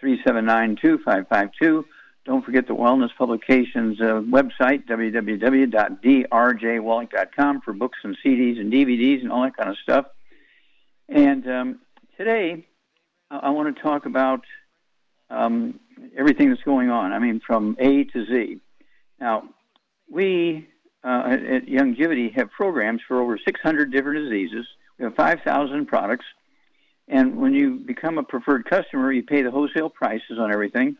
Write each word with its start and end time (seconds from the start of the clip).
2552. 0.00 1.86
Don't 2.24 2.44
forget 2.44 2.66
the 2.66 2.74
Wellness 2.74 3.10
Publications 3.16 4.00
uh, 4.00 4.20
website, 4.20 4.84
www.drjwallach.com, 4.86 7.60
for 7.62 7.72
books 7.72 7.98
and 8.04 8.18
CDs 8.24 8.60
and 8.60 8.72
DVDs 8.72 9.22
and 9.22 9.32
all 9.32 9.42
that 9.44 9.56
kind 9.56 9.70
of 9.70 9.78
stuff. 9.78 10.06
And 11.08 11.48
um, 11.48 11.80
today, 12.18 12.66
I, 13.30 13.38
I 13.38 13.48
want 13.50 13.74
to 13.74 13.82
talk 13.82 14.04
about 14.04 14.44
um, 15.30 15.80
everything 16.16 16.50
that's 16.50 16.62
going 16.62 16.90
on. 16.90 17.12
I 17.12 17.18
mean, 17.18 17.40
from 17.40 17.76
A 17.78 18.04
to 18.04 18.26
Z. 18.26 18.60
Now, 19.20 19.48
we 20.10 20.68
uh, 21.04 21.24
at, 21.26 21.44
at 21.44 21.66
Youngevity 21.66 22.32
have 22.34 22.50
programs 22.50 23.02
for 23.06 23.20
over 23.20 23.38
600 23.38 23.90
different 23.90 24.28
diseases. 24.28 24.66
We 24.98 25.04
have 25.04 25.14
5,000 25.14 25.86
products. 25.86 26.24
And 27.08 27.36
when 27.36 27.54
you 27.54 27.76
become 27.76 28.18
a 28.18 28.22
preferred 28.22 28.68
customer, 28.68 29.10
you 29.12 29.22
pay 29.22 29.42
the 29.42 29.50
wholesale 29.50 29.88
prices 29.88 30.38
on 30.38 30.52
everything. 30.52 30.96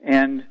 And 0.00 0.44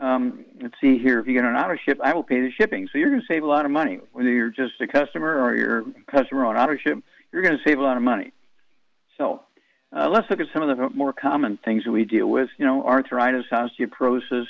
um, 0.00 0.44
let's 0.60 0.74
see 0.80 0.98
here, 0.98 1.20
if 1.20 1.26
you 1.26 1.34
get 1.34 1.44
an 1.44 1.54
auto 1.54 1.76
ship, 1.84 1.98
I 2.02 2.14
will 2.14 2.22
pay 2.22 2.40
the 2.40 2.50
shipping. 2.58 2.88
So 2.90 2.98
you're 2.98 3.10
going 3.10 3.20
to 3.20 3.26
save 3.26 3.42
a 3.42 3.46
lot 3.46 3.64
of 3.64 3.70
money. 3.70 4.00
Whether 4.12 4.30
you're 4.30 4.50
just 4.50 4.80
a 4.80 4.86
customer 4.86 5.42
or 5.42 5.56
you're 5.56 5.80
a 5.80 5.84
customer 6.10 6.46
on 6.46 6.56
auto 6.56 6.76
ship, 6.76 6.98
you're 7.32 7.42
going 7.42 7.58
to 7.58 7.64
save 7.66 7.78
a 7.78 7.82
lot 7.82 7.96
of 7.96 8.02
money. 8.02 8.32
So 9.18 9.42
uh, 9.94 10.08
let's 10.08 10.30
look 10.30 10.40
at 10.40 10.46
some 10.52 10.68
of 10.68 10.76
the 10.76 10.88
more 10.90 11.12
common 11.12 11.58
things 11.64 11.84
that 11.84 11.90
we 11.90 12.04
deal 12.04 12.28
with. 12.28 12.48
You 12.58 12.66
know, 12.66 12.84
arthritis, 12.84 13.44
osteoporosis, 13.52 14.46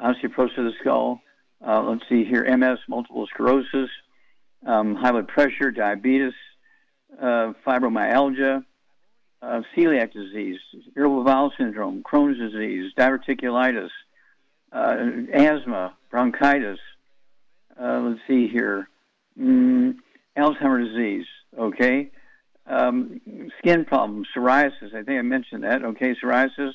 osteoporosis 0.00 0.58
of 0.58 0.64
the 0.64 0.72
skull. 0.80 1.20
Uh, 1.66 1.82
let's 1.82 2.02
see 2.08 2.24
here, 2.24 2.44
MS, 2.56 2.78
multiple 2.88 3.26
sclerosis, 3.32 3.88
um, 4.66 4.94
high 4.94 5.12
blood 5.12 5.28
pressure, 5.28 5.70
diabetes, 5.70 6.34
uh, 7.20 7.52
fibromyalgia, 7.66 8.64
celiac 9.76 10.12
disease, 10.12 10.58
irritable 10.96 11.24
bowel 11.24 11.52
syndrome, 11.56 12.02
Crohn's 12.02 12.38
disease, 12.38 12.92
diverticulitis, 12.96 13.90
uh, 14.72 14.96
asthma, 15.32 15.96
bronchitis. 16.10 16.78
Uh, 17.80 18.00
let's 18.00 18.20
see 18.26 18.48
here, 18.48 18.88
mm, 19.38 19.94
Alzheimer's 20.36 20.94
disease. 20.94 21.26
Okay, 21.58 22.10
um, 22.66 23.20
skin 23.58 23.84
problems, 23.84 24.28
psoriasis. 24.36 24.94
I 24.94 25.02
think 25.02 25.18
I 25.18 25.22
mentioned 25.22 25.64
that. 25.64 25.84
Okay, 25.84 26.14
psoriasis, 26.14 26.72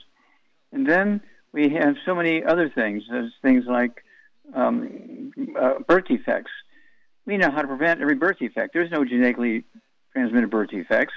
and 0.72 0.88
then 0.88 1.22
we 1.52 1.70
have 1.70 1.96
so 2.06 2.16
many 2.16 2.44
other 2.44 2.70
things. 2.70 3.04
There's 3.10 3.34
things 3.42 3.66
like 3.68 4.04
um, 4.54 5.32
uh, 5.60 5.80
birth 5.88 6.06
defects. 6.08 6.52
We 7.26 7.38
know 7.38 7.52
how 7.52 7.62
to 7.62 7.68
prevent 7.68 8.02
every 8.02 8.16
birth 8.16 8.40
defect. 8.40 8.74
There's 8.74 8.92
no 8.92 9.06
genetically 9.06 9.64
transmitted 10.14 10.50
birth 10.50 10.70
defects. 10.70 11.14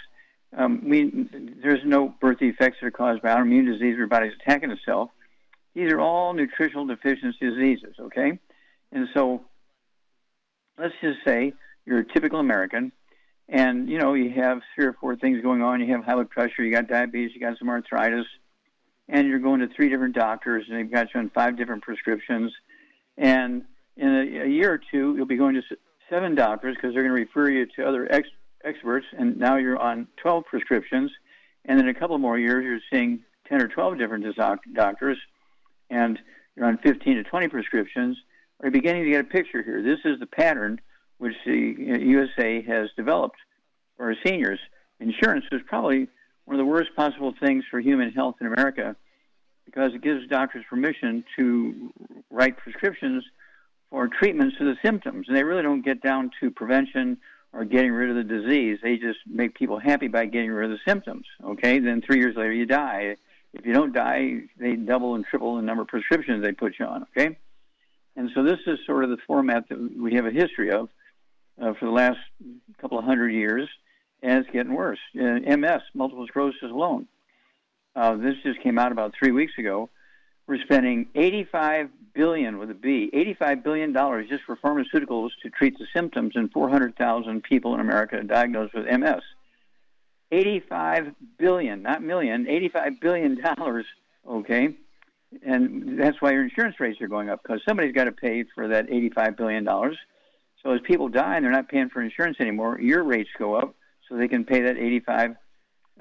Um, 0.57 0.89
we, 0.89 1.29
there's 1.63 1.81
no 1.85 2.15
birth 2.21 2.39
defects 2.39 2.79
that 2.81 2.87
are 2.87 2.91
caused 2.91 3.23
by 3.23 3.31
autoimmune 3.31 3.67
disease. 3.67 3.97
Your 3.97 4.07
body's 4.07 4.33
attacking 4.41 4.71
itself. 4.71 5.11
These 5.75 5.91
are 5.93 6.01
all 6.01 6.35
nutritional 6.35 6.87
deficiency 6.87 7.39
diseases. 7.41 7.95
Okay, 7.99 8.39
and 8.91 9.09
so 9.15 9.43
let's 10.79 10.95
just 11.01 11.19
say 11.27 11.55
you're 11.87 12.01
a 12.01 12.05
typical 12.05 12.39
American 12.39 12.93
and 13.49 13.89
you 13.89 13.99
know 13.99 14.15
you 14.15 14.31
have 14.31 14.61
three 14.75 14.87
or 14.87 14.95
four 14.95 15.17
things 15.17 15.43
going 15.43 15.63
on. 15.63 15.81
You 15.81 15.93
have 15.95 16.05
high 16.05 16.15
blood 16.15 16.31
pressure, 16.31 16.63
you 16.63 16.73
got 16.73 16.89
diabetes, 16.89 17.33
you 17.34 17.41
got 17.41 17.59
some 17.59 17.69
arthritis, 17.69 18.27
and 19.09 19.29
you're 19.29 19.39
going 19.39 19.61
to 19.61 19.69
three 19.69 19.89
different 19.89 20.15
doctors, 20.15 20.65
and 20.69 20.79
they've 20.79 20.91
got 20.91 21.09
you 21.15 21.21
on 21.21 21.31
five 21.31 21.57
different 21.57 21.83
prescriptions. 21.83 22.53
And 23.19 23.65
in 23.97 24.09
a, 24.09 24.45
a 24.45 24.49
year 24.49 24.73
or 24.73 24.81
two, 24.91 25.15
you'll 25.17 25.27
be 25.27 25.37
going 25.37 25.55
to 25.55 25.63
seven 26.09 26.34
doctors 26.34 26.77
because 26.77 26.95
they're 26.95 27.03
going 27.03 27.15
to 27.15 27.23
refer 27.23 27.51
you 27.51 27.67
to 27.77 27.87
other 27.87 28.11
ex- 28.11 28.29
experts, 28.65 29.06
and 29.17 29.37
now 29.37 29.56
you're 29.56 29.78
on 29.78 30.09
12 30.17 30.45
prescriptions. 30.45 31.11
And 31.65 31.81
in 31.81 31.89
a 31.89 31.95
couple 31.95 32.19
more 32.19 32.39
years, 32.39 32.65
you're 32.65 32.81
seeing 32.93 33.21
10 33.49 33.62
or 33.62 33.69
12 33.69 33.99
different 33.99 34.37
doc- 34.37 34.61
doctors, 34.73 35.19
and 35.91 36.19
you're 36.56 36.67
on 36.67 36.78
15 36.78 37.17
to 37.17 37.22
20 37.22 37.49
prescriptions. 37.49 38.17
Are 38.62 38.71
beginning 38.71 39.05
to 39.05 39.11
get 39.11 39.21
a 39.21 39.25
picture 39.25 39.62
here? 39.62 39.83
This 39.83 39.99
is 40.05 40.21
the 40.21 40.27
pattern 40.27 40.81
which 41.19 41.34
the 41.47 41.75
uh, 41.78 41.99
USA 41.99 42.62
has 42.62 42.89
developed 42.97 43.39
for 43.97 44.06
our 44.06 44.17
seniors. 44.25 44.59
Insurance 45.01 45.45
is 45.53 45.61
probably 45.67 46.09
one 46.45 46.59
of 46.59 46.59
the 46.59 46.71
worst 46.71 46.91
possible 46.97 47.34
things 47.41 47.65
for 47.71 47.81
human 47.81 48.11
health 48.11 48.37
in 48.41 48.47
America 48.47 48.97
because 49.65 49.95
it 49.95 50.03
gives 50.03 50.27
doctors 50.28 50.65
permission 50.69 51.25
to 51.37 51.93
write 52.31 52.56
prescriptions 52.56 53.25
for 53.91 54.09
treatments 54.09 54.56
of 54.59 54.67
the 54.67 54.77
symptoms. 54.84 55.27
And 55.28 55.37
they 55.37 55.45
really 55.45 55.62
don't 55.62 55.83
get 55.83 56.03
down 56.03 56.31
to 56.41 56.51
prevention 56.51 57.19
or 57.53 57.65
getting 57.65 57.93
rid 57.93 58.11
of 58.11 58.17
the 58.17 58.25
disease. 58.25 58.79
They 58.83 58.97
just 58.97 59.19
make 59.27 59.55
people 59.55 59.79
happy 59.79 60.09
by 60.09 60.27
getting 60.27 60.51
rid 60.51 60.71
of 60.71 60.79
the 60.79 60.91
symptoms. 60.91 61.27
Okay, 61.45 61.79
then 61.79 62.01
three 62.01 62.19
years 62.19 62.37
later 62.37 62.53
you 62.53 62.67
die. 62.67 63.17
If 63.53 63.67
you 63.67 63.75
don't 63.75 63.93
die, 63.93 64.45
they 64.59 64.77
double 64.77 65.15
and 65.15 65.25
triple 65.25 65.57
the 65.57 65.63
number 65.63 65.83
of 65.83 65.89
prescriptions 65.89 66.43
they 66.43 66.53
put 66.53 66.79
you 66.79 66.87
on. 66.87 67.07
Okay, 67.17 67.37
and 68.17 68.31
so 68.35 68.43
this 68.43 68.59
is 68.67 68.79
sort 68.87 69.05
of 69.05 69.11
the 69.11 69.19
format 69.27 69.69
that 69.69 69.79
we 69.79 70.15
have 70.15 70.27
a 70.27 70.31
history 70.31 70.71
of 70.71 70.89
uh, 71.61 71.75
for 71.75 71.85
the 71.85 71.93
last 71.93 72.19
couple 72.81 72.99
of 72.99 73.05
hundred 73.05 73.31
years, 73.31 73.69
and 74.23 74.39
it's 74.39 74.51
getting 74.51 74.75
worse. 74.75 74.99
Uh, 75.15 75.39
MS, 75.57 75.83
multiple 75.95 76.27
sclerosis 76.27 76.71
alone. 76.71 77.07
Uh, 77.95 78.17
this 78.17 78.34
just 78.43 78.63
came 78.63 78.79
out 78.79 78.93
about 78.93 79.13
three 79.19 79.33
weeks 79.33 79.53
ago. 79.59 79.91
We're 80.53 80.61
spending 80.61 81.07
85 81.15 81.89
billion 82.13 82.59
with 82.59 82.71
a 82.71 82.75
B, 82.75 83.09
85 83.15 83.65
billion 83.65 83.95
dollars 83.95 84.29
just 84.29 84.45
for 84.45 84.55
pharmaceuticals 84.55 85.31
to 85.43 85.49
treat 85.49 85.79
the 85.79 85.87
symptoms, 85.97 86.33
and 86.35 86.53
400,000 86.53 87.43
people 87.43 87.73
in 87.73 87.81
America 87.81 88.23
diagnosed 88.23 88.75
with 88.75 88.85
MS. 88.85 89.23
85 90.31 91.15
billion, 91.39 91.81
not 91.81 92.03
million, 92.03 92.47
85 92.47 93.01
billion 93.01 93.41
dollars. 93.41 93.87
Okay, 94.29 94.77
and 95.43 95.99
that's 95.99 96.21
why 96.21 96.33
your 96.33 96.45
insurance 96.45 96.79
rates 96.79 97.01
are 97.01 97.09
going 97.09 97.31
up 97.31 97.43
because 97.43 97.63
somebody's 97.67 97.95
got 97.95 98.05
to 98.05 98.13
pay 98.13 98.45
for 98.55 98.69
that 98.69 98.91
85 98.91 99.34
billion 99.39 99.65
dollars. 99.65 99.97
So 100.63 100.72
as 100.72 100.83
people 100.83 101.09
die 101.09 101.37
and 101.37 101.47
they're 101.47 101.51
not 101.51 101.71
paying 101.71 101.89
for 101.89 102.03
insurance 102.03 102.37
anymore, 102.41 102.78
your 102.78 103.03
rates 103.05 103.31
go 103.39 103.55
up 103.55 103.75
so 104.07 104.19
they 104.19 104.28
can 104.28 104.45
pay 104.45 104.60
that 104.60 104.77
eighty-five 104.77 105.34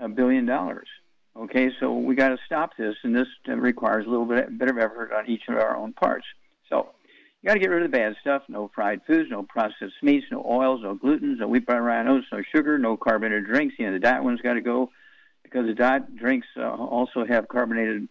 uh, 0.02 0.10
billion 0.10 0.46
dollars. 0.46 0.90
Okay, 1.36 1.72
so 1.80 1.98
we 1.98 2.16
got 2.16 2.30
to 2.30 2.38
stop 2.46 2.72
this, 2.78 2.96
and 3.04 3.16
this 3.16 3.28
requires 3.48 4.06
a 4.06 4.10
little 4.10 4.26
bit, 4.26 4.58
bit 4.58 4.70
of 4.70 4.78
effort 4.78 5.12
on 5.14 5.30
each 5.30 5.44
of 5.48 5.56
our 5.56 5.78
own 5.78 5.94
parts. 5.94 6.26
So 6.70 6.90
you 7.42 7.48
got 7.48 7.54
to 7.54 7.60
get 7.60 7.70
rid 7.70 7.84
of 7.84 7.92
the 7.92 7.98
bad 7.98 8.16
stuff: 8.22 8.44
no 8.50 8.70
fried 8.74 9.02
foods, 9.08 9.30
no 9.30 9.44
processed 9.44 10.02
meats, 10.02 10.26
no 10.32 10.46
oils, 10.46 10.82
no 10.84 10.96
glutens, 10.96 11.40
no 11.40 11.48
wheat, 11.48 11.64
rye, 11.68 12.06
oats, 12.06 12.28
no 12.32 12.42
sugar, 12.54 12.78
no 12.78 12.98
carbonated 12.98 13.46
drinks. 13.46 13.76
You 13.80 13.88
know, 13.88 13.94
the 13.94 14.00
diet 14.00 14.24
one's 14.24 14.42
got 14.42 14.54
to 14.54 14.62
go 14.62 14.92
because 15.44 15.66
the 15.66 15.74
diet 15.74 16.16
drinks 16.18 16.48
uh, 16.58 16.70
also 16.70 17.26
have 17.26 17.48
carbonated 17.48 18.10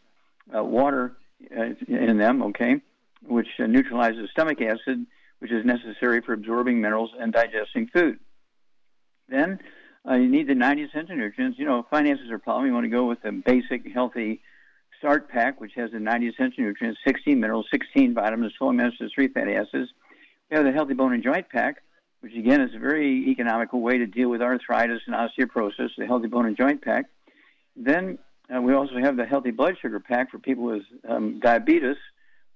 uh, 0.56 0.64
water 0.64 1.16
uh, 1.54 1.74
in 1.88 2.16
them. 2.16 2.42
Okay, 2.42 2.80
which 3.22 3.48
uh, 3.58 3.66
neutralizes 3.66 4.30
stomach 4.30 4.60
acid 4.62 5.06
which 5.40 5.50
is 5.50 5.64
necessary 5.64 6.20
for 6.20 6.32
absorbing 6.32 6.80
minerals 6.80 7.10
and 7.18 7.32
digesting 7.32 7.88
food. 7.88 8.18
Then 9.28 9.58
uh, 10.08 10.14
you 10.14 10.28
need 10.28 10.48
the 10.48 10.54
90 10.54 10.84
essential 10.84 11.16
nutrients. 11.16 11.58
You 11.58 11.66
know, 11.66 11.86
finances 11.90 12.30
are 12.30 12.36
a 12.36 12.40
problem. 12.40 12.66
You 12.66 12.72
want 12.72 12.84
to 12.84 12.90
go 12.90 13.06
with 13.06 13.22
the 13.22 13.32
basic 13.32 13.92
healthy 13.92 14.40
start 14.98 15.28
pack, 15.28 15.60
which 15.60 15.72
has 15.76 15.90
the 15.92 16.00
90 16.00 16.28
essential 16.28 16.64
nutrients, 16.64 17.00
16 17.06 17.38
minerals, 17.38 17.66
16 17.72 18.14
vitamins, 18.14 18.52
12 18.58 18.74
amino 18.74 18.92
acids, 18.92 19.12
3 19.14 19.28
fatty 19.28 19.54
acids. 19.54 19.90
We 20.50 20.56
have 20.56 20.64
the 20.64 20.72
healthy 20.72 20.94
bone 20.94 21.12
and 21.12 21.22
joint 21.22 21.48
pack, 21.48 21.82
which 22.20 22.34
again 22.34 22.60
is 22.60 22.74
a 22.74 22.78
very 22.78 23.28
economical 23.28 23.80
way 23.80 23.98
to 23.98 24.06
deal 24.06 24.28
with 24.28 24.42
arthritis 24.42 25.00
and 25.06 25.14
osteoporosis, 25.14 25.90
the 25.96 26.06
healthy 26.06 26.28
bone 26.28 26.46
and 26.46 26.56
joint 26.56 26.82
pack. 26.82 27.06
then 27.76 28.18
uh, 28.54 28.60
we 28.60 28.74
also 28.74 28.98
have 28.98 29.16
the 29.16 29.24
healthy 29.24 29.52
blood 29.52 29.76
sugar 29.80 30.00
pack 30.00 30.30
for 30.30 30.38
people 30.38 30.64
with 30.64 30.82
um, 31.08 31.38
diabetes. 31.40 31.96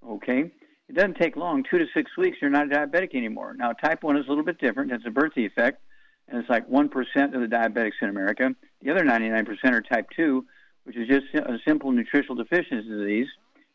Okay, 0.06 0.50
it 0.88 0.94
doesn't 0.94 1.16
take 1.16 1.36
long, 1.36 1.64
two 1.70 1.78
to 1.78 1.86
six 1.94 2.10
weeks, 2.18 2.38
you're 2.40 2.50
not 2.50 2.68
diabetic 2.68 3.14
anymore. 3.14 3.54
Now, 3.54 3.72
type 3.72 4.02
1 4.02 4.16
is 4.16 4.26
a 4.26 4.28
little 4.28 4.44
bit 4.44 4.58
different. 4.58 4.92
It's 4.92 5.06
a 5.06 5.10
birth 5.10 5.34
defect, 5.34 5.80
and 6.28 6.38
it's 6.38 6.48
like 6.48 6.68
1% 6.68 6.84
of 6.86 7.40
the 7.40 7.46
diabetics 7.46 8.02
in 8.02 8.08
America. 8.08 8.54
The 8.82 8.90
other 8.90 9.04
99% 9.04 9.46
are 9.72 9.82
type 9.82 10.08
2, 10.16 10.44
which 10.84 10.96
is 10.96 11.08
just 11.08 11.26
a 11.34 11.58
simple 11.66 11.92
nutritional 11.92 12.36
deficiency 12.36 12.88
disease. 12.88 13.28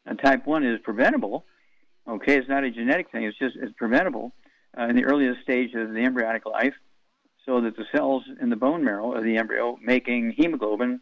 And 0.05 0.19
type 0.19 0.45
1 0.45 0.65
is 0.65 0.79
preventable. 0.83 1.45
Okay, 2.07 2.37
it's 2.37 2.49
not 2.49 2.63
a 2.63 2.71
genetic 2.71 3.11
thing, 3.11 3.23
it's 3.23 3.37
just 3.37 3.55
it's 3.61 3.73
preventable 3.77 4.33
uh, 4.77 4.87
in 4.87 4.95
the 4.95 5.05
earliest 5.05 5.41
stage 5.41 5.73
of 5.75 5.93
the 5.93 5.99
embryonic 5.99 6.45
life 6.45 6.73
so 7.45 7.61
that 7.61 7.75
the 7.77 7.85
cells 7.95 8.23
in 8.41 8.49
the 8.49 8.55
bone 8.55 8.83
marrow 8.83 9.13
of 9.13 9.23
the 9.23 9.37
embryo 9.37 9.77
making 9.81 10.33
hemoglobin 10.35 10.99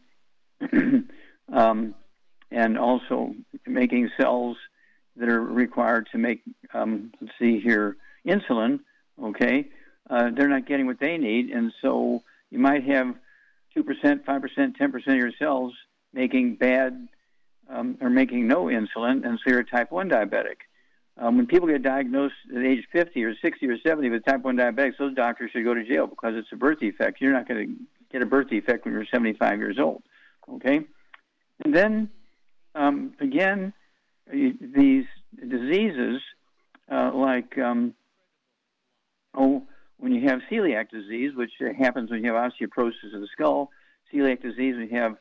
um, 1.53 1.95
and 2.51 2.77
also 2.77 3.33
making 3.65 4.09
cells 4.19 4.57
that 5.15 5.29
are 5.29 5.41
required 5.41 6.07
to 6.11 6.17
make, 6.17 6.41
um, 6.73 7.11
let's 7.21 7.33
see 7.39 7.59
here, 7.59 7.97
insulin, 8.25 8.79
okay, 9.21 9.67
uh, 10.09 10.29
they're 10.35 10.47
not 10.47 10.65
getting 10.65 10.85
what 10.85 10.99
they 10.99 11.17
need. 11.17 11.49
And 11.49 11.73
so 11.81 12.23
you 12.49 12.59
might 12.59 12.83
have 12.85 13.15
2%, 13.75 13.83
5%, 13.83 14.23
10% 14.25 15.07
of 15.07 15.15
your 15.15 15.31
cells 15.37 15.73
making 16.13 16.55
bad 16.55 17.07
um, 17.69 17.97
or 18.01 18.09
making 18.09 18.47
no 18.47 18.65
insulin, 18.65 19.25
and 19.25 19.39
so 19.39 19.51
you're 19.51 19.59
a 19.59 19.65
type 19.65 19.91
1 19.91 20.09
diabetic. 20.09 20.55
Um, 21.17 21.37
when 21.37 21.47
people 21.47 21.67
get 21.67 21.81
diagnosed 21.81 22.35
at 22.55 22.63
age 22.63 22.85
50 22.91 23.23
or 23.23 23.35
60 23.35 23.67
or 23.67 23.77
70 23.85 24.09
with 24.09 24.23
type 24.23 24.41
1 24.41 24.55
diabetics, 24.55 24.97
those 24.97 25.15
doctors 25.15 25.51
should 25.51 25.63
go 25.63 25.73
to 25.73 25.83
jail 25.83 26.07
because 26.07 26.35
it's 26.35 26.47
a 26.53 26.55
birth 26.55 26.79
defect. 26.79 27.19
You're 27.19 27.33
not 27.33 27.47
going 27.47 27.67
to 27.67 27.75
get 28.11 28.21
a 28.21 28.25
birth 28.25 28.49
defect 28.49 28.85
when 28.85 28.93
you're 28.93 29.05
75 29.05 29.59
years 29.59 29.79
old. 29.79 30.03
Okay? 30.47 30.81
And 31.65 31.75
then, 31.75 32.09
um, 32.75 33.13
again, 33.19 33.73
these 34.31 35.05
diseases 35.35 36.21
uh, 36.91 37.11
like 37.13 37.57
um, 37.57 37.93
oh 39.33 39.63
when 39.97 40.11
you 40.11 40.27
have 40.27 40.41
celiac 40.51 40.89
disease, 40.89 41.31
which 41.35 41.51
happens 41.77 42.09
when 42.09 42.23
you 42.23 42.33
have 42.33 42.51
osteoporosis 42.51 43.13
of 43.13 43.21
the 43.21 43.27
skull, 43.31 43.71
celiac 44.13 44.41
disease, 44.41 44.75
we 44.77 44.89
have 44.95 45.15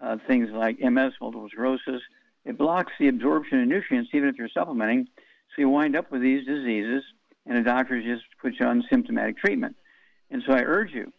uh, 0.00 0.16
things 0.26 0.48
like 0.52 0.78
MS, 0.80 1.12
multiple 1.20 1.48
sclerosis. 1.50 2.02
It 2.44 2.58
blocks 2.58 2.92
the 2.98 3.08
absorption 3.08 3.62
of 3.62 3.68
nutrients 3.68 4.10
even 4.12 4.28
if 4.28 4.36
you're 4.36 4.48
supplementing, 4.48 5.06
so 5.54 5.60
you 5.60 5.68
wind 5.68 5.96
up 5.96 6.10
with 6.10 6.20
these 6.20 6.46
diseases, 6.46 7.02
and 7.46 7.58
a 7.58 7.62
doctor 7.62 8.02
just 8.02 8.24
puts 8.40 8.56
you 8.60 8.66
on 8.66 8.82
symptomatic 8.90 9.38
treatment. 9.38 9.76
And 10.30 10.42
so 10.46 10.52
I 10.52 10.62
urge 10.62 10.92
you 10.92 11.12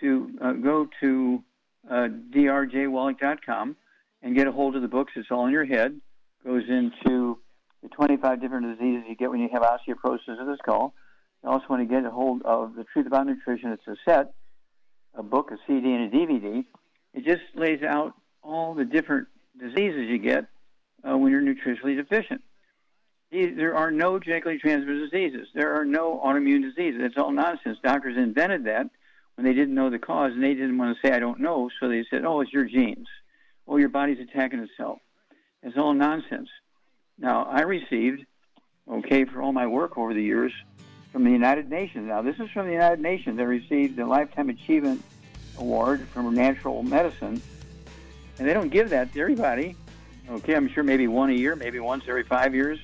to 0.00 0.30
uh, 0.40 0.52
go 0.52 0.88
to 1.00 1.42
uh, 1.90 2.08
drjwallach.com 2.30 3.76
and 4.22 4.36
get 4.36 4.46
a 4.46 4.52
hold 4.52 4.76
of 4.76 4.82
the 4.82 4.88
books. 4.88 5.12
It's 5.16 5.28
all 5.30 5.46
in 5.46 5.52
your 5.52 5.64
head 5.64 6.00
goes 6.44 6.64
into 6.68 7.38
the 7.82 7.88
25 7.88 8.40
different 8.40 8.78
diseases 8.78 9.04
you 9.08 9.16
get 9.16 9.30
when 9.30 9.40
you 9.40 9.48
have 9.52 9.62
osteoporosis 9.62 10.40
of 10.40 10.46
the 10.46 10.56
skull. 10.62 10.94
You 11.42 11.50
also 11.50 11.66
want 11.68 11.88
to 11.88 11.94
get 11.94 12.04
a 12.04 12.10
hold 12.10 12.42
of 12.42 12.74
the 12.74 12.84
Truth 12.84 13.06
About 13.06 13.26
Nutrition. 13.26 13.72
It's 13.72 13.86
a 13.86 13.96
set, 14.04 14.32
a 15.14 15.22
book, 15.22 15.50
a 15.50 15.56
CD, 15.66 15.92
and 15.92 16.12
a 16.12 16.16
DVD. 16.16 16.64
It 17.14 17.24
just 17.24 17.42
lays 17.54 17.82
out 17.82 18.14
all 18.42 18.74
the 18.74 18.84
different 18.84 19.28
diseases 19.58 20.08
you 20.08 20.18
get 20.18 20.46
uh, 21.08 21.16
when 21.16 21.32
you're 21.32 21.42
nutritionally 21.42 21.96
deficient. 21.96 22.42
There 23.30 23.76
are 23.76 23.90
no 23.90 24.18
genetically 24.18 24.58
transmitted 24.58 25.10
diseases. 25.10 25.48
There 25.54 25.74
are 25.74 25.84
no 25.84 26.20
autoimmune 26.24 26.62
diseases. 26.62 27.00
It's 27.04 27.18
all 27.18 27.30
nonsense. 27.30 27.78
Doctors 27.82 28.16
invented 28.16 28.64
that 28.64 28.88
when 29.34 29.44
they 29.44 29.52
didn't 29.52 29.74
know 29.74 29.90
the 29.90 29.98
cause, 29.98 30.32
and 30.32 30.42
they 30.42 30.54
didn't 30.54 30.78
want 30.78 30.96
to 30.96 31.06
say, 31.06 31.14
I 31.14 31.18
don't 31.20 31.40
know, 31.40 31.70
so 31.78 31.88
they 31.88 32.04
said, 32.10 32.24
oh, 32.24 32.40
it's 32.40 32.52
your 32.52 32.64
genes. 32.64 33.06
Oh, 33.66 33.76
your 33.76 33.90
body's 33.90 34.18
attacking 34.18 34.60
itself. 34.60 34.98
It's 35.62 35.76
all 35.76 35.92
nonsense. 35.92 36.48
Now, 37.18 37.44
I 37.44 37.62
received, 37.62 38.24
okay, 38.90 39.26
for 39.26 39.42
all 39.42 39.52
my 39.52 39.66
work 39.66 39.98
over 39.98 40.14
the 40.14 40.22
years, 40.22 40.52
from 41.12 41.24
the 41.24 41.30
United 41.30 41.70
Nations. 41.70 42.08
Now, 42.08 42.22
this 42.22 42.38
is 42.38 42.50
from 42.50 42.66
the 42.66 42.72
United 42.72 43.00
Nations. 43.00 43.38
I 43.38 43.44
received 43.44 43.96
the 43.96 44.06
Lifetime 44.06 44.50
Achievement 44.50 45.02
Award 45.58 46.06
from 46.08 46.34
Natural 46.34 46.82
Medicine, 46.82 47.40
and 48.38 48.48
they 48.48 48.52
don't 48.52 48.68
give 48.68 48.90
that 48.90 49.12
to 49.12 49.20
everybody. 49.20 49.76
Okay, 50.30 50.54
I'm 50.54 50.68
sure 50.68 50.84
maybe 50.84 51.08
one 51.08 51.30
a 51.30 51.34
year, 51.34 51.56
maybe 51.56 51.80
once 51.80 52.04
every 52.06 52.24
five 52.24 52.54
years. 52.54 52.78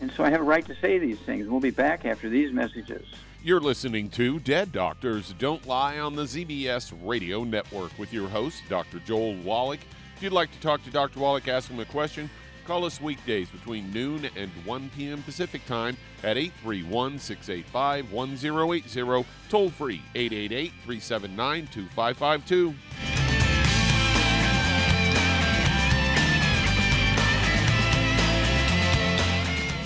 And 0.00 0.10
so 0.12 0.24
I 0.24 0.30
have 0.30 0.40
a 0.40 0.44
right 0.44 0.66
to 0.66 0.74
say 0.76 0.98
these 0.98 1.18
things. 1.20 1.46
We'll 1.46 1.60
be 1.60 1.70
back 1.70 2.04
after 2.04 2.28
these 2.28 2.52
messages. 2.52 3.06
You're 3.42 3.60
listening 3.60 4.10
to 4.10 4.38
Dead 4.40 4.72
Doctors 4.72 5.34
Don't 5.38 5.66
Lie 5.66 5.98
on 5.98 6.16
the 6.16 6.24
ZBS 6.24 6.92
Radio 7.02 7.44
Network 7.44 7.96
with 7.98 8.12
your 8.12 8.28
host, 8.28 8.62
Dr. 8.68 8.98
Joel 9.00 9.34
Wallach. 9.36 9.80
If 10.16 10.22
you'd 10.22 10.32
like 10.32 10.52
to 10.52 10.60
talk 10.60 10.84
to 10.84 10.90
Dr. 10.90 11.20
Wallach, 11.20 11.48
ask 11.48 11.70
him 11.70 11.80
a 11.80 11.84
question, 11.84 12.28
call 12.70 12.84
us 12.84 13.00
weekdays 13.00 13.48
between 13.48 13.92
noon 13.92 14.30
and 14.36 14.48
1 14.64 14.90
p.m. 14.96 15.20
Pacific 15.24 15.66
Time 15.66 15.96
at 16.22 16.36
831 16.36 17.18
685 17.18 18.12
1080, 18.12 19.26
toll 19.48 19.70
free 19.70 20.00
888 20.14 20.70
379 20.84 21.66
2552. 21.66 22.74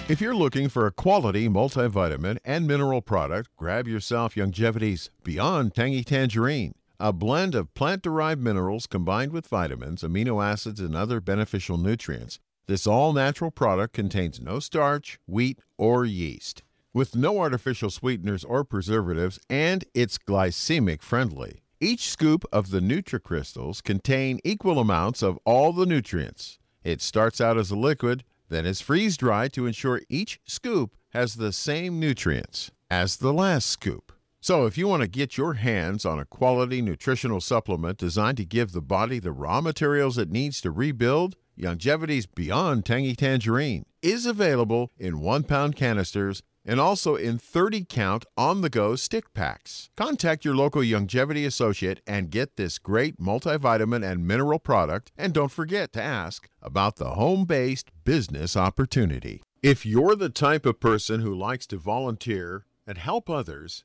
If 0.06 0.20
you're 0.20 0.34
looking 0.34 0.68
for 0.68 0.86
a 0.86 0.92
quality 0.92 1.48
multivitamin 1.48 2.36
and 2.44 2.66
mineral 2.66 3.00
product, 3.00 3.48
grab 3.56 3.88
yourself 3.88 4.34
Youngevity's 4.34 5.08
Beyond 5.22 5.74
Tangy 5.74 6.04
Tangerine 6.04 6.74
a 7.00 7.12
blend 7.12 7.54
of 7.54 7.74
plant 7.74 8.02
derived 8.02 8.40
minerals 8.40 8.86
combined 8.86 9.32
with 9.32 9.48
vitamins, 9.48 10.02
amino 10.02 10.42
acids, 10.42 10.80
and 10.80 10.94
other 10.94 11.20
beneficial 11.20 11.76
nutrients. 11.76 12.38
This 12.66 12.86
all 12.86 13.12
natural 13.12 13.50
product 13.50 13.92
contains 13.92 14.40
no 14.40 14.58
starch, 14.58 15.18
wheat, 15.26 15.58
or 15.76 16.06
yeast. 16.06 16.62
With 16.94 17.14
no 17.14 17.40
artificial 17.40 17.90
sweeteners 17.90 18.42
or 18.42 18.64
preservatives, 18.64 19.38
and 19.50 19.84
it's 19.92 20.16
glycemic 20.16 21.02
friendly. 21.02 21.60
Each 21.78 22.08
scoop 22.08 22.46
of 22.50 22.70
the 22.70 22.80
NutriCrystals 22.80 23.82
contain 23.82 24.40
equal 24.44 24.78
amounts 24.78 25.22
of 25.22 25.38
all 25.44 25.74
the 25.74 25.84
nutrients. 25.84 26.58
It 26.82 27.02
starts 27.02 27.38
out 27.38 27.58
as 27.58 27.70
a 27.70 27.76
liquid, 27.76 28.24
then 28.48 28.64
is 28.64 28.80
freeze 28.80 29.18
dried 29.18 29.52
to 29.52 29.66
ensure 29.66 30.00
each 30.08 30.40
scoop 30.46 30.96
has 31.10 31.34
the 31.34 31.52
same 31.52 32.00
nutrients 32.00 32.70
as 32.90 33.18
the 33.18 33.34
last 33.34 33.66
scoop. 33.66 34.13
So, 34.44 34.66
if 34.66 34.76
you 34.76 34.88
want 34.88 35.00
to 35.00 35.08
get 35.08 35.38
your 35.38 35.54
hands 35.54 36.04
on 36.04 36.18
a 36.18 36.26
quality 36.26 36.82
nutritional 36.82 37.40
supplement 37.40 37.96
designed 37.96 38.36
to 38.36 38.44
give 38.44 38.72
the 38.72 38.82
body 38.82 39.18
the 39.18 39.32
raw 39.32 39.62
materials 39.62 40.18
it 40.18 40.30
needs 40.30 40.60
to 40.60 40.70
rebuild, 40.70 41.36
Youngevity's 41.58 42.26
Beyond 42.26 42.84
Tangy 42.84 43.14
Tangerine 43.14 43.86
is 44.02 44.26
available 44.26 44.90
in 44.98 45.20
one 45.20 45.44
pound 45.44 45.76
canisters 45.76 46.42
and 46.62 46.78
also 46.78 47.16
in 47.16 47.38
30 47.38 47.86
count 47.88 48.26
on 48.36 48.60
the 48.60 48.68
go 48.68 48.96
stick 48.96 49.32
packs. 49.32 49.88
Contact 49.96 50.44
your 50.44 50.54
local 50.54 50.82
Youngevity 50.82 51.46
associate 51.46 52.02
and 52.06 52.30
get 52.30 52.58
this 52.58 52.78
great 52.78 53.18
multivitamin 53.18 54.06
and 54.06 54.28
mineral 54.28 54.58
product. 54.58 55.10
And 55.16 55.32
don't 55.32 55.52
forget 55.52 55.90
to 55.94 56.02
ask 56.02 56.50
about 56.60 56.96
the 56.96 57.12
home 57.12 57.46
based 57.46 57.90
business 58.04 58.58
opportunity. 58.58 59.42
If 59.62 59.86
you're 59.86 60.14
the 60.14 60.28
type 60.28 60.66
of 60.66 60.80
person 60.80 61.20
who 61.20 61.34
likes 61.34 61.66
to 61.68 61.78
volunteer 61.78 62.66
and 62.86 62.98
help 62.98 63.30
others, 63.30 63.84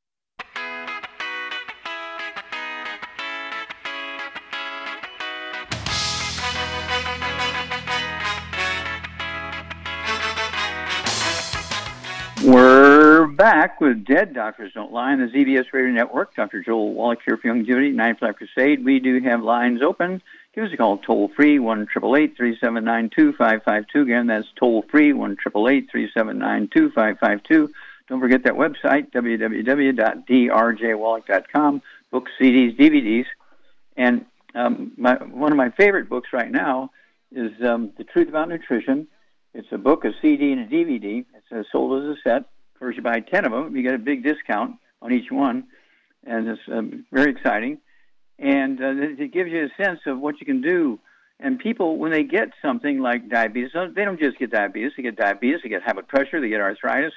We're 12.51 13.27
back 13.27 13.79
with 13.79 14.03
Dead 14.03 14.33
Doctors 14.33 14.73
Don't 14.73 14.91
Lie 14.91 15.13
on 15.13 15.21
the 15.21 15.27
ZBS 15.27 15.71
Radio 15.71 15.93
Network. 15.93 16.35
Dr. 16.35 16.61
Joel 16.61 16.93
Wallach 16.93 17.19
here 17.23 17.37
for 17.37 17.47
Youngevity, 17.47 17.93
Nine 17.93 18.17
Flat 18.17 18.35
Crusade. 18.35 18.83
We 18.83 18.99
do 18.99 19.21
have 19.21 19.41
lines 19.41 19.81
open. 19.81 20.21
Give 20.53 20.65
us 20.65 20.73
a 20.73 20.77
call 20.77 20.97
toll 20.97 21.31
free, 21.33 21.59
1 21.59 21.87
379 21.87 23.09
2552. 23.15 24.01
Again, 24.01 24.27
that's 24.27 24.49
toll 24.59 24.83
free, 24.91 25.13
1 25.13 25.37
379 25.37 26.67
2552. 26.73 27.73
Don't 28.09 28.19
forget 28.19 28.43
that 28.43 28.55
website, 28.55 29.13
www.drjwallach.com. 29.13 31.81
Books, 32.11 32.31
CDs, 32.37 32.77
DVDs. 32.77 33.27
And 33.95 34.25
um, 34.55 34.91
my, 34.97 35.13
one 35.23 35.53
of 35.53 35.57
my 35.57 35.69
favorite 35.69 36.09
books 36.09 36.33
right 36.33 36.51
now 36.51 36.91
is 37.31 37.53
um, 37.65 37.93
The 37.97 38.03
Truth 38.03 38.27
About 38.27 38.49
Nutrition. 38.49 39.07
It's 39.53 39.67
a 39.71 39.77
book, 39.77 40.05
a 40.05 40.11
CD, 40.21 40.51
and 40.51 40.61
a 40.61 40.67
DVD. 40.67 41.25
It's 41.35 41.51
uh, 41.51 41.63
sold 41.71 42.03
as 42.03 42.17
a 42.17 42.21
set. 42.23 42.37
Of 42.37 42.79
course, 42.79 42.95
you 42.95 43.01
buy 43.01 43.19
10 43.19 43.45
of 43.45 43.51
them, 43.51 43.75
you 43.75 43.83
get 43.83 43.93
a 43.93 43.99
big 43.99 44.23
discount 44.23 44.77
on 45.01 45.11
each 45.11 45.31
one. 45.31 45.65
And 46.25 46.47
it's 46.47 46.61
um, 46.71 47.05
very 47.11 47.31
exciting. 47.31 47.79
And 48.39 48.81
uh, 48.81 48.93
it 49.19 49.33
gives 49.33 49.51
you 49.51 49.65
a 49.65 49.83
sense 49.83 49.99
of 50.05 50.19
what 50.19 50.39
you 50.39 50.45
can 50.45 50.61
do. 50.61 50.99
And 51.39 51.59
people, 51.59 51.97
when 51.97 52.11
they 52.11 52.23
get 52.23 52.49
something 52.61 52.99
like 52.99 53.29
diabetes, 53.29 53.71
they 53.73 54.05
don't 54.05 54.19
just 54.19 54.37
get 54.37 54.51
diabetes. 54.51 54.93
They 54.95 55.03
get 55.03 55.15
diabetes, 55.15 55.61
they 55.63 55.69
get 55.69 55.81
high 55.81 55.93
blood 55.93 56.07
pressure, 56.07 56.39
they 56.39 56.49
get 56.49 56.61
arthritis, 56.61 57.13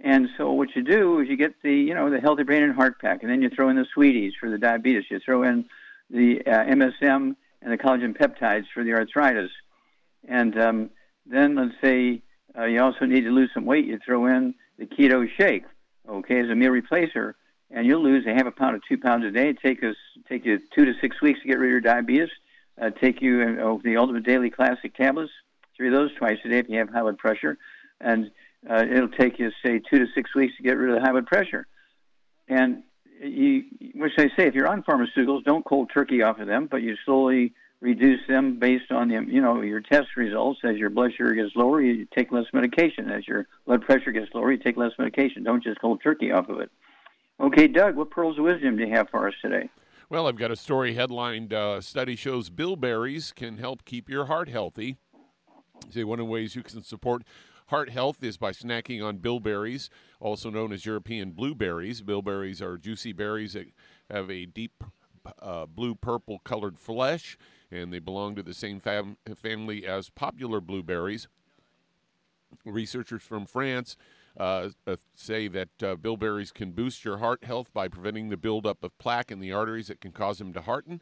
and 0.00 0.28
so 0.36 0.52
what 0.52 0.76
you 0.76 0.82
do 0.82 1.20
is 1.20 1.28
you 1.28 1.36
get 1.36 1.54
the, 1.62 1.72
you 1.72 1.94
know, 1.94 2.10
the 2.10 2.20
healthy 2.20 2.42
brain 2.42 2.62
and 2.62 2.74
heart 2.74 3.00
pack, 3.00 3.22
and 3.22 3.30
then 3.30 3.40
you 3.40 3.48
throw 3.48 3.70
in 3.70 3.76
the 3.76 3.86
Sweet 3.94 4.14
EZE 4.14 4.34
for 4.38 4.50
the 4.50 4.58
diabetes. 4.58 5.04
You 5.10 5.20
throw 5.20 5.42
in 5.42 5.64
the 6.10 6.40
uh, 6.46 6.64
MSM 6.64 7.34
and 7.62 7.72
the 7.72 7.78
collagen 7.78 8.16
peptides 8.16 8.66
for 8.72 8.84
the 8.84 8.92
arthritis. 8.92 9.50
And 10.28 10.58
um, 10.58 10.90
then 11.28 11.54
let's 11.54 11.74
say 11.82 12.22
uh, 12.56 12.64
you 12.64 12.80
also 12.82 13.04
need 13.04 13.22
to 13.22 13.30
lose 13.30 13.50
some 13.52 13.64
weight. 13.64 13.86
You 13.86 13.98
throw 14.04 14.26
in 14.26 14.54
the 14.78 14.86
keto 14.86 15.28
shake, 15.38 15.64
okay, 16.08 16.40
as 16.40 16.48
a 16.48 16.54
meal 16.54 16.70
replacer, 16.70 17.34
and 17.70 17.86
you'll 17.86 18.02
lose 18.02 18.26
a 18.26 18.34
half 18.34 18.46
a 18.46 18.50
pound 18.50 18.80
to 18.80 18.88
two 18.88 19.00
pounds 19.00 19.24
a 19.24 19.30
day. 19.30 19.52
Take 19.52 19.82
us 19.82 19.96
take 20.28 20.44
you 20.44 20.60
two 20.74 20.84
to 20.84 20.92
six 21.00 21.20
weeks 21.20 21.40
to 21.42 21.48
get 21.48 21.58
rid 21.58 21.68
of 21.68 21.72
your 21.72 21.80
diabetes. 21.80 22.30
Uh, 22.80 22.90
take 22.90 23.22
you 23.22 23.42
uh, 23.42 23.78
the 23.82 23.96
Ultimate 23.96 24.24
Daily 24.24 24.50
Classic 24.50 24.94
tablets, 24.94 25.32
three 25.76 25.88
of 25.88 25.94
those 25.94 26.14
twice 26.16 26.38
a 26.44 26.48
day 26.48 26.58
if 26.58 26.68
you 26.68 26.78
have 26.78 26.90
high 26.90 27.00
blood 27.00 27.18
pressure, 27.18 27.56
and 28.00 28.30
uh, 28.68 28.84
it'll 28.90 29.08
take 29.08 29.38
you, 29.38 29.50
say, 29.64 29.78
two 29.78 29.98
to 29.98 30.06
six 30.14 30.34
weeks 30.34 30.56
to 30.56 30.62
get 30.62 30.76
rid 30.76 30.90
of 30.90 30.96
the 30.96 31.00
high 31.00 31.12
blood 31.12 31.26
pressure. 31.26 31.66
And 32.48 32.82
you, 33.22 33.64
which 33.94 34.12
I 34.18 34.28
say, 34.36 34.46
if 34.46 34.54
you're 34.54 34.68
on 34.68 34.82
pharmaceuticals, 34.82 35.44
don't 35.44 35.64
cold 35.64 35.90
turkey 35.92 36.22
off 36.22 36.38
of 36.38 36.46
them, 36.46 36.68
but 36.70 36.82
you 36.82 36.96
slowly 37.04 37.54
reduce 37.80 38.20
them 38.28 38.58
based 38.58 38.90
on 38.90 39.08
the, 39.08 39.24
you 39.26 39.40
know, 39.40 39.60
your 39.62 39.80
test 39.80 40.16
results. 40.16 40.60
As 40.64 40.76
your 40.76 40.90
blood 40.90 41.12
sugar 41.16 41.34
gets 41.34 41.54
lower, 41.56 41.80
you 41.80 42.06
take 42.16 42.32
less 42.32 42.46
medication. 42.52 43.10
As 43.10 43.26
your 43.28 43.46
blood 43.66 43.82
pressure 43.82 44.12
gets 44.12 44.34
lower, 44.34 44.52
you 44.52 44.58
take 44.58 44.76
less 44.76 44.92
medication. 44.98 45.42
Don't 45.42 45.62
just 45.62 45.80
cold 45.80 46.00
turkey 46.02 46.32
off 46.32 46.48
of 46.48 46.60
it. 46.60 46.70
Okay, 47.40 47.68
Doug, 47.68 47.96
what 47.96 48.10
pearls 48.10 48.38
of 48.38 48.44
wisdom 48.44 48.76
do 48.76 48.84
you 48.84 48.94
have 48.94 49.08
for 49.10 49.28
us 49.28 49.34
today? 49.42 49.68
Well, 50.08 50.26
I've 50.26 50.36
got 50.36 50.50
a 50.50 50.56
story 50.56 50.94
headlined 50.94 51.52
uh, 51.52 51.80
Study 51.80 52.16
shows 52.16 52.48
bilberries 52.48 53.32
can 53.32 53.58
help 53.58 53.84
keep 53.84 54.08
your 54.08 54.26
heart 54.26 54.48
healthy. 54.48 54.96
Say 55.90 56.04
one 56.04 56.18
of 56.18 56.26
the 56.26 56.30
ways 56.30 56.56
you 56.56 56.62
can 56.62 56.82
support 56.82 57.22
Heart 57.68 57.90
health 57.90 58.22
is 58.22 58.36
by 58.36 58.52
snacking 58.52 59.04
on 59.04 59.18
bilberries, 59.18 59.90
also 60.20 60.50
known 60.50 60.72
as 60.72 60.86
European 60.86 61.32
blueberries. 61.32 62.00
Bilberries 62.00 62.62
are 62.62 62.78
juicy 62.78 63.12
berries 63.12 63.54
that 63.54 63.66
have 64.08 64.30
a 64.30 64.46
deep 64.46 64.84
uh, 65.42 65.66
blue 65.66 65.96
purple 65.96 66.38
colored 66.44 66.78
flesh, 66.78 67.36
and 67.70 67.92
they 67.92 67.98
belong 67.98 68.34
to 68.36 68.42
the 68.42 68.54
same 68.54 68.80
fam- 68.80 69.16
family 69.36 69.86
as 69.86 70.10
popular 70.10 70.60
blueberries. 70.60 71.28
Researchers 72.64 73.22
from 73.22 73.46
France 73.46 73.96
uh, 74.38 74.70
uh, 74.86 74.96
say 75.14 75.48
that 75.48 75.82
uh, 75.82 75.96
bilberries 75.96 76.52
can 76.52 76.72
boost 76.72 77.04
your 77.04 77.18
heart 77.18 77.44
health 77.44 77.72
by 77.72 77.88
preventing 77.88 78.28
the 78.28 78.36
buildup 78.36 78.84
of 78.84 78.96
plaque 78.98 79.30
in 79.30 79.40
the 79.40 79.52
arteries 79.52 79.88
that 79.88 80.00
can 80.00 80.12
cause 80.12 80.38
them 80.38 80.52
to 80.52 80.62
harden 80.62 81.00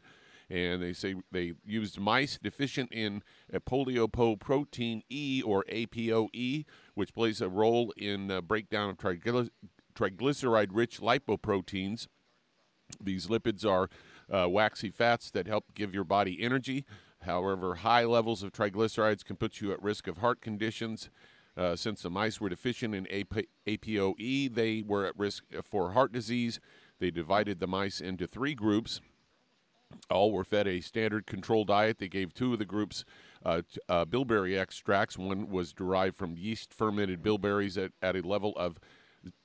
and 0.49 0.81
they 0.81 0.93
say 0.93 1.15
they 1.31 1.53
used 1.65 1.99
mice 1.99 2.37
deficient 2.41 2.91
in 2.91 3.23
apolipoprotein 3.51 5.01
E 5.09 5.41
or 5.43 5.63
APOE, 5.69 6.65
which 6.93 7.13
plays 7.13 7.41
a 7.41 7.49
role 7.49 7.91
in 7.97 8.27
the 8.27 8.41
breakdown 8.41 8.89
of 8.89 8.97
triglyceride 8.97 10.69
rich 10.71 10.99
lipoproteins. 10.99 12.07
These 13.01 13.27
lipids 13.27 13.65
are 13.65 13.89
uh, 14.31 14.47
waxy 14.49 14.89
fats 14.89 15.31
that 15.31 15.47
help 15.47 15.73
give 15.73 15.93
your 15.93 16.03
body 16.03 16.37
energy. 16.41 16.85
However, 17.21 17.75
high 17.75 18.05
levels 18.05 18.43
of 18.43 18.51
triglycerides 18.51 19.25
can 19.25 19.35
put 19.35 19.61
you 19.61 19.71
at 19.71 19.81
risk 19.81 20.07
of 20.07 20.17
heart 20.17 20.41
conditions. 20.41 21.09
Uh, 21.57 21.75
since 21.75 22.01
the 22.01 22.09
mice 22.09 22.41
were 22.41 22.49
deficient 22.49 22.93
in 22.93 23.07
AP- 23.07 23.47
APOE, 23.65 24.53
they 24.53 24.83
were 24.85 25.05
at 25.05 25.17
risk 25.17 25.43
for 25.63 25.93
heart 25.93 26.11
disease. 26.11 26.59
They 26.99 27.11
divided 27.11 27.59
the 27.59 27.67
mice 27.67 28.01
into 28.01 28.27
three 28.27 28.55
groups 28.55 28.99
all 30.09 30.31
were 30.31 30.43
fed 30.43 30.67
a 30.67 30.81
standard 30.81 31.25
control 31.25 31.65
diet. 31.65 31.97
They 31.97 32.07
gave 32.07 32.33
two 32.33 32.53
of 32.53 32.59
the 32.59 32.65
groups 32.65 33.05
uh, 33.43 33.61
uh, 33.87 34.05
bilberry 34.05 34.57
extracts. 34.57 35.17
One 35.17 35.49
was 35.49 35.73
derived 35.73 36.15
from 36.15 36.37
yeast 36.37 36.73
fermented 36.73 37.21
bilberries 37.21 37.77
at, 37.77 37.91
at 38.01 38.15
a 38.15 38.27
level 38.27 38.53
of 38.55 38.79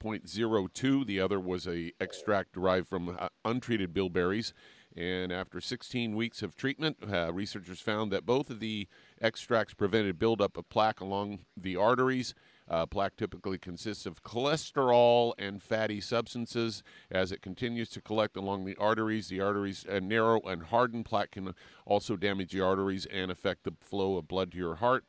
0.02. 0.02 1.06
The 1.06 1.20
other 1.20 1.40
was 1.40 1.66
a 1.66 1.92
extract 2.00 2.52
derived 2.52 2.88
from 2.88 3.16
uh, 3.18 3.28
untreated 3.44 3.92
bilberries. 3.92 4.52
And 4.96 5.32
after 5.32 5.60
16 5.60 6.16
weeks 6.16 6.42
of 6.42 6.56
treatment, 6.56 6.96
uh, 7.10 7.32
researchers 7.32 7.80
found 7.80 8.10
that 8.10 8.26
both 8.26 8.50
of 8.50 8.58
the 8.58 8.88
extracts 9.20 9.72
prevented 9.72 10.18
buildup 10.18 10.56
of 10.56 10.68
plaque 10.68 11.00
along 11.00 11.40
the 11.56 11.76
arteries 11.76 12.34
uh, 12.70 12.86
plaque 12.86 13.16
typically 13.16 13.58
consists 13.58 14.06
of 14.06 14.22
cholesterol 14.22 15.32
and 15.38 15.60
fatty 15.60 16.00
substances. 16.00 16.84
As 17.10 17.32
it 17.32 17.42
continues 17.42 17.88
to 17.90 18.00
collect 18.00 18.36
along 18.36 18.64
the 18.64 18.76
arteries, 18.76 19.28
the 19.28 19.40
arteries 19.40 19.84
uh, 19.90 19.98
narrow 19.98 20.40
and 20.42 20.62
harden. 20.62 21.02
Plaque 21.02 21.32
can 21.32 21.54
also 21.84 22.16
damage 22.16 22.52
the 22.52 22.60
arteries 22.60 23.06
and 23.06 23.30
affect 23.30 23.64
the 23.64 23.74
flow 23.80 24.16
of 24.16 24.28
blood 24.28 24.52
to 24.52 24.58
your 24.58 24.76
heart. 24.76 25.04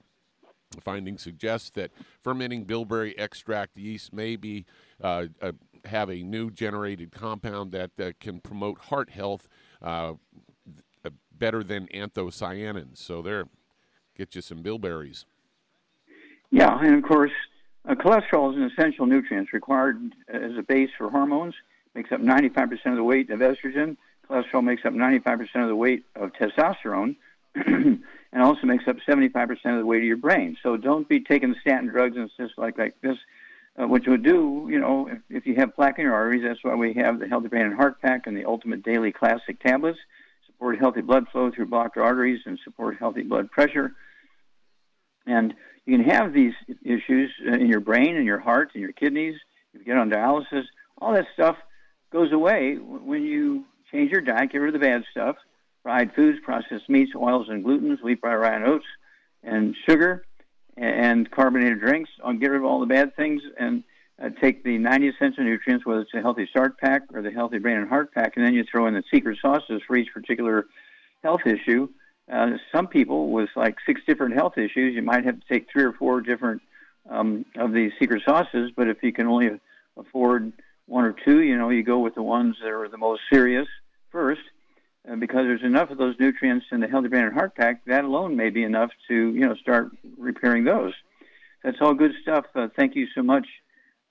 Findings 0.80 1.22
suggest 1.22 1.74
that 1.76 1.92
fermenting 2.22 2.64
bilberry 2.64 3.18
extract 3.18 3.78
yeast 3.78 4.14
may 4.14 4.36
be 4.36 4.66
uh, 5.02 5.26
uh, 5.42 5.52
have 5.86 6.10
a 6.10 6.24
new 6.24 6.50
generated 6.50 7.12
compound 7.12 7.72
that 7.72 7.92
uh, 8.00 8.12
can 8.20 8.40
promote 8.40 8.80
heart 8.80 9.10
health 9.10 9.48
uh, 9.82 10.14
better 11.42 11.64
than 11.64 11.88
anthocyanins. 11.88 12.98
So 12.98 13.22
there, 13.22 13.46
get 14.16 14.36
you 14.36 14.42
some 14.42 14.62
bilberries. 14.62 15.26
Yeah, 16.52 16.78
and 16.80 16.96
of 16.96 17.04
course, 17.04 17.32
uh, 17.90 17.96
cholesterol 17.96 18.52
is 18.52 18.58
an 18.58 18.72
essential 18.72 19.06
nutrient 19.06 19.46
It's 19.46 19.54
required 19.54 19.98
as 20.28 20.58
a 20.58 20.62
base 20.62 20.90
for 20.98 21.10
hormones. 21.10 21.56
Makes 21.96 22.12
up 22.12 22.22
95% 22.22 22.72
of 22.86 22.96
the 22.96 23.04
weight 23.04 23.30
of 23.32 23.40
estrogen. 23.40 23.98
Cholesterol 24.30 24.64
makes 24.64 24.86
up 24.86 24.94
95% 24.94 25.42
of 25.56 25.68
the 25.68 25.76
weight 25.76 26.06
of 26.16 26.32
testosterone, 26.34 27.16
and 28.34 28.42
also 28.42 28.66
makes 28.66 28.88
up 28.88 28.98
75% 29.08 29.50
of 29.52 29.78
the 29.80 29.86
weight 29.86 30.00
of 30.00 30.04
your 30.06 30.18
brain. 30.18 30.58
So 30.64 30.78
don't 30.78 31.08
be 31.08 31.20
taking 31.20 31.56
statin 31.62 31.88
drugs 31.88 32.18
and 32.18 32.30
stuff 32.32 32.52
like 32.58 32.78
like 32.78 33.00
this. 33.02 33.18
Uh, 33.82 33.88
which 33.88 34.06
would 34.06 34.22
do, 34.22 34.68
you 34.70 34.78
know, 34.78 35.08
if, 35.08 35.20
if 35.30 35.46
you 35.46 35.56
have 35.56 35.74
plaque 35.74 35.98
in 35.98 36.04
your 36.04 36.14
arteries, 36.14 36.44
that's 36.44 36.62
why 36.62 36.76
we 36.76 36.94
have 36.94 37.20
the 37.20 37.28
Healthy 37.28 37.48
Brain 37.48 37.68
and 37.68 37.74
Heart 37.74 38.02
Pack 38.02 38.28
and 38.28 38.36
the 38.36 38.44
Ultimate 38.44 38.84
Daily 38.84 39.14
Classic 39.14 39.58
tablets. 39.62 39.98
Support 40.46 40.78
healthy 40.78 41.00
blood 41.00 41.30
flow 41.32 41.52
through 41.52 41.68
blocked 41.68 41.96
arteries 41.96 42.42
and 42.46 42.60
support 42.66 42.98
healthy 43.00 43.22
blood 43.22 43.50
pressure. 43.50 43.94
And 45.26 45.54
you 45.86 45.98
can 45.98 46.10
have 46.10 46.34
these 46.34 46.54
issues 46.84 47.32
in 47.46 47.68
your 47.68 47.80
brain 47.80 48.18
and 48.18 48.26
your 48.26 48.40
heart 48.40 48.72
and 48.74 48.82
your 48.82 48.92
kidneys. 48.92 49.36
If 49.74 49.80
you 49.80 49.86
get 49.86 49.98
on 49.98 50.10
dialysis, 50.10 50.66
all 51.00 51.14
that 51.14 51.28
stuff 51.34 51.56
goes 52.12 52.34
away 52.34 52.76
when 52.76 53.24
you 53.24 53.64
change 53.90 54.12
your 54.12 54.22
diet, 54.22 54.52
get 54.52 54.58
rid 54.58 54.76
of 54.76 54.82
the 54.82 54.86
bad 54.86 55.04
stuff, 55.12 55.38
fried 55.84 56.14
foods, 56.14 56.40
processed 56.44 56.90
meats, 56.90 57.12
oils, 57.16 57.48
and 57.50 57.64
glutens, 57.64 58.02
wheat, 58.04 58.20
rye, 58.24 58.36
rye, 58.36 58.56
and 58.56 58.66
oats, 58.66 58.86
and 59.44 59.76
sugar, 59.88 60.26
and 60.78 61.30
carbonated 61.32 61.80
drinks. 61.80 62.10
I'll 62.24 62.34
get 62.34 62.52
rid 62.52 62.60
of 62.60 62.66
all 62.66 62.80
the 62.80 62.86
bad 62.86 63.16
things 63.16 63.42
and 63.60 63.84
uh, 64.22 64.30
take 64.42 64.64
the 64.64 64.78
90 64.78 65.10
essential 65.10 65.44
nutrients, 65.44 65.86
whether 65.86 66.02
it's 66.02 66.14
a 66.14 66.22
healthy 66.22 66.48
start 66.48 66.78
pack 66.78 67.04
or 67.14 67.22
the 67.22 67.32
healthy 67.32 67.58
brain 67.58 67.78
and 67.78 67.90
heart 67.90 68.14
pack, 68.14 68.38
and 68.38 68.46
then 68.46 68.54
you 68.54 68.64
throw 68.64 68.88
in 68.88 68.94
the 68.94 69.04
secret 69.12 69.38
sauces 69.42 69.82
for 69.88 69.96
each 69.96 70.14
particular 70.14 70.68
health 71.24 71.42
issue 71.46 71.88
uh, 72.32 72.52
some 72.72 72.88
people 72.88 73.30
with 73.30 73.50
like 73.56 73.76
six 73.86 74.02
different 74.08 74.36
health 74.36 74.58
issues, 74.58 74.96
you 74.96 75.02
might 75.02 75.26
have 75.26 75.40
to 75.40 75.48
take 75.48 75.68
three 75.72 75.84
or 75.84 75.94
four 75.94 76.22
different 76.22 76.62
um, 77.10 77.46
of 77.58 77.74
these 77.74 77.92
secret 78.00 78.22
sauces. 78.26 78.72
But 78.76 78.88
if 78.88 79.04
you 79.04 79.12
can 79.12 79.28
only 79.28 79.60
afford 79.98 80.54
one 80.86 81.04
or 81.04 81.14
two, 81.26 81.42
you 81.42 81.58
know, 81.58 81.70
you 81.70 81.84
go 81.84 82.00
with 82.00 82.16
the 82.16 82.24
ones 82.24 82.56
that 82.62 82.70
are 82.70 82.88
the 82.88 82.98
most 82.98 83.22
serious 83.32 83.68
first, 84.12 84.42
because 85.20 85.46
there's 85.46 85.64
enough 85.64 85.90
of 85.90 85.98
those 85.98 86.16
nutrients 86.20 86.66
in 86.72 86.80
the 86.80 86.88
Healthy 86.88 87.08
Brain 87.10 87.26
and 87.26 87.34
Heart 87.34 87.56
Pack. 87.56 87.86
That 87.86 88.06
alone 88.06 88.36
may 88.36 88.50
be 88.50 88.64
enough 88.64 88.92
to, 89.08 89.14
you 89.14 89.48
know, 89.48 89.56
start 89.56 89.92
repairing 90.18 90.64
those. 90.64 90.94
That's 91.64 91.78
all 91.82 91.94
good 91.94 92.14
stuff. 92.22 92.46
Uh, 92.56 92.68
thank 92.76 92.96
you 92.96 93.08
so 93.14 93.22
much, 93.22 93.48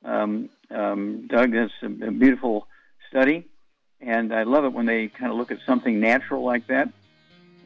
um, 0.04 0.50
um, 0.70 1.26
Doug. 1.28 1.52
That's 1.52 1.72
a, 1.82 1.86
a 1.86 2.10
beautiful 2.10 2.66
study, 3.08 3.48
and 4.00 4.32
I 4.32 4.44
love 4.44 4.64
it 4.64 4.72
when 4.72 4.86
they 4.86 5.08
kind 5.08 5.32
of 5.32 5.38
look 5.38 5.50
at 5.50 5.58
something 5.66 5.98
natural 6.00 6.44
like 6.44 6.66
that 6.68 6.90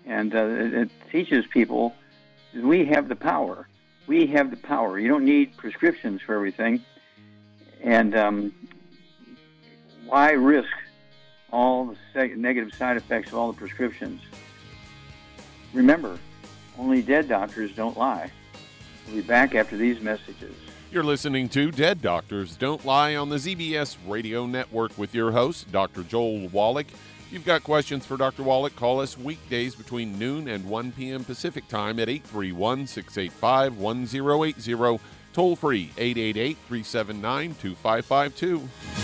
and 0.06 0.34
uh, 0.34 0.44
it, 0.44 0.74
it 0.74 0.90
teaches 1.10 1.46
people 1.46 1.94
we 2.54 2.84
have 2.86 3.08
the 3.08 3.16
power. 3.16 3.68
We 4.06 4.26
have 4.28 4.50
the 4.50 4.56
power. 4.56 4.98
You 4.98 5.08
don't 5.08 5.24
need 5.24 5.56
prescriptions 5.56 6.20
for 6.22 6.34
everything. 6.34 6.84
And 7.82 8.16
um, 8.16 8.54
why 10.06 10.32
risk 10.32 10.68
all 11.54 11.84
the 11.84 11.96
seg- 12.14 12.36
negative 12.36 12.74
side 12.74 12.96
effects 12.96 13.28
of 13.28 13.38
all 13.38 13.52
the 13.52 13.58
prescriptions? 13.58 14.20
Remember, 15.72 16.18
only 16.76 17.00
dead 17.00 17.28
doctors 17.28 17.72
don't 17.72 17.96
lie. 17.96 18.30
We'll 19.06 19.16
be 19.16 19.22
back 19.22 19.54
after 19.54 19.76
these 19.76 20.00
messages. 20.00 20.54
You're 20.90 21.04
listening 21.04 21.48
to 21.50 21.70
Dead 21.70 22.00
Doctors 22.02 22.56
Don't 22.56 22.84
Lie 22.84 23.16
on 23.16 23.28
the 23.28 23.36
ZBS 23.36 23.96
Radio 24.06 24.46
Network 24.46 24.96
with 24.96 25.14
your 25.14 25.32
host, 25.32 25.70
Dr. 25.72 26.02
Joel 26.04 26.48
Wallach. 26.48 26.86
If 26.88 27.32
you've 27.32 27.44
got 27.44 27.64
questions 27.64 28.06
for 28.06 28.16
Dr. 28.16 28.44
Wallach, 28.44 28.76
call 28.76 29.00
us 29.00 29.18
weekdays 29.18 29.74
between 29.74 30.18
noon 30.18 30.48
and 30.48 30.64
1 30.64 30.92
p.m. 30.92 31.24
Pacific 31.24 31.66
Time 31.68 31.98
at 31.98 32.08
831 32.08 32.86
685 32.86 33.78
1080. 33.78 35.00
Toll 35.32 35.56
free 35.56 35.90
888 35.98 36.56
379 36.68 37.54
2552. 37.60 39.03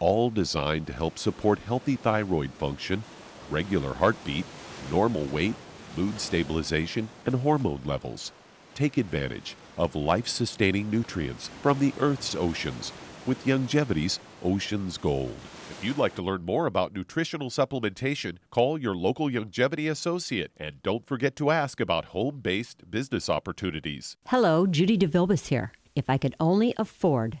all 0.00 0.30
designed 0.30 0.86
to 0.88 0.92
help 0.92 1.18
support 1.18 1.58
healthy 1.60 1.94
thyroid 1.94 2.50
function, 2.54 3.04
regular 3.50 3.94
heartbeat, 3.94 4.44
normal 4.90 5.24
weight, 5.26 5.54
mood 5.96 6.20
stabilization, 6.20 7.08
and 7.26 7.36
hormone 7.36 7.80
levels. 7.84 8.32
Take 8.74 8.96
advantage 8.96 9.56
of 9.78 9.94
life 9.94 10.26
sustaining 10.26 10.90
nutrients 10.90 11.48
from 11.62 11.78
the 11.78 11.92
Earth's 12.00 12.34
oceans 12.34 12.92
with 13.26 13.44
Youngevity's 13.44 14.18
Ocean's 14.42 14.96
Gold. 14.96 15.36
If 15.70 15.84
you'd 15.84 15.98
like 15.98 16.14
to 16.16 16.22
learn 16.22 16.44
more 16.44 16.66
about 16.66 16.92
nutritional 16.92 17.50
supplementation, 17.50 18.38
call 18.50 18.78
your 18.78 18.94
local 18.94 19.28
Youngevity 19.28 19.90
associate 19.90 20.50
and 20.56 20.82
don't 20.82 21.06
forget 21.06 21.36
to 21.36 21.50
ask 21.50 21.80
about 21.80 22.06
home 22.06 22.40
based 22.40 22.90
business 22.90 23.28
opportunities. 23.28 24.16
Hello, 24.26 24.66
Judy 24.66 24.98
DeVilbus 24.98 25.46
here. 25.48 25.72
If 25.94 26.08
I 26.08 26.18
could 26.18 26.34
only 26.40 26.74
afford 26.76 27.40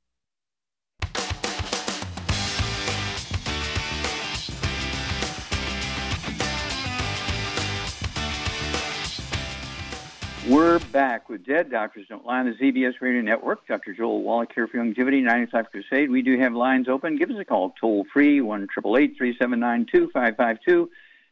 We're 10.51 10.79
back 10.79 11.29
with 11.29 11.45
Dead 11.45 11.71
Doctors 11.71 12.07
Don't 12.09 12.25
Lie 12.25 12.39
on 12.39 12.45
the 12.45 12.51
ZBS 12.51 12.95
Radio 12.99 13.21
Network. 13.21 13.65
Dr. 13.67 13.93
Joel 13.93 14.21
Wallach 14.21 14.51
here 14.53 14.67
for 14.67 14.79
Youngevity 14.79 15.23
95 15.23 15.71
Crusade. 15.71 16.11
We 16.11 16.21
do 16.21 16.37
have 16.37 16.51
lines 16.51 16.89
open. 16.89 17.15
Give 17.15 17.29
us 17.29 17.37
a 17.39 17.45
call 17.45 17.73
toll 17.79 18.05
free, 18.11 18.41
1 18.41 18.67
379 18.75 19.85
2552. 19.89 20.89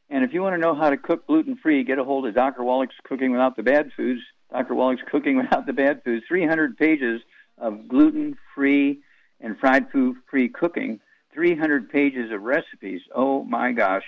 And 0.10 0.24
if 0.24 0.32
you 0.32 0.42
want 0.42 0.54
to 0.54 0.58
know 0.58 0.74
how 0.74 0.90
to 0.90 0.96
cook 0.96 1.28
gluten 1.28 1.58
free, 1.58 1.84
get 1.84 2.00
a 2.00 2.04
hold 2.06 2.28
of 2.28 2.34
Dr. 2.34 2.64
Wallach's 2.64 2.96
Cooking 3.04 3.32
Without 3.32 3.58
the 3.58 3.62
Bad 3.62 3.92
Foods. 3.92 4.22
Dr. 4.54 4.74
Wallach's 4.74 5.04
Cooking 5.12 5.36
Without 5.36 5.66
the 5.66 5.74
Bad 5.74 6.02
Foods, 6.06 6.24
300 6.26 6.78
pages 6.78 7.22
of 7.58 7.90
gluten 7.90 8.38
free 8.56 9.00
and 9.42 9.60
fried 9.60 9.92
food 9.92 10.16
free 10.32 10.48
cooking, 10.48 11.02
300 11.34 11.90
pages 11.90 12.32
of 12.32 12.44
recipes. 12.44 13.02
Oh 13.14 13.44
my 13.44 13.74
gosh, 13.74 14.06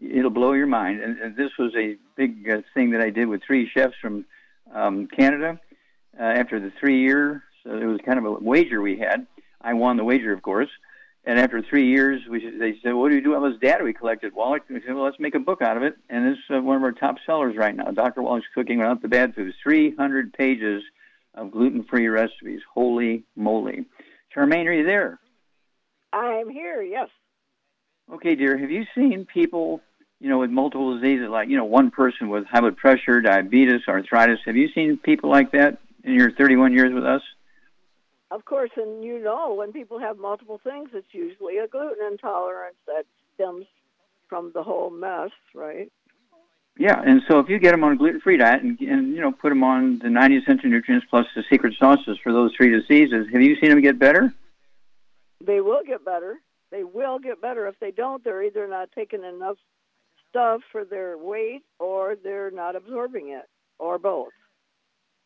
it'll 0.00 0.30
blow 0.30 0.54
your 0.54 0.66
mind. 0.66 1.02
And, 1.02 1.18
and 1.18 1.36
this 1.36 1.50
was 1.58 1.74
a 1.76 1.96
big 2.16 2.48
uh, 2.48 2.62
thing 2.72 2.92
that 2.92 3.02
I 3.02 3.10
did 3.10 3.28
with 3.28 3.42
three 3.46 3.68
chefs 3.68 3.96
from 4.00 4.24
um, 4.74 5.06
Canada. 5.08 5.60
Uh, 6.18 6.22
after 6.22 6.58
the 6.58 6.72
three 6.80 7.02
year, 7.02 7.42
so 7.62 7.76
it 7.76 7.84
was 7.84 8.00
kind 8.06 8.18
of 8.18 8.24
a 8.24 8.32
wager 8.32 8.80
we 8.80 8.98
had. 8.98 9.26
I 9.60 9.74
won 9.74 9.98
the 9.98 10.04
wager, 10.04 10.32
of 10.32 10.40
course. 10.40 10.70
And 11.26 11.38
after 11.38 11.60
three 11.60 11.88
years, 11.88 12.22
we, 12.30 12.38
they 12.58 12.78
said, 12.82 12.94
"What 12.94 13.10
do 13.10 13.16
you 13.16 13.20
do 13.20 13.30
with 13.30 13.38
all 13.40 13.50
this 13.50 13.60
data 13.60 13.84
we 13.84 13.92
collected, 13.92 14.32
Wallach?" 14.32 14.62
We 14.70 14.80
said, 14.80 14.94
"Well, 14.94 15.04
let's 15.04 15.18
make 15.18 15.34
a 15.34 15.40
book 15.40 15.60
out 15.60 15.76
of 15.76 15.82
it." 15.82 15.96
And 16.08 16.24
this 16.24 16.38
is 16.38 16.56
uh, 16.56 16.62
one 16.62 16.76
of 16.76 16.82
our 16.84 16.92
top 16.92 17.16
sellers 17.26 17.56
right 17.56 17.74
now. 17.74 17.90
Dr. 17.90 18.22
Wallach's 18.22 18.46
Cooking 18.54 18.78
Without 18.78 19.02
the 19.02 19.08
Bad 19.08 19.34
Foods, 19.34 19.54
300 19.62 20.32
pages 20.32 20.82
of 21.34 21.50
gluten-free 21.50 22.06
recipes. 22.06 22.60
Holy 22.72 23.24
moly! 23.34 23.86
Charmaine, 24.34 24.66
are 24.66 24.72
you 24.72 24.86
there? 24.86 25.18
I'm 26.12 26.48
here. 26.48 26.80
Yes. 26.80 27.08
Okay, 28.10 28.36
dear. 28.36 28.56
Have 28.56 28.70
you 28.70 28.84
seen 28.94 29.26
people, 29.26 29.80
you 30.20 30.28
know, 30.28 30.38
with 30.38 30.50
multiple 30.50 30.94
diseases, 30.98 31.28
like 31.28 31.48
you 31.48 31.56
know, 31.56 31.64
one 31.64 31.90
person 31.90 32.28
with 32.28 32.46
high 32.46 32.60
blood 32.60 32.76
pressure, 32.76 33.20
diabetes, 33.20 33.82
arthritis? 33.88 34.40
Have 34.46 34.56
you 34.56 34.68
seen 34.74 34.96
people 34.96 35.30
like 35.30 35.52
that 35.52 35.78
in 36.04 36.14
your 36.14 36.30
31 36.30 36.72
years 36.72 36.92
with 36.92 37.04
us? 37.04 37.22
of 38.30 38.44
course, 38.44 38.70
and 38.76 39.04
you 39.04 39.22
know, 39.22 39.54
when 39.54 39.72
people 39.72 39.98
have 39.98 40.18
multiple 40.18 40.60
things, 40.62 40.90
it's 40.92 41.06
usually 41.12 41.58
a 41.58 41.68
gluten 41.68 42.06
intolerance 42.10 42.76
that 42.86 43.04
stems 43.34 43.66
from 44.28 44.50
the 44.52 44.62
whole 44.62 44.90
mess, 44.90 45.30
right? 45.54 45.90
Yeah, 46.78 47.00
and 47.00 47.22
so 47.28 47.38
if 47.38 47.48
you 47.48 47.58
get 47.58 47.70
them 47.70 47.84
on 47.84 47.92
a 47.92 47.96
gluten-free 47.96 48.36
diet 48.36 48.62
and, 48.62 48.78
and 48.80 49.14
you 49.14 49.20
know 49.20 49.32
put 49.32 49.48
them 49.48 49.64
on 49.64 49.98
the 50.00 50.10
90 50.10 50.38
essential 50.38 50.68
nutrients 50.68 51.06
plus 51.08 51.26
the 51.34 51.44
secret 51.48 51.74
sauces 51.78 52.18
for 52.22 52.32
those 52.32 52.52
three 52.54 52.70
diseases, 52.70 53.26
have 53.32 53.40
you 53.40 53.56
seen 53.60 53.70
them 53.70 53.80
get 53.80 53.98
better? 53.98 54.34
They 55.44 55.60
will 55.60 55.82
get 55.86 56.04
better. 56.04 56.40
They 56.70 56.82
will 56.82 57.18
get 57.18 57.40
better. 57.40 57.66
If 57.68 57.78
they 57.80 57.92
don't, 57.92 58.22
they're 58.24 58.42
either 58.42 58.66
not 58.66 58.90
taking 58.92 59.22
enough 59.22 59.56
stuff 60.36 60.60
for 60.70 60.84
their 60.84 61.16
weight 61.16 61.62
or 61.78 62.14
they're 62.22 62.50
not 62.50 62.76
absorbing 62.76 63.30
it, 63.30 63.48
or 63.78 63.98
both. 63.98 64.32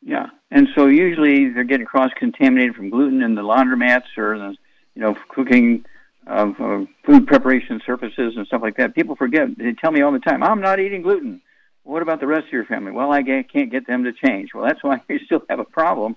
Yeah, 0.02 0.26
and 0.50 0.68
so 0.74 0.86
usually 0.86 1.48
they're 1.48 1.64
getting 1.64 1.84
cross-contaminated 1.84 2.76
from 2.76 2.90
gluten 2.90 3.20
in 3.20 3.34
the 3.34 3.42
laundromats 3.42 4.16
or 4.16 4.38
the, 4.38 4.56
you 4.94 5.02
know, 5.02 5.16
cooking 5.28 5.84
of 6.26 6.60
uh, 6.60 6.84
food 7.04 7.26
preparation 7.26 7.80
surfaces 7.84 8.36
and 8.36 8.46
stuff 8.46 8.62
like 8.62 8.76
that. 8.76 8.94
People 8.94 9.16
forget. 9.16 9.48
They 9.58 9.72
tell 9.72 9.90
me 9.90 10.00
all 10.00 10.12
the 10.12 10.20
time, 10.20 10.42
"I'm 10.42 10.60
not 10.60 10.78
eating 10.78 11.02
gluten." 11.02 11.42
What 11.82 12.02
about 12.02 12.20
the 12.20 12.26
rest 12.26 12.46
of 12.46 12.52
your 12.52 12.64
family? 12.64 12.92
Well, 12.92 13.10
I 13.10 13.22
can't 13.22 13.70
get 13.70 13.86
them 13.86 14.04
to 14.04 14.12
change. 14.12 14.54
Well, 14.54 14.64
that's 14.64 14.82
why 14.84 15.02
you 15.08 15.18
still 15.18 15.42
have 15.50 15.58
a 15.58 15.64
problem 15.64 16.14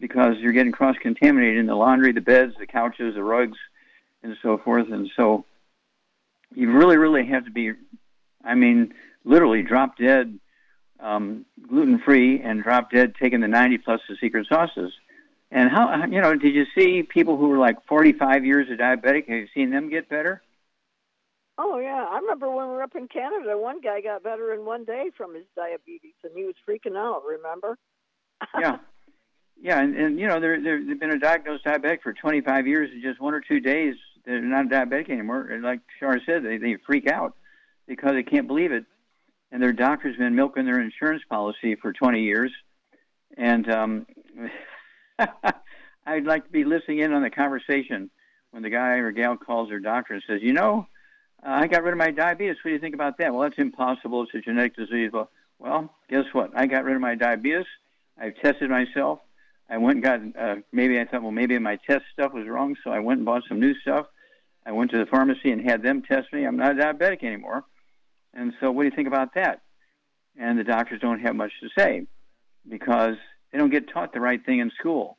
because 0.00 0.36
you're 0.38 0.52
getting 0.52 0.72
cross-contaminated 0.72 1.58
in 1.58 1.66
the 1.66 1.76
laundry, 1.76 2.12
the 2.12 2.20
beds, 2.20 2.54
the 2.58 2.66
couches, 2.66 3.14
the 3.14 3.22
rugs, 3.22 3.58
and 4.24 4.36
so 4.42 4.58
forth. 4.58 4.90
And 4.90 5.10
so 5.16 5.44
you 6.54 6.72
really, 6.72 6.96
really 6.96 7.24
have 7.26 7.44
to 7.44 7.50
be, 7.50 7.72
I 8.44 8.54
mean, 8.54 8.94
literally 9.24 9.62
drop 9.62 9.96
dead 9.96 10.38
um, 11.00 11.44
gluten 11.68 11.98
free 11.98 12.40
and 12.40 12.62
drop 12.62 12.90
dead 12.90 13.14
taking 13.20 13.40
the 13.40 13.48
90 13.48 13.78
plus 13.78 14.00
the 14.08 14.16
secret 14.20 14.46
sauces. 14.48 14.92
And 15.50 15.70
how, 15.70 16.06
you 16.06 16.20
know, 16.20 16.34
did 16.34 16.54
you 16.54 16.64
see 16.76 17.02
people 17.02 17.36
who 17.36 17.48
were 17.48 17.58
like 17.58 17.84
45 17.86 18.44
years 18.44 18.70
of 18.70 18.78
diabetic? 18.78 19.28
Have 19.28 19.36
you 19.36 19.48
seen 19.54 19.70
them 19.70 19.90
get 19.90 20.08
better? 20.08 20.40
Oh, 21.58 21.78
yeah. 21.78 22.06
I 22.08 22.18
remember 22.18 22.50
when 22.50 22.68
we 22.68 22.72
were 22.72 22.82
up 22.82 22.96
in 22.96 23.08
Canada, 23.08 23.58
one 23.58 23.80
guy 23.80 24.00
got 24.00 24.22
better 24.22 24.54
in 24.54 24.64
one 24.64 24.84
day 24.84 25.10
from 25.16 25.34
his 25.34 25.44
diabetes, 25.54 26.14
and 26.24 26.32
he 26.34 26.44
was 26.44 26.54
freaking 26.66 26.96
out, 26.96 27.22
remember? 27.28 27.76
yeah. 28.58 28.78
Yeah, 29.60 29.80
and, 29.80 29.94
and 29.94 30.18
you 30.18 30.26
know, 30.26 30.40
they're, 30.40 30.60
they're, 30.60 30.82
they've 30.84 30.98
been 30.98 31.12
a 31.12 31.18
diagnosed 31.18 31.64
diabetic 31.66 32.00
for 32.02 32.14
25 32.14 32.66
years, 32.66 32.90
and 32.90 33.02
just 33.02 33.20
one 33.20 33.34
or 33.34 33.40
two 33.40 33.60
days, 33.60 33.94
they're 34.24 34.40
not 34.40 34.66
diabetic 34.66 35.10
anymore. 35.10 35.42
And 35.42 35.62
like 35.62 35.80
Shar 36.00 36.18
said, 36.24 36.44
they, 36.44 36.56
they 36.56 36.76
freak 36.86 37.06
out 37.06 37.36
because 37.86 38.12
they 38.12 38.22
can't 38.22 38.46
believe 38.46 38.72
it 38.72 38.84
and 39.52 39.62
their 39.62 39.72
doctor's 39.72 40.16
been 40.16 40.34
milking 40.34 40.64
their 40.64 40.80
insurance 40.80 41.22
policy 41.28 41.76
for 41.76 41.92
20 41.92 42.22
years. 42.22 42.50
And 43.36 43.70
um, 43.70 44.06
I'd 46.06 46.24
like 46.24 46.46
to 46.46 46.50
be 46.50 46.64
listening 46.64 47.00
in 47.00 47.12
on 47.12 47.22
the 47.22 47.30
conversation 47.30 48.10
when 48.50 48.62
the 48.62 48.70
guy 48.70 48.94
or 48.96 49.12
gal 49.12 49.36
calls 49.36 49.68
their 49.68 49.78
doctor 49.78 50.14
and 50.14 50.22
says, 50.26 50.40
"You 50.42 50.52
know, 50.52 50.86
uh, 51.46 51.50
I 51.50 51.66
got 51.66 51.82
rid 51.82 51.92
of 51.92 51.98
my 51.98 52.10
diabetes. 52.10 52.56
What 52.62 52.70
do 52.70 52.74
you 52.74 52.78
think 52.78 52.94
about 52.94 53.18
that?" 53.18 53.32
Well, 53.32 53.42
that's 53.42 53.58
impossible. 53.58 54.22
It's 54.24 54.34
a 54.34 54.40
genetic 54.40 54.76
disease. 54.76 55.10
Well, 55.12 55.30
well, 55.58 55.94
guess 56.10 56.24
what? 56.32 56.50
I 56.54 56.66
got 56.66 56.84
rid 56.84 56.96
of 56.96 57.00
my 57.00 57.14
diabetes. 57.14 57.66
I've 58.18 58.36
tested 58.36 58.68
myself. 58.68 59.20
I 59.70 59.78
went 59.78 60.04
and 60.04 60.34
got 60.34 60.42
uh, 60.42 60.56
maybe 60.72 61.00
I 61.00 61.04
thought, 61.06 61.22
well, 61.22 61.30
maybe 61.30 61.58
my 61.58 61.76
test 61.76 62.04
stuff 62.12 62.34
was 62.34 62.46
wrong, 62.46 62.76
so 62.84 62.90
I 62.90 62.98
went 62.98 63.18
and 63.18 63.26
bought 63.26 63.44
some 63.48 63.60
new 63.60 63.74
stuff. 63.80 64.06
I 64.66 64.72
went 64.72 64.90
to 64.90 64.98
the 64.98 65.06
pharmacy 65.06 65.50
and 65.50 65.62
had 65.62 65.82
them 65.82 66.02
test 66.02 66.32
me. 66.32 66.44
I'm 66.44 66.56
not 66.56 66.76
diabetic 66.76 67.22
anymore. 67.24 67.64
And 68.34 68.52
so, 68.60 68.70
what 68.70 68.82
do 68.82 68.88
you 68.88 68.96
think 68.96 69.08
about 69.08 69.34
that? 69.34 69.62
And 70.38 70.58
the 70.58 70.64
doctors 70.64 71.00
don't 71.00 71.20
have 71.20 71.36
much 71.36 71.52
to 71.60 71.68
say 71.76 72.06
because 72.68 73.16
they 73.50 73.58
don't 73.58 73.70
get 73.70 73.92
taught 73.92 74.12
the 74.12 74.20
right 74.20 74.44
thing 74.44 74.60
in 74.60 74.70
school. 74.78 75.18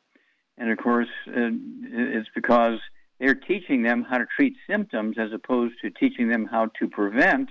And 0.58 0.71
of 0.71 0.78
course, 0.78 1.08
uh, 1.28 1.49
it's 1.91 2.30
because 2.34 2.80
they're 3.19 3.36
teaching 3.36 3.84
them 3.84 4.06
how 4.08 4.17
to 4.17 4.26
treat 4.36 4.56
symptoms 4.67 5.17
as 5.19 5.32
opposed 5.34 5.76
to 5.82 5.89
teaching 5.89 6.30
them 6.30 6.45
how 6.45 6.69
to 6.80 6.88
prevent 6.88 7.49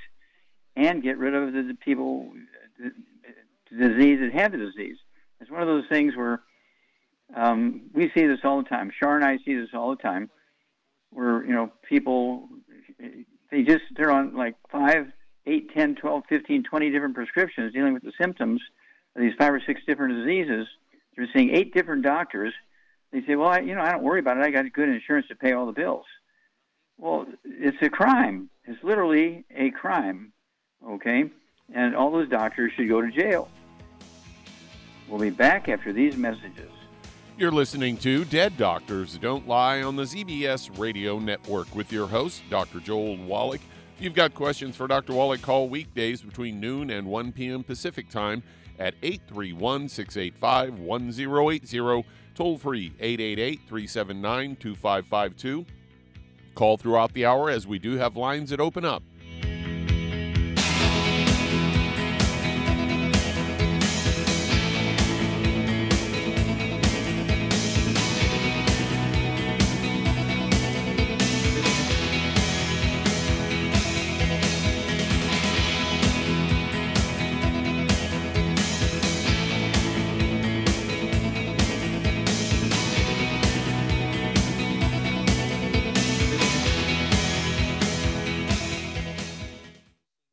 and 0.76 1.02
get 1.02 1.18
rid 1.18 1.34
of 1.34 1.52
the, 1.52 1.76
people, 1.84 2.32
the, 2.78 2.90
the 3.70 3.88
disease 3.88 4.18
that 4.20 4.40
have 4.40 4.52
the 4.52 4.58
disease. 4.58 4.96
It's 5.40 5.50
one 5.50 5.62
of 5.62 5.68
those 5.68 5.84
things 5.90 6.16
where 6.16 6.42
um, 7.34 7.82
we 7.92 8.10
see 8.14 8.26
this 8.26 8.40
all 8.44 8.62
the 8.62 8.68
time. 8.68 8.90
Shar 9.02 9.16
and 9.16 9.24
I 9.24 9.38
see 9.44 9.54
this 9.54 9.70
all 9.74 9.90
the 9.90 10.02
time, 10.02 10.30
where 11.10 11.44
you 11.44 11.52
know 11.52 11.72
people 11.88 12.48
they 13.50 13.62
just 13.62 13.82
they're 13.96 14.10
on 14.10 14.34
like 14.36 14.54
five 14.70 15.06
8, 15.46 15.74
10, 15.74 15.94
12, 15.96 16.22
15, 16.28 16.62
20 16.62 16.90
different 16.90 17.14
prescriptions 17.14 17.72
dealing 17.72 17.94
with 17.94 18.02
the 18.02 18.12
symptoms 18.20 18.60
of 19.16 19.22
these 19.22 19.32
five 19.38 19.52
or 19.52 19.60
six 19.66 19.80
different 19.86 20.24
diseases. 20.24 20.66
They're 21.16 21.28
seeing 21.34 21.50
eight 21.50 21.74
different 21.74 22.02
doctors. 22.02 22.54
They 23.12 23.22
say, 23.26 23.36
well, 23.36 23.48
I, 23.48 23.60
you 23.60 23.74
know, 23.74 23.82
I 23.82 23.92
don't 23.92 24.02
worry 24.02 24.20
about 24.20 24.38
it. 24.38 24.44
I 24.44 24.50
got 24.50 24.70
good 24.72 24.88
insurance 24.88 25.28
to 25.28 25.34
pay 25.34 25.52
all 25.52 25.66
the 25.66 25.72
bills. 25.72 26.06
Well, 26.98 27.26
it's 27.44 27.76
a 27.82 27.90
crime. 27.90 28.48
It's 28.64 28.82
literally 28.82 29.44
a 29.54 29.70
crime, 29.70 30.32
okay? 30.86 31.24
And 31.74 31.96
all 31.96 32.10
those 32.10 32.28
doctors 32.28 32.72
should 32.76 32.88
go 32.88 33.00
to 33.00 33.10
jail. 33.10 33.48
We'll 35.08 35.20
be 35.20 35.30
back 35.30 35.68
after 35.68 35.92
these 35.92 36.16
messages. 36.16 36.70
You're 37.36 37.50
listening 37.50 37.96
to 37.98 38.24
Dead 38.24 38.56
Doctors 38.56 39.18
Don't 39.18 39.48
Lie 39.48 39.82
on 39.82 39.96
the 39.96 40.04
ZBS 40.04 40.78
Radio 40.78 41.18
Network 41.18 41.74
with 41.74 41.90
your 41.90 42.06
host, 42.06 42.42
Dr. 42.48 42.78
Joel 42.78 43.16
Wallach 43.16 43.60
you've 44.02 44.14
got 44.14 44.34
questions 44.34 44.74
for 44.74 44.88
Dr. 44.88 45.12
Wallach, 45.12 45.42
call 45.42 45.68
weekdays 45.68 46.22
between 46.22 46.58
noon 46.58 46.90
and 46.90 47.06
1 47.06 47.32
p.m. 47.32 47.62
Pacific 47.62 48.08
Time 48.08 48.42
at 48.78 48.94
831 49.02 49.88
685 49.88 50.78
1080. 50.80 52.06
Toll 52.34 52.58
free 52.58 52.92
888 52.98 53.60
379 53.68 54.56
2552. 54.56 55.66
Call 56.54 56.76
throughout 56.76 57.12
the 57.12 57.24
hour 57.24 57.48
as 57.48 57.66
we 57.66 57.78
do 57.78 57.96
have 57.96 58.16
lines 58.16 58.50
that 58.50 58.60
open 58.60 58.84
up. 58.84 59.02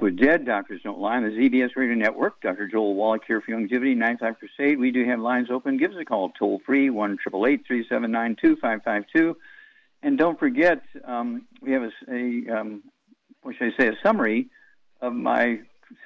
With 0.00 0.16
Dead 0.16 0.46
Doctors 0.46 0.80
Don't 0.82 0.98
Lie 0.98 1.18
on 1.18 1.24
the 1.24 1.28
ZBS 1.28 1.76
Radio 1.76 1.94
Network. 1.94 2.40
Dr. 2.40 2.66
Joel 2.66 2.94
Wallach 2.94 3.22
here 3.26 3.42
for 3.42 3.52
Youngevity, 3.52 3.94
Ninth 3.94 4.22
Life 4.22 4.36
Crusade. 4.38 4.78
We 4.78 4.90
do 4.90 5.04
have 5.04 5.20
lines 5.20 5.50
open. 5.50 5.76
Give 5.76 5.90
us 5.90 5.98
a 6.00 6.06
call 6.06 6.30
toll 6.38 6.62
free, 6.64 6.88
1 6.88 7.18
379 7.18 8.36
2552. 8.40 9.36
And 10.02 10.16
don't 10.16 10.38
forget, 10.38 10.82
um, 11.04 11.46
we 11.60 11.72
have 11.72 11.82
a, 11.82 11.90
a 12.10 12.60
um, 12.60 12.82
what 13.42 13.56
should 13.56 13.74
I 13.74 13.76
say, 13.76 13.88
a 13.88 13.98
summary 14.02 14.48
of 15.02 15.12
my 15.12 15.60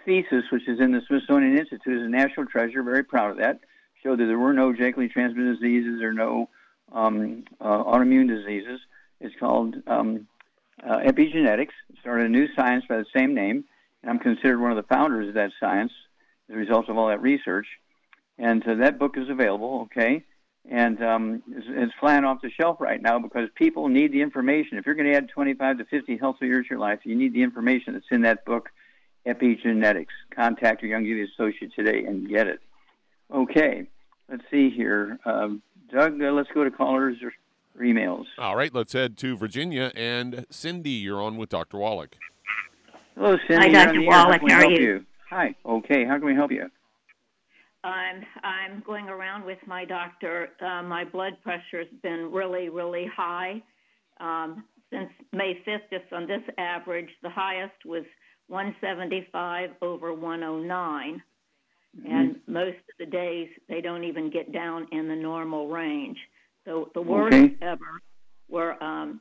thesis, 0.04 0.42
which 0.50 0.66
is 0.66 0.80
in 0.80 0.90
the 0.90 1.02
Smithsonian 1.06 1.56
Institute 1.56 2.00
as 2.00 2.04
a 2.04 2.10
national 2.10 2.46
treasure. 2.46 2.82
Very 2.82 3.04
proud 3.04 3.30
of 3.30 3.36
that. 3.36 3.60
Showed 4.02 4.18
that 4.18 4.26
there 4.26 4.40
were 4.40 4.52
no 4.52 4.72
genetically 4.72 5.08
transmitted 5.08 5.60
diseases 5.60 6.02
or 6.02 6.12
no 6.12 6.48
um, 6.90 7.44
uh, 7.60 7.84
autoimmune 7.84 8.26
diseases. 8.26 8.80
It's 9.20 9.36
called 9.38 9.76
um, 9.86 10.26
uh, 10.82 10.98
epigenetics, 10.98 11.74
started 12.00 12.26
a 12.26 12.28
new 12.28 12.48
science 12.56 12.84
by 12.88 12.96
the 12.96 13.06
same 13.14 13.34
name, 13.34 13.64
and 14.04 14.10
I'm 14.10 14.18
considered 14.18 14.60
one 14.60 14.70
of 14.70 14.76
the 14.76 14.82
founders 14.82 15.28
of 15.28 15.34
that 15.34 15.50
science 15.58 15.92
as 16.50 16.54
a 16.54 16.58
result 16.58 16.90
of 16.90 16.98
all 16.98 17.08
that 17.08 17.22
research. 17.22 17.66
And 18.38 18.66
uh, 18.68 18.74
that 18.76 18.98
book 18.98 19.16
is 19.16 19.30
available, 19.30 19.88
okay? 19.90 20.24
And 20.70 21.02
um, 21.02 21.42
it's, 21.50 21.66
it's, 21.68 21.92
flying 21.98 22.24
off 22.24 22.42
the 22.42 22.50
shelf 22.50 22.80
right 22.80 23.00
now 23.00 23.18
because 23.18 23.48
people 23.54 23.88
need 23.88 24.12
the 24.12 24.20
information. 24.20 24.76
If 24.76 24.84
you're 24.84 24.94
going 24.94 25.10
to 25.10 25.16
add 25.16 25.28
25 25.28 25.78
to 25.78 25.84
50 25.86 26.18
healthy 26.18 26.46
years 26.46 26.66
to 26.66 26.74
your 26.74 26.80
life, 26.80 27.00
you 27.04 27.14
need 27.14 27.32
the 27.32 27.42
information 27.42 27.94
that's 27.94 28.06
in 28.10 28.22
that 28.22 28.44
book, 28.44 28.68
Epigenetics. 29.26 30.06
Contact 30.34 30.82
your 30.82 30.90
Young 30.90 31.04
Youngevity 31.04 31.28
associate 31.32 31.72
today 31.74 32.04
and 32.04 32.28
get 32.28 32.46
it. 32.46 32.60
Okay, 33.32 33.86
let's 34.30 34.42
see 34.50 34.68
here. 34.68 35.18
Um, 35.24 35.62
Doug, 35.90 36.20
uh, 36.20 36.32
let's 36.32 36.50
go 36.52 36.64
to 36.64 36.70
callers 36.70 37.16
or 37.22 37.32
emails. 37.82 38.24
All 38.38 38.56
right, 38.56 38.74
let's 38.74 38.92
head 38.92 39.16
to 39.18 39.36
Virginia. 39.36 39.92
And 39.94 40.44
Cindy, 40.50 40.90
you're 40.90 41.22
on 41.22 41.36
with 41.38 41.48
Dr. 41.48 41.78
Wallach. 41.78 42.16
Hello, 43.16 43.36
Cindy. 43.46 43.72
Hi, 43.74 43.84
Dr. 43.84 44.02
Wallach. 44.02 44.40
How, 44.40 44.48
how 44.48 44.66
are 44.66 44.70
you? 44.70 44.82
you? 44.82 45.06
Hi. 45.30 45.54
Okay. 45.64 46.04
How 46.04 46.16
can 46.18 46.26
we 46.26 46.34
help 46.34 46.50
you? 46.50 46.68
I'm 47.84 48.24
I'm 48.42 48.82
going 48.84 49.08
around 49.08 49.44
with 49.44 49.58
my 49.66 49.84
doctor. 49.84 50.48
Uh, 50.60 50.82
my 50.82 51.04
blood 51.04 51.34
pressure 51.42 51.78
has 51.78 52.00
been 52.02 52.30
really, 52.32 52.70
really 52.70 53.06
high 53.14 53.62
um, 54.20 54.64
since 54.90 55.10
May 55.32 55.62
5th. 55.66 55.90
Just 55.90 56.12
on 56.12 56.26
this 56.26 56.40
average, 56.58 57.10
the 57.22 57.30
highest 57.30 57.74
was 57.84 58.04
175 58.48 59.70
over 59.82 60.12
109, 60.12 61.22
mm-hmm. 61.98 62.12
and 62.12 62.36
most 62.46 62.76
of 62.76 62.98
the 62.98 63.06
days 63.06 63.48
they 63.68 63.80
don't 63.80 64.04
even 64.04 64.30
get 64.30 64.52
down 64.52 64.86
in 64.90 65.06
the 65.08 65.16
normal 65.16 65.68
range. 65.68 66.18
So 66.64 66.90
the 66.94 67.02
worst 67.02 67.34
okay. 67.34 67.54
ever 67.62 68.00
were 68.48 68.82
um, 68.82 69.20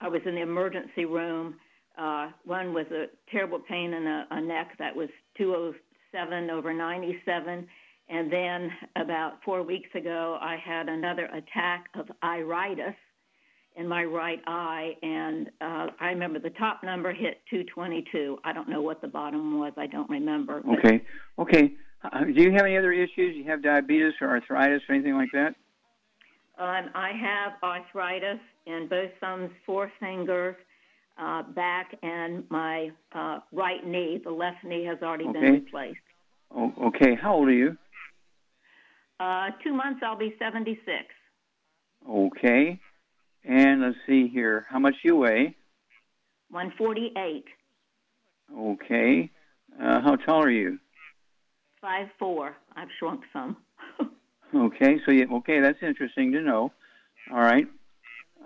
I 0.00 0.08
was 0.08 0.22
in 0.24 0.34
the 0.34 0.42
emergency 0.42 1.04
room. 1.04 1.56
Uh, 1.98 2.30
one 2.44 2.72
was 2.72 2.86
a 2.90 3.06
terrible 3.30 3.58
pain 3.58 3.92
in 3.92 4.06
a, 4.06 4.26
a 4.30 4.40
neck 4.40 4.76
that 4.78 4.94
was 4.94 5.08
207 5.36 6.50
over 6.50 6.72
97. 6.72 7.66
And 8.08 8.32
then 8.32 8.70
about 8.96 9.38
four 9.44 9.62
weeks 9.62 9.88
ago, 9.94 10.38
I 10.40 10.56
had 10.56 10.88
another 10.88 11.26
attack 11.26 11.86
of 11.94 12.10
iritis 12.22 12.94
in 13.76 13.86
my 13.86 14.04
right 14.04 14.40
eye, 14.46 14.96
and 15.02 15.48
uh, 15.60 15.86
I 16.00 16.08
remember 16.08 16.40
the 16.40 16.50
top 16.50 16.82
number 16.82 17.12
hit 17.12 17.40
222. 17.50 18.38
I 18.44 18.52
don't 18.52 18.68
know 18.68 18.82
what 18.82 19.00
the 19.00 19.08
bottom 19.08 19.60
was. 19.60 19.72
I 19.76 19.86
don't 19.86 20.10
remember. 20.10 20.60
Okay. 20.78 21.02
Okay. 21.38 21.72
Uh, 22.02 22.24
do 22.24 22.42
you 22.42 22.52
have 22.52 22.62
any 22.62 22.76
other 22.76 22.92
issues? 22.92 23.34
Do 23.34 23.38
you 23.38 23.44
have 23.44 23.62
diabetes 23.62 24.14
or 24.20 24.28
arthritis 24.28 24.82
or 24.88 24.94
anything 24.94 25.14
like 25.14 25.30
that? 25.32 25.54
Um, 26.58 26.90
I 26.94 27.12
have 27.12 27.52
arthritis 27.62 28.40
in 28.66 28.88
both 28.88 29.10
thumbs, 29.20 29.50
four 29.64 29.90
fingers, 30.00 30.56
uh, 31.20 31.42
back, 31.42 31.94
and 32.02 32.44
my 32.50 32.90
uh, 33.12 33.40
right 33.52 33.86
knee. 33.86 34.20
The 34.22 34.30
left 34.30 34.64
knee 34.64 34.84
has 34.84 34.98
already 35.02 35.24
okay. 35.24 35.40
been 35.40 35.52
replaced. 35.52 35.98
Oh, 36.54 36.72
okay. 36.86 37.14
How 37.20 37.34
old 37.34 37.48
are 37.48 37.52
you? 37.52 37.76
Uh, 39.18 39.50
two 39.62 39.72
months, 39.72 40.00
I'll 40.04 40.16
be 40.16 40.34
76. 40.38 40.80
Okay. 42.08 42.80
And 43.44 43.82
let's 43.82 43.96
see 44.06 44.28
here. 44.28 44.66
How 44.68 44.78
much 44.78 44.94
you 45.04 45.16
weigh? 45.16 45.56
148. 46.50 47.44
Okay. 48.58 49.30
Uh, 49.80 50.00
how 50.00 50.16
tall 50.16 50.42
are 50.42 50.50
you? 50.50 50.78
Five 51.80 52.08
four. 52.18 52.56
I've 52.76 52.88
shrunk 52.98 53.22
some. 53.32 53.56
Okay, 54.52 54.96
so 55.06 55.12
yeah, 55.12 55.26
okay, 55.32 55.60
that's 55.60 55.78
interesting 55.80 56.32
to 56.32 56.40
know. 56.40 56.72
All 57.32 57.38
right, 57.38 57.66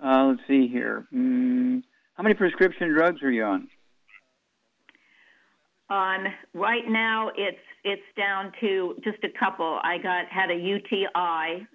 uh, 0.03 0.25
let's 0.25 0.41
see 0.47 0.67
here. 0.67 1.07
Mm, 1.11 1.81
how 2.15 2.23
many 2.23 2.33
prescription 2.35 2.89
drugs 2.93 3.21
are 3.21 3.31
you 3.31 3.43
on? 3.43 3.67
Um, 5.89 6.25
right 6.53 6.87
now, 6.87 7.29
it's 7.37 7.57
it's 7.83 8.01
down 8.17 8.51
to 8.59 8.95
just 9.03 9.23
a 9.23 9.29
couple. 9.37 9.79
I 9.83 9.99
got 9.99 10.25
had 10.27 10.49
a 10.49 10.55
UTI, 10.55 11.67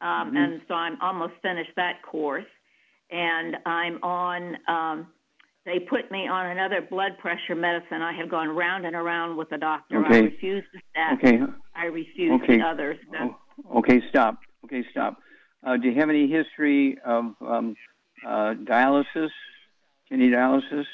um, 0.00 0.32
Mhm. 0.32 0.36
and 0.36 0.62
so 0.68 0.74
I'm 0.74 1.00
almost 1.00 1.34
finished 1.42 1.74
that 1.74 2.00
course, 2.02 2.46
and 3.10 3.56
I'm 3.66 3.98
on. 4.04 4.56
Um, 4.68 5.12
they 5.64 5.80
put 5.80 6.12
me 6.12 6.28
on 6.28 6.46
another 6.46 6.80
blood 6.80 7.18
pressure 7.18 7.56
medicine. 7.56 8.00
I 8.00 8.12
have 8.12 8.28
gone 8.28 8.50
round 8.50 8.86
and 8.86 8.94
around 8.94 9.36
with 9.36 9.48
the 9.48 9.58
doctor. 9.58 9.96
I 9.98 10.00
Okay. 10.06 10.22
refuse 10.22 10.64
the 10.72 10.80
statin. 10.90 11.18
Okay. 11.46 11.52
I 11.74 11.86
refuse 11.86 12.40
Okay. 12.42 12.58
the 12.58 12.62
others. 12.62 12.98
So- 13.10 13.36
Oh, 13.68 13.78
okay, 13.78 14.00
stop. 14.08 14.38
Okay, 14.66 14.84
stop. 14.90 15.20
Uh, 15.64 15.76
do 15.76 15.88
you 15.88 15.94
have 15.98 16.08
any 16.08 16.28
history 16.28 16.98
of 17.00 17.34
um, 17.42 17.76
uh, 18.24 18.54
dialysis, 18.54 19.32
kidney 20.08 20.30
dialysis? 20.30 20.84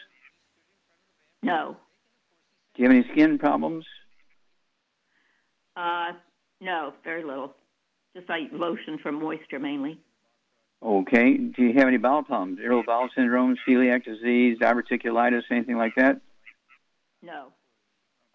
No. 1.42 1.76
Do 2.74 2.82
you 2.82 2.88
have 2.88 2.96
any 2.96 3.06
skin 3.12 3.38
problems? 3.38 3.84
Uh, 5.76 6.12
no, 6.60 6.92
very 7.04 7.24
little. 7.24 7.54
Just 8.16 8.28
like 8.28 8.50
lotion 8.52 8.98
for 9.02 9.12
moisture 9.12 9.58
mainly. 9.58 9.98
Okay. 10.82 11.36
Do 11.36 11.62
you 11.62 11.74
have 11.74 11.88
any 11.88 11.96
bowel 11.96 12.22
problems? 12.22 12.58
Irritable 12.58 12.84
bowel 12.86 13.08
syndrome, 13.14 13.56
celiac 13.66 14.04
disease, 14.04 14.58
diverticulitis, 14.58 15.42
anything 15.50 15.76
like 15.76 15.94
that? 15.96 16.20
No. 17.22 17.48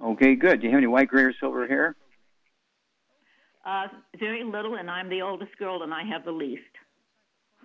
Okay, 0.02 0.36
good. 0.36 0.62
Do 0.62 0.68
you 0.68 0.72
have 0.72 0.78
any 0.78 0.88
white, 0.88 1.10
gray, 1.10 1.24
or 1.24 1.34
silver 1.40 1.68
hair? 1.68 1.96
Uh, 3.66 3.88
very 4.18 4.44
little, 4.44 4.76
and 4.76 4.90
I'm 4.90 5.10
the 5.10 5.22
oldest 5.22 5.58
girl, 5.58 5.84
and 5.84 5.94
I 5.94 6.04
have 6.04 6.24
the 6.24 6.32
least. 6.32 6.62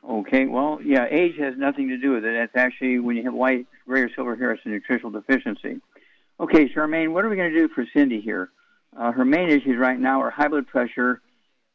Okay, 0.09 0.47
well, 0.47 0.81
yeah, 0.85 1.07
age 1.09 1.37
has 1.39 1.55
nothing 1.57 1.89
to 1.89 1.97
do 1.97 2.13
with 2.13 2.25
it. 2.25 2.35
It's 2.35 2.57
actually 2.57 2.99
when 2.99 3.17
you 3.17 3.23
have 3.25 3.35
white, 3.35 3.67
gray, 3.87 4.03
or 4.03 4.11
silver 4.15 4.35
hair, 4.35 4.53
it's 4.53 4.63
a 4.65 4.69
nutritional 4.69 5.13
deficiency. 5.13 5.81
Okay, 6.41 6.69
Charmaine, 6.69 7.13
what 7.13 7.25
are 7.25 7.29
we 7.29 7.37
going 7.37 7.53
to 7.53 7.57
do 7.57 7.69
for 7.69 7.87
Cindy 7.95 8.21
here? 8.21 8.51
Uh, 8.97 9.13
her 9.13 9.25
main 9.25 9.49
issues 9.49 9.79
right 9.79 9.99
now 9.99 10.21
are 10.21 10.31
high 10.31 10.49
blood 10.49 10.67
pressure, 10.67 11.21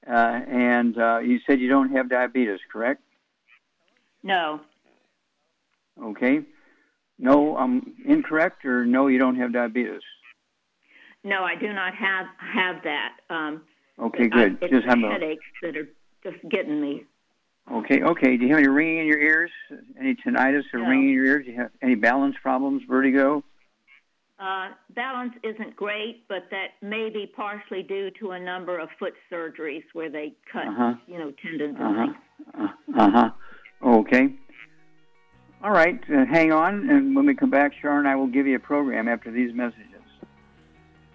uh, 0.08 0.12
and 0.12 0.98
uh, 0.98 1.20
you 1.20 1.40
said 1.48 1.60
you 1.60 1.70
don't 1.70 1.92
have 1.92 2.10
diabetes, 2.10 2.60
correct? 2.72 3.02
No. 4.24 4.60
Okay. 6.04 6.42
No, 7.18 7.56
I'm 7.58 7.96
incorrect, 8.06 8.66
or 8.66 8.86
no, 8.86 9.08
you 9.08 9.20
don't 9.20 9.38
have 9.38 9.54
diabetes. 9.54 10.02
No, 11.24 11.44
I 11.44 11.56
do 11.56 11.74
not 11.74 11.96
have 11.96 12.28
have 12.38 12.84
that. 12.84 13.14
Um, 13.30 13.62
Okay, 14.00 14.28
good. 14.28 14.58
I, 14.62 14.66
it's 14.66 14.74
just 14.74 14.86
have 14.86 15.00
a, 15.00 15.10
headaches 15.10 15.44
that 15.64 15.76
are 15.76 15.90
just 16.24 16.38
getting 16.50 16.80
me. 16.80 17.06
Okay, 17.72 18.02
okay. 18.02 18.38
Do 18.38 18.46
you 18.46 18.50
have 18.50 18.60
any 18.60 18.68
ringing 18.68 19.00
in 19.00 19.06
your 19.08 19.20
ears? 19.20 19.52
Any 20.00 20.16
tinnitus 20.16 20.64
or 20.74 20.80
No. 20.80 20.90
ringing 20.90 21.10
in 21.10 21.14
your 21.16 21.26
ears? 21.26 21.46
Do 21.46 21.52
you 21.52 21.58
have 21.60 21.72
any 21.82 21.96
balance 21.96 22.36
problems, 22.42 22.84
vertigo? 22.88 23.44
Uh, 24.40 24.70
balance 24.94 25.34
isn't 25.44 25.76
great, 25.76 26.28
but 26.28 26.44
that 26.52 26.74
may 26.82 27.10
be 27.10 27.26
partially 27.26 27.82
due 27.82 28.12
to 28.20 28.32
a 28.32 28.40
number 28.40 28.78
of 28.78 28.88
foot 29.00 29.14
surgeries 29.32 29.84
where 29.94 30.10
they 30.10 30.34
cut, 30.52 30.68
Uh-huh. 30.68 30.94
you 31.08 31.18
know, 31.18 31.32
tendons 31.42 31.76
and 31.80 31.98
Uh 31.98 32.06
things. 32.06 32.70
Uh 32.96 33.12
huh. 33.12 33.30
Okay. 33.82 34.34
All 35.64 35.72
right. 35.72 36.00
Uh, 36.08 36.24
hang 36.26 36.52
on, 36.52 36.88
and 36.88 37.16
when 37.16 37.26
we 37.26 37.34
come 37.34 37.50
back, 37.50 37.74
Sharon, 37.82 38.06
I 38.06 38.16
will 38.16 38.28
give 38.28 38.46
you 38.46 38.56
a 38.58 38.60
program 38.60 39.08
after 39.08 39.32
these 39.32 39.54
messages. 39.56 39.97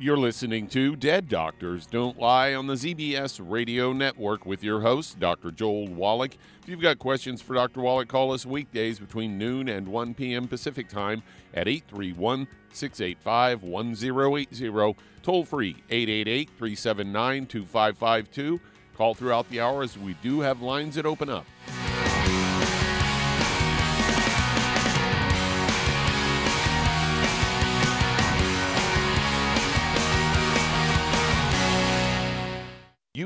You're 0.02 0.18
listening 0.18 0.66
to 0.70 0.96
Dead 0.96 1.28
Doctors 1.28 1.86
Don't 1.86 2.18
Lie 2.18 2.54
on 2.54 2.66
the 2.66 2.74
ZBS 2.74 3.40
Radio 3.40 3.92
Network 3.92 4.44
with 4.44 4.64
your 4.64 4.80
host, 4.80 5.20
Dr. 5.20 5.52
Joel 5.52 5.86
Wallach. 5.86 6.34
If 6.60 6.68
you've 6.68 6.80
got 6.80 6.98
questions 6.98 7.40
for 7.40 7.54
Dr. 7.54 7.82
Wallach, 7.82 8.08
call 8.08 8.32
us 8.32 8.44
weekdays 8.44 8.98
between 8.98 9.38
noon 9.38 9.68
and 9.68 9.86
1 9.86 10.14
p.m. 10.14 10.48
Pacific 10.48 10.88
Time 10.88 11.22
at 11.54 11.68
831 11.68 12.48
685 12.72 13.62
1080. 13.62 14.96
Toll 15.22 15.44
free 15.44 15.76
888 15.88 16.48
379 16.48 17.46
2552. 17.46 18.60
Call 18.96 19.14
throughout 19.14 19.48
the 19.50 19.60
hour 19.60 19.84
as 19.84 19.96
we 19.96 20.14
do 20.14 20.40
have 20.40 20.62
lines 20.62 20.96
that 20.96 21.06
open 21.06 21.30
up. 21.30 21.46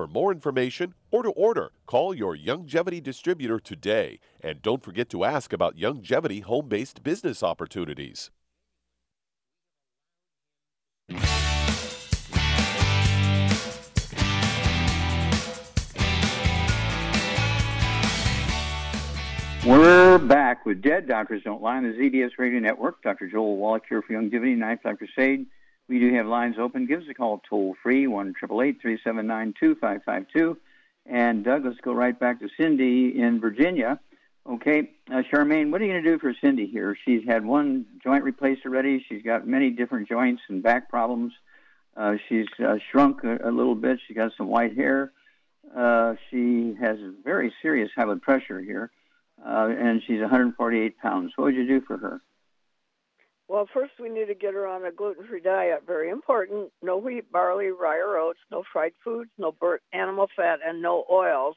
For 0.00 0.06
more 0.06 0.32
information 0.32 0.94
or 1.10 1.22
to 1.22 1.28
order, 1.28 1.72
call 1.84 2.14
your 2.14 2.34
Youngevity 2.34 3.02
distributor 3.02 3.60
today. 3.60 4.18
And 4.40 4.62
don't 4.62 4.82
forget 4.82 5.10
to 5.10 5.24
ask 5.24 5.52
about 5.52 5.76
Youngevity 5.76 6.42
home 6.42 6.70
based 6.70 7.02
business 7.02 7.42
opportunities. 7.42 8.30
We're 19.66 20.16
back 20.16 20.64
with 20.64 20.80
Dead 20.80 21.06
Doctors 21.06 21.42
Don't 21.44 21.60
Lie 21.60 21.76
on 21.76 21.82
the 21.82 21.90
ZBS 21.90 22.30
Radio 22.38 22.60
Network. 22.60 23.02
Dr. 23.02 23.28
Joel 23.28 23.58
Wallach 23.58 23.82
here 23.86 24.00
for 24.00 24.14
Youngevity, 24.14 24.56
Ninth 24.56 24.80
Life 24.82 24.96
Crusade. 24.96 25.44
We 25.90 25.98
do 25.98 26.14
have 26.14 26.26
lines 26.26 26.54
open. 26.56 26.86
Give 26.86 27.00
us 27.00 27.08
a 27.10 27.14
call 27.14 27.42
toll 27.50 27.74
free, 27.82 28.06
1 28.06 28.34
379 28.40 29.54
2552. 29.58 30.56
And 31.04 31.44
Doug, 31.44 31.64
let's 31.64 31.80
go 31.80 31.92
right 31.92 32.16
back 32.16 32.38
to 32.38 32.48
Cindy 32.56 33.20
in 33.20 33.40
Virginia. 33.40 33.98
Okay, 34.48 34.92
uh, 35.10 35.22
Charmaine, 35.32 35.72
what 35.72 35.80
are 35.80 35.84
you 35.84 35.92
going 35.92 36.04
to 36.04 36.10
do 36.12 36.20
for 36.20 36.32
Cindy 36.40 36.68
here? 36.68 36.96
She's 37.04 37.26
had 37.26 37.44
one 37.44 37.86
joint 38.04 38.22
replaced 38.22 38.64
already. 38.64 39.04
She's 39.08 39.24
got 39.24 39.48
many 39.48 39.70
different 39.70 40.08
joints 40.08 40.42
and 40.48 40.62
back 40.62 40.88
problems. 40.88 41.32
Uh, 41.96 42.14
she's 42.28 42.46
uh, 42.64 42.76
shrunk 42.92 43.24
a, 43.24 43.38
a 43.42 43.50
little 43.50 43.74
bit. 43.74 43.98
She's 44.06 44.16
got 44.16 44.30
some 44.36 44.46
white 44.46 44.76
hair. 44.76 45.10
Uh, 45.76 46.14
she 46.30 46.76
has 46.80 46.98
very 47.24 47.52
serious 47.62 47.90
high 47.96 48.04
blood 48.04 48.22
pressure 48.22 48.60
here, 48.60 48.92
uh, 49.44 49.68
and 49.76 50.02
she's 50.06 50.20
148 50.20 50.98
pounds. 50.98 51.32
What 51.34 51.46
would 51.46 51.56
you 51.56 51.66
do 51.66 51.80
for 51.80 51.96
her? 51.96 52.20
Well, 53.50 53.66
first 53.74 53.94
we 54.00 54.08
need 54.08 54.26
to 54.26 54.34
get 54.34 54.54
her 54.54 54.64
on 54.64 54.84
a 54.84 54.92
gluten-free 54.92 55.40
diet. 55.40 55.82
Very 55.84 56.08
important. 56.08 56.70
No 56.82 56.96
wheat, 56.98 57.32
barley, 57.32 57.70
rye, 57.72 57.98
or 57.98 58.16
oats. 58.16 58.38
No 58.48 58.62
fried 58.72 58.92
foods. 59.02 59.30
No 59.38 59.50
burnt 59.50 59.82
animal 59.92 60.28
fat, 60.36 60.60
and 60.64 60.80
no 60.80 61.04
oils. 61.10 61.56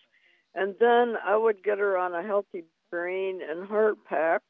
And 0.56 0.74
then 0.80 1.14
I 1.24 1.38
would 1.38 1.64
get 1.64 1.78
her 1.78 1.96
on 1.96 2.16
a 2.16 2.24
healthy 2.24 2.64
brain 2.89 3.41
and 3.48 3.68
heart 3.68 3.98
pack, 4.10 4.41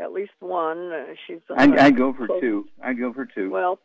at 0.00 0.12
least 0.12 0.32
one. 0.40 0.90
She's. 1.26 1.40
I'd, 1.54 1.78
I'd 1.78 1.96
go 1.98 2.14
for 2.14 2.26
two. 2.40 2.66
I'd 2.82 2.98
go 2.98 3.12
for 3.12 3.26
two. 3.26 3.50
Well, 3.50 3.78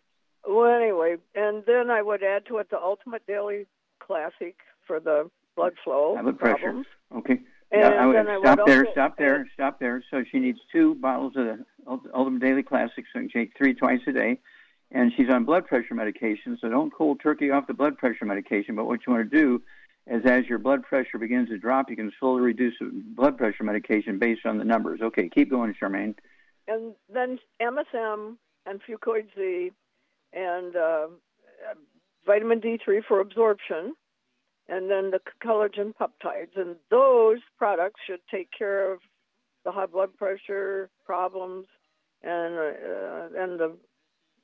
Well, 0.47 0.73
anyway, 0.73 1.17
and 1.35 1.63
then 1.65 1.89
I 1.89 2.01
would 2.01 2.23
add 2.23 2.45
to 2.47 2.59
it 2.59 2.69
the 2.69 2.79
Ultimate 2.79 3.27
Daily 3.27 3.65
Classic 3.99 4.55
for 4.87 5.01
the 5.01 5.29
blood 5.57 5.73
flow 5.83 6.15
High 6.15 6.21
blood 6.21 6.39
pressure. 6.39 6.83
Okay. 7.13 7.41
And 7.71 7.81
yeah, 7.81 7.89
I 7.89 8.05
would 8.05 8.15
then 8.15 8.27
I 8.27 8.39
stop 8.39 8.59
would 8.59 8.67
there, 8.67 8.87
stop 8.93 9.17
there, 9.17 9.49
stop 9.53 9.79
there. 9.79 10.03
So 10.11 10.23
she 10.31 10.39
needs 10.39 10.59
two 10.71 10.95
bottles 10.95 11.33
of 11.35 11.45
the 11.45 11.65
Ultimate 11.87 12.41
Daily 12.41 12.63
Classics, 12.63 13.07
so 13.13 13.19
you 13.19 13.29
take 13.29 13.51
three 13.57 13.73
twice 13.73 14.01
a 14.07 14.11
day. 14.11 14.39
And 14.91 15.11
she's 15.17 15.29
on 15.29 15.45
blood 15.45 15.65
pressure 15.65 15.95
medication, 15.95 16.57
so 16.61 16.69
don't 16.69 16.93
cold 16.93 17.19
turkey 17.21 17.49
off 17.49 17.67
the 17.67 17.73
blood 17.73 17.97
pressure 17.97 18.25
medication. 18.25 18.75
But 18.75 18.85
what 18.85 19.01
you 19.05 19.13
want 19.13 19.29
to 19.29 19.37
do 19.37 19.61
is, 20.07 20.23
as 20.25 20.45
your 20.45 20.59
blood 20.59 20.83
pressure 20.83 21.17
begins 21.17 21.49
to 21.49 21.57
drop, 21.57 21.89
you 21.89 21.95
can 21.95 22.11
slowly 22.19 22.41
reduce 22.41 22.75
the 22.79 22.91
blood 23.15 23.37
pressure 23.37 23.63
medication 23.63 24.19
based 24.19 24.45
on 24.45 24.57
the 24.57 24.63
numbers. 24.63 25.01
Okay, 25.01 25.27
keep 25.27 25.49
going, 25.49 25.73
Charmaine. 25.81 26.15
and 26.67 26.93
then 27.11 27.39
MSM 27.61 28.37
and 28.67 28.81
Fucoid 28.87 29.27
Z 29.35 29.71
and 30.33 30.75
uh, 30.75 31.07
vitamin 32.25 32.61
D3 32.61 33.03
for 33.07 33.19
absorption, 33.19 33.95
and 34.67 34.89
then 34.89 35.11
the 35.11 35.19
collagen 35.43 35.93
peptides. 35.99 36.55
And 36.55 36.75
those 36.91 37.39
products 37.57 38.01
should 38.05 38.21
take 38.29 38.49
care 38.55 38.93
of 38.93 38.99
the 39.63 39.71
high 39.71 39.87
blood 39.87 40.15
pressure 40.15 40.89
problems 41.05 41.65
and 42.25 42.57
uh, 42.57 43.41
and 43.41 43.59
the 43.59 43.77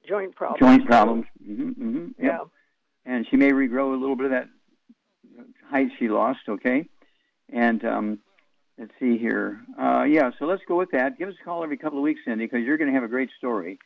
joint 0.08 0.36
problems. 0.36 0.60
Joint 0.60 0.86
problems. 0.86 1.26
hmm 1.44 1.72
hmm 1.72 2.08
Yeah. 2.20 2.40
And 3.06 3.26
she 3.30 3.36
may 3.36 3.52
regrow 3.52 3.94
a 3.96 4.00
little 4.00 4.16
bit 4.16 4.26
of 4.26 4.32
that 4.32 4.48
height 5.70 5.88
she 5.98 6.08
lost. 6.08 6.42
Okay. 6.48 6.88
And 7.52 7.84
um, 7.84 8.20
let's 8.78 8.92
see 9.00 9.18
here. 9.18 9.62
Uh, 9.80 10.04
yeah, 10.04 10.32
so 10.40 10.46
let's 10.46 10.62
go 10.68 10.78
with 10.78 10.92
that. 10.92 11.18
Give 11.18 11.30
us 11.30 11.36
a 11.42 11.44
call 11.44 11.64
every 11.64 11.78
couple 11.78 11.98
of 11.98 12.04
weeks, 12.04 12.22
Cindy, 12.26 12.46
because 12.46 12.64
you're 12.66 12.78
going 12.78 12.90
to 12.90 12.94
have 12.94 13.04
a 13.04 13.10
great 13.10 13.30
story. 13.38 13.80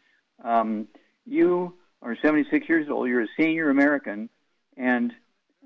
Um, 0.43 0.87
you 1.25 1.73
are 2.01 2.15
76 2.21 2.67
years 2.69 2.87
old. 2.89 3.07
You're 3.07 3.23
a 3.23 3.27
senior 3.37 3.69
American, 3.69 4.29
and 4.77 5.11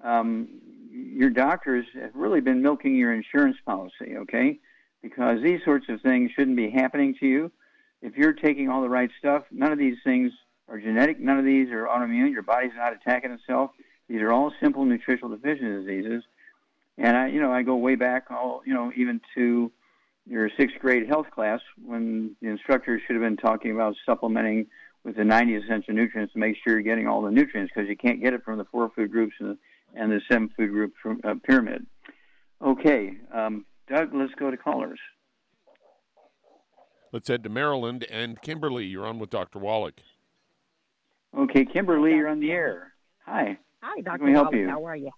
um, 0.04 0.48
your 0.92 1.30
doctors 1.30 1.86
have 1.96 2.12
really 2.14 2.42
been 2.42 2.62
milking 2.62 2.96
your 2.96 3.14
insurance 3.14 3.58
policy, 3.66 4.16
okay? 4.18 4.60
Because 5.02 5.42
these 5.42 5.60
sorts 5.66 5.88
of 5.90 6.02
things 6.02 6.32
shouldn't 6.36 6.58
be 6.58 6.70
happening 6.70 7.16
to 7.20 7.26
you. 7.26 7.52
If 8.02 8.16
you're 8.16 8.34
taking 8.34 8.70
all 8.70 8.82
the 8.82 8.90
right 8.90 9.10
stuff, 9.20 9.44
none 9.52 9.72
of 9.72 9.78
these 9.78 9.98
things 10.04 10.32
are 10.70 10.80
genetic. 10.80 11.20
None 11.20 11.40
of 11.40 11.46
these 11.46 11.70
are 11.72 11.86
autoimmune. 11.86 12.32
Your 12.32 12.44
body's 12.44 12.72
not 12.76 12.94
attacking 12.94 13.32
itself. 13.32 13.72
These 14.08 14.22
are 14.22 14.32
all 14.32 14.54
simple 14.62 14.86
nutritional 14.86 15.36
deficiency 15.36 15.86
diseases. 15.86 16.24
And 16.98 17.16
I, 17.16 17.28
you 17.28 17.40
know, 17.40 17.52
I 17.52 17.64
go 17.64 17.76
way 17.76 17.96
back, 17.96 18.26
all 18.30 18.62
you 18.66 18.74
know, 18.74 18.92
even 18.96 19.22
to 19.36 19.72
your 20.28 20.50
sixth 20.58 20.78
grade 20.80 21.08
health 21.08 21.28
class 21.32 21.60
when 21.84 22.36
the 22.42 22.50
instructors 22.50 23.02
should 23.06 23.16
have 23.16 23.24
been 23.24 23.38
talking 23.38 23.72
about 23.72 23.96
supplementing 24.06 24.68
with 25.04 25.16
the 25.16 25.24
90 25.24 25.56
essential 25.56 25.94
nutrients 25.94 26.34
to 26.34 26.40
make 26.40 26.56
sure 26.64 26.74
you're 26.74 26.82
getting 26.82 27.08
all 27.08 27.22
the 27.22 27.32
nutrients 27.32 27.72
because 27.74 27.90
you 27.90 27.96
can't 27.96 28.22
get 28.22 28.34
it 28.34 28.44
from 28.44 28.58
the 28.58 28.66
four 28.66 28.90
food 28.96 29.12
groups 29.12 29.34
and 29.40 29.52
the, 29.52 29.58
and 30.00 30.12
the 30.12 30.22
seven 30.30 30.50
food 30.56 30.72
group 30.72 30.94
from, 31.02 31.22
uh, 31.24 31.36
pyramid. 31.44 31.86
Okay, 32.62 33.18
um, 33.34 33.66
Doug, 33.88 34.14
let's 34.14 34.34
go 34.36 34.52
to 34.52 34.58
callers. 34.58 35.00
Let's 37.12 37.28
head 37.28 37.44
to 37.44 37.50
Maryland 37.50 38.06
and 38.10 38.40
Kimberly. 38.42 38.86
You're 38.86 39.06
on 39.06 39.20
with 39.20 39.30
Dr. 39.30 39.60
Wallach. 39.60 40.00
Okay, 41.38 41.66
Kimberly, 41.66 42.12
you're 42.12 42.28
on 42.28 42.40
the 42.40 42.52
air. 42.52 42.94
Hi. 43.26 43.58
Hi, 43.82 43.96
How 43.98 44.02
Dr. 44.02 44.18
can 44.18 44.28
we 44.28 44.34
help 44.34 44.54
you? 44.54 44.68
How 44.70 44.86
are 44.86 44.96
you? 44.96 45.12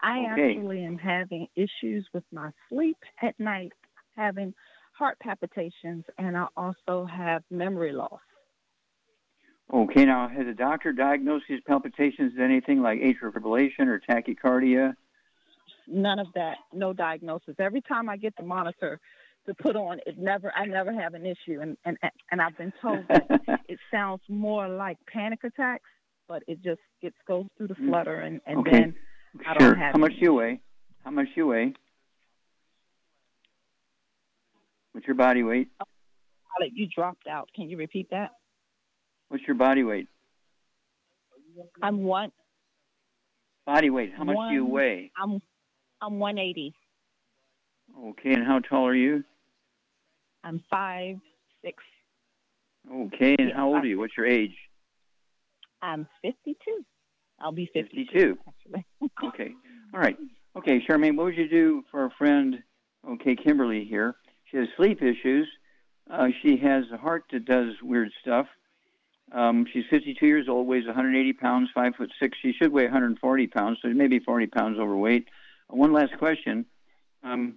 I 0.00 0.26
Okay. 0.32 0.54
actually 0.56 0.84
am 0.84 0.98
having 0.98 1.46
issues 1.54 2.06
with 2.12 2.24
my 2.32 2.50
sleep 2.68 2.96
at 3.22 3.38
night, 3.38 3.72
having 4.16 4.52
heart 4.94 5.18
palpitations, 5.20 6.04
and 6.18 6.36
I 6.36 6.48
also 6.56 7.04
have 7.06 7.44
memory 7.50 7.92
loss. 7.92 8.20
Okay, 9.72 10.04
now 10.04 10.28
has 10.28 10.46
a 10.46 10.52
doctor 10.54 10.92
diagnosed 10.92 11.44
these 11.48 11.62
palpitations 11.66 12.32
as 12.34 12.40
anything 12.40 12.82
like 12.82 13.00
atrial 13.00 13.32
fibrillation 13.32 13.86
or 13.86 14.00
tachycardia? 14.00 14.94
None 15.86 16.18
of 16.18 16.26
that, 16.34 16.58
no 16.72 16.92
diagnosis. 16.92 17.54
Every 17.58 17.80
time 17.80 18.08
I 18.08 18.16
get 18.16 18.36
the 18.36 18.42
monitor 18.42 19.00
to 19.46 19.54
put 19.54 19.76
on, 19.76 19.98
it 20.06 20.18
never, 20.18 20.52
I 20.54 20.66
never 20.66 20.92
have 20.92 21.14
an 21.14 21.26
issue, 21.26 21.60
and 21.60 21.76
and 21.84 21.98
and 22.30 22.40
I've 22.40 22.56
been 22.56 22.72
told 22.80 23.04
that 23.08 23.26
it 23.68 23.78
sounds 23.90 24.22
more 24.28 24.68
like 24.68 24.98
panic 25.12 25.40
attacks, 25.44 25.88
but 26.28 26.42
it 26.46 26.62
just 26.62 26.80
it 27.00 27.14
goes 27.26 27.46
through 27.56 27.68
the 27.68 27.74
mm. 27.74 27.88
flutter, 27.88 28.20
and 28.20 28.40
and 28.46 28.58
okay, 28.58 28.70
then 28.70 28.94
I 29.46 29.58
sure. 29.58 29.70
don't 29.70 29.78
have 29.78 29.92
How 29.92 29.98
much 29.98 30.12
do 30.12 30.20
you 30.20 30.34
weigh? 30.34 30.60
How 31.04 31.10
much 31.10 31.26
do 31.26 31.32
you 31.36 31.46
weigh? 31.48 31.74
What's 34.92 35.06
your 35.06 35.16
body 35.16 35.42
weight? 35.42 35.68
Violet, 35.78 36.72
You 36.74 36.86
dropped 36.86 37.26
out. 37.26 37.48
Can 37.56 37.68
you 37.68 37.78
repeat 37.78 38.08
that? 38.10 38.32
What's 39.28 39.44
your 39.46 39.56
body 39.56 39.82
weight? 39.82 40.08
I'm 41.82 42.02
one. 42.02 42.30
Body 43.66 43.90
weight. 43.90 44.12
How 44.16 44.24
much 44.24 44.36
do 44.48 44.54
you 44.54 44.66
weigh? 44.66 45.10
I'm 45.20 45.40
I'm 46.00 46.18
180. 46.18 46.74
Okay, 48.04 48.32
and 48.32 48.44
how 48.44 48.58
tall 48.58 48.86
are 48.86 48.94
you? 48.94 49.24
I'm 50.44 50.62
five 50.70 51.16
six. 51.64 51.82
Okay, 52.90 53.36
and 53.38 53.50
Yeah, 53.50 53.56
how 53.56 53.68
old 53.68 53.84
are 53.84 53.86
you? 53.86 53.98
What's 53.98 54.16
your 54.16 54.26
age? 54.26 54.54
I'm 55.82 56.06
52. 56.22 56.56
I'll 57.40 57.52
be 57.52 57.68
52. 57.72 58.04
52. 58.06 58.38
Actually. 58.48 58.86
Okay. 59.24 59.52
All 59.94 60.00
right. 60.00 60.16
Okay, 60.56 60.80
Charmaine, 60.86 61.16
what 61.16 61.26
would 61.26 61.36
you 61.36 61.48
do 61.48 61.84
for 61.90 62.04
a 62.04 62.10
friend? 62.10 62.62
Okay, 63.08 63.34
Kimberly 63.36 63.84
here. 63.84 64.16
She 64.50 64.56
has 64.58 64.68
sleep 64.76 65.02
issues. 65.02 65.48
Uh, 66.10 66.28
she 66.42 66.56
has 66.58 66.84
a 66.92 66.96
heart 66.96 67.24
that 67.32 67.44
does 67.44 67.74
weird 67.82 68.10
stuff. 68.20 68.46
Um, 69.32 69.66
she's 69.72 69.84
52 69.90 70.26
years 70.26 70.48
old, 70.48 70.66
weighs 70.66 70.86
180 70.86 71.32
pounds, 71.34 71.70
five 71.74 71.94
foot 71.96 72.10
six. 72.20 72.36
She 72.42 72.52
should 72.52 72.70
weigh 72.72 72.84
140 72.84 73.46
pounds, 73.46 73.78
so 73.82 73.88
maybe 73.88 74.18
40 74.18 74.46
pounds 74.48 74.78
overweight. 74.78 75.28
Uh, 75.72 75.76
one 75.76 75.92
last 75.92 76.16
question: 76.18 76.66
um, 77.22 77.56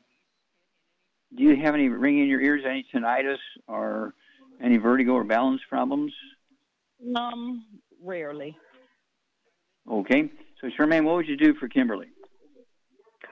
Do 1.36 1.43
you 1.43 1.55
have 1.63 1.73
any 1.73 1.89
ringing 1.89 2.23
in 2.23 2.29
your 2.29 2.41
ears, 2.41 2.63
any 2.65 2.86
tinnitus, 2.93 3.38
or 3.67 4.13
any 4.63 4.77
vertigo 4.77 5.13
or 5.13 5.23
balance 5.23 5.61
problems? 5.69 6.13
Um, 7.15 7.65
rarely. 8.01 8.57
Okay. 9.89 10.31
So, 10.61 10.67
Charmaine, 10.67 11.03
what 11.03 11.15
would 11.15 11.27
you 11.27 11.38
do 11.38 11.53
for 11.55 11.67
Kimberly? 11.67 12.07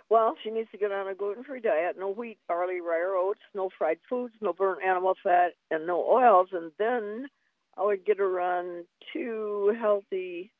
Well, 0.10 0.36
she 0.44 0.52
needs 0.52 0.70
to 0.72 0.78
get 0.78 0.92
on 0.92 1.08
a 1.08 1.16
gluten-free 1.16 1.62
diet. 1.62 1.96
No 1.98 2.10
wheat, 2.10 2.38
barley, 2.48 2.82
rye, 2.82 3.00
or 3.00 3.16
oats. 3.16 3.40
No 3.56 3.70
fried 3.78 3.98
foods. 4.10 4.36
No 4.42 4.54
burnt 4.54 4.84
animal 4.84 5.16
fat, 5.24 5.54
and 5.72 5.88
no 5.88 6.04
oils. 6.04 6.50
And 6.52 6.72
then 6.78 7.28
I 7.78 7.84
would 7.84 8.06
get 8.06 8.20
her 8.20 8.40
on 8.40 8.86
two 9.12 9.76
healthy 9.80 10.52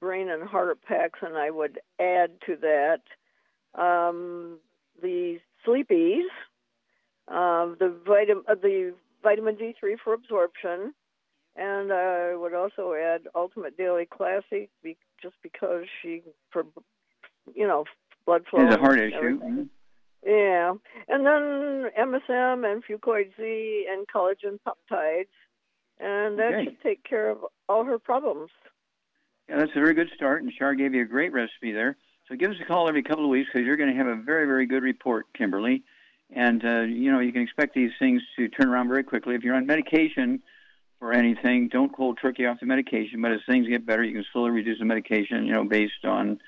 brain 0.00 0.28
and 0.28 0.42
heart 0.42 0.82
packs, 0.82 1.20
and 1.22 1.36
I 1.36 1.50
would 1.50 1.80
add 1.98 2.32
to 2.46 2.56
that 2.60 3.00
um, 3.80 4.58
the 5.00 5.38
sleepies, 5.66 6.26
uh, 7.32 7.66
the 7.78 7.94
vitamin, 8.06 8.44
uh, 8.48 8.54
the 8.54 8.94
vitamin 9.22 9.56
D3 9.56 9.96
for 10.02 10.12
absorption, 10.12 10.92
and 11.56 11.92
I 11.92 12.34
would 12.36 12.54
also 12.54 12.92
add 12.92 13.22
Ultimate 13.34 13.76
Daily 13.76 14.06
Classic, 14.06 14.68
be, 14.82 14.96
just 15.22 15.36
because 15.42 15.84
she, 16.00 16.22
for 16.50 16.64
you 17.54 17.66
know, 17.66 17.84
blood 18.26 18.42
flow. 18.50 18.64
Has 18.66 18.74
a 18.74 18.78
heart 18.78 18.98
issue. 19.00 19.14
everything. 19.16 19.70
Yeah, 20.24 20.74
and 21.08 21.26
then 21.26 21.90
MSM 21.98 22.70
and 22.70 22.84
Fucoid 22.84 23.30
Z 23.36 23.86
and 23.90 24.06
collagen 24.06 24.58
peptides, 24.64 25.26
and 25.98 26.38
that 26.38 26.54
Okay. 26.54 26.64
should 26.64 26.80
take 26.82 27.02
care 27.02 27.30
of 27.30 27.38
all 27.68 27.84
her 27.84 27.98
problems. 27.98 28.50
Yeah, 29.48 29.56
that's 29.56 29.72
a 29.72 29.80
very 29.80 29.94
good 29.94 30.10
start, 30.14 30.42
and 30.42 30.52
Char 30.52 30.74
gave 30.74 30.94
you 30.94 31.02
a 31.02 31.06
great 31.06 31.32
recipe 31.32 31.72
there. 31.72 31.96
So 32.28 32.36
give 32.36 32.52
us 32.52 32.56
a 32.60 32.64
call 32.64 32.88
every 32.88 33.02
couple 33.02 33.24
of 33.24 33.30
weeks 33.30 33.50
because 33.52 33.66
you're 33.66 33.76
going 33.76 33.90
to 33.90 33.96
have 33.96 34.06
a 34.06 34.14
very, 34.14 34.46
very 34.46 34.66
good 34.66 34.84
report, 34.84 35.26
Kimberly. 35.34 35.82
And 36.34 36.64
uh, 36.64 36.80
you 36.80 37.12
know 37.12 37.20
you 37.20 37.32
can 37.32 37.42
expect 37.42 37.74
these 37.74 37.90
things 37.98 38.22
to 38.36 38.48
turn 38.48 38.68
around 38.68 38.88
very 38.88 39.04
quickly. 39.04 39.34
If 39.34 39.42
you're 39.42 39.54
on 39.54 39.66
medication 39.66 40.42
for 40.98 41.12
anything, 41.12 41.68
don't 41.68 41.94
cold 41.94 42.18
turkey 42.20 42.46
off 42.46 42.60
the 42.60 42.66
medication. 42.66 43.20
But 43.20 43.32
as 43.32 43.40
things 43.46 43.68
get 43.68 43.84
better, 43.84 44.02
you 44.02 44.14
can 44.14 44.24
slowly 44.32 44.50
reduce 44.50 44.78
the 44.78 44.84
medication, 44.84 45.44
you 45.44 45.52
know, 45.52 45.64
based 45.64 46.04
on 46.04 46.40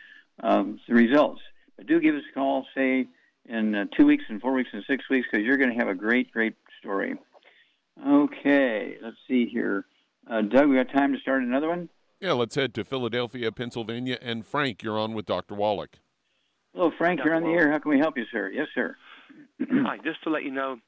um, 0.42 0.80
the 0.88 0.94
results. 0.94 1.42
But 1.76 1.86
do 1.86 2.00
give 2.00 2.14
us 2.14 2.22
a 2.30 2.34
call, 2.34 2.66
say 2.74 3.06
in 3.46 3.74
uh, 3.74 3.84
two 3.96 4.06
weeks, 4.06 4.24
and 4.28 4.40
four 4.40 4.52
weeks, 4.52 4.70
and 4.72 4.82
six 4.88 5.08
weeks, 5.10 5.28
because 5.30 5.44
you're 5.44 5.56
going 5.56 5.70
to 5.70 5.76
have 5.76 5.88
a 5.88 5.94
great, 5.94 6.30
great 6.32 6.54
story. 6.78 7.16
Okay, 8.06 8.96
let's 9.02 9.16
see 9.28 9.46
here. 9.46 9.84
Uh, 10.30 10.42
Doug, 10.42 10.68
we 10.68 10.76
got 10.76 10.90
time 10.92 11.12
to 11.12 11.18
start 11.20 11.42
another 11.42 11.68
one. 11.68 11.88
Yeah, 12.20 12.32
let's 12.32 12.54
head 12.54 12.74
to 12.74 12.84
Philadelphia, 12.84 13.52
Pennsylvania. 13.52 14.18
And 14.22 14.46
Frank, 14.46 14.82
you're 14.82 14.98
on 14.98 15.14
with 15.14 15.26
Dr. 15.26 15.54
Wallach. 15.54 15.98
Hello, 16.74 16.90
Frank. 16.96 17.20
You're 17.24 17.34
on 17.34 17.42
the 17.42 17.50
air. 17.50 17.70
How 17.70 17.78
can 17.78 17.90
we 17.90 17.98
help 17.98 18.16
you, 18.16 18.24
sir? 18.32 18.50
Yes, 18.50 18.68
sir. 18.74 18.96
Hi, 19.60 19.96
just 20.04 20.22
to 20.24 20.30
let 20.30 20.44
you 20.44 20.50
know, 20.50 20.78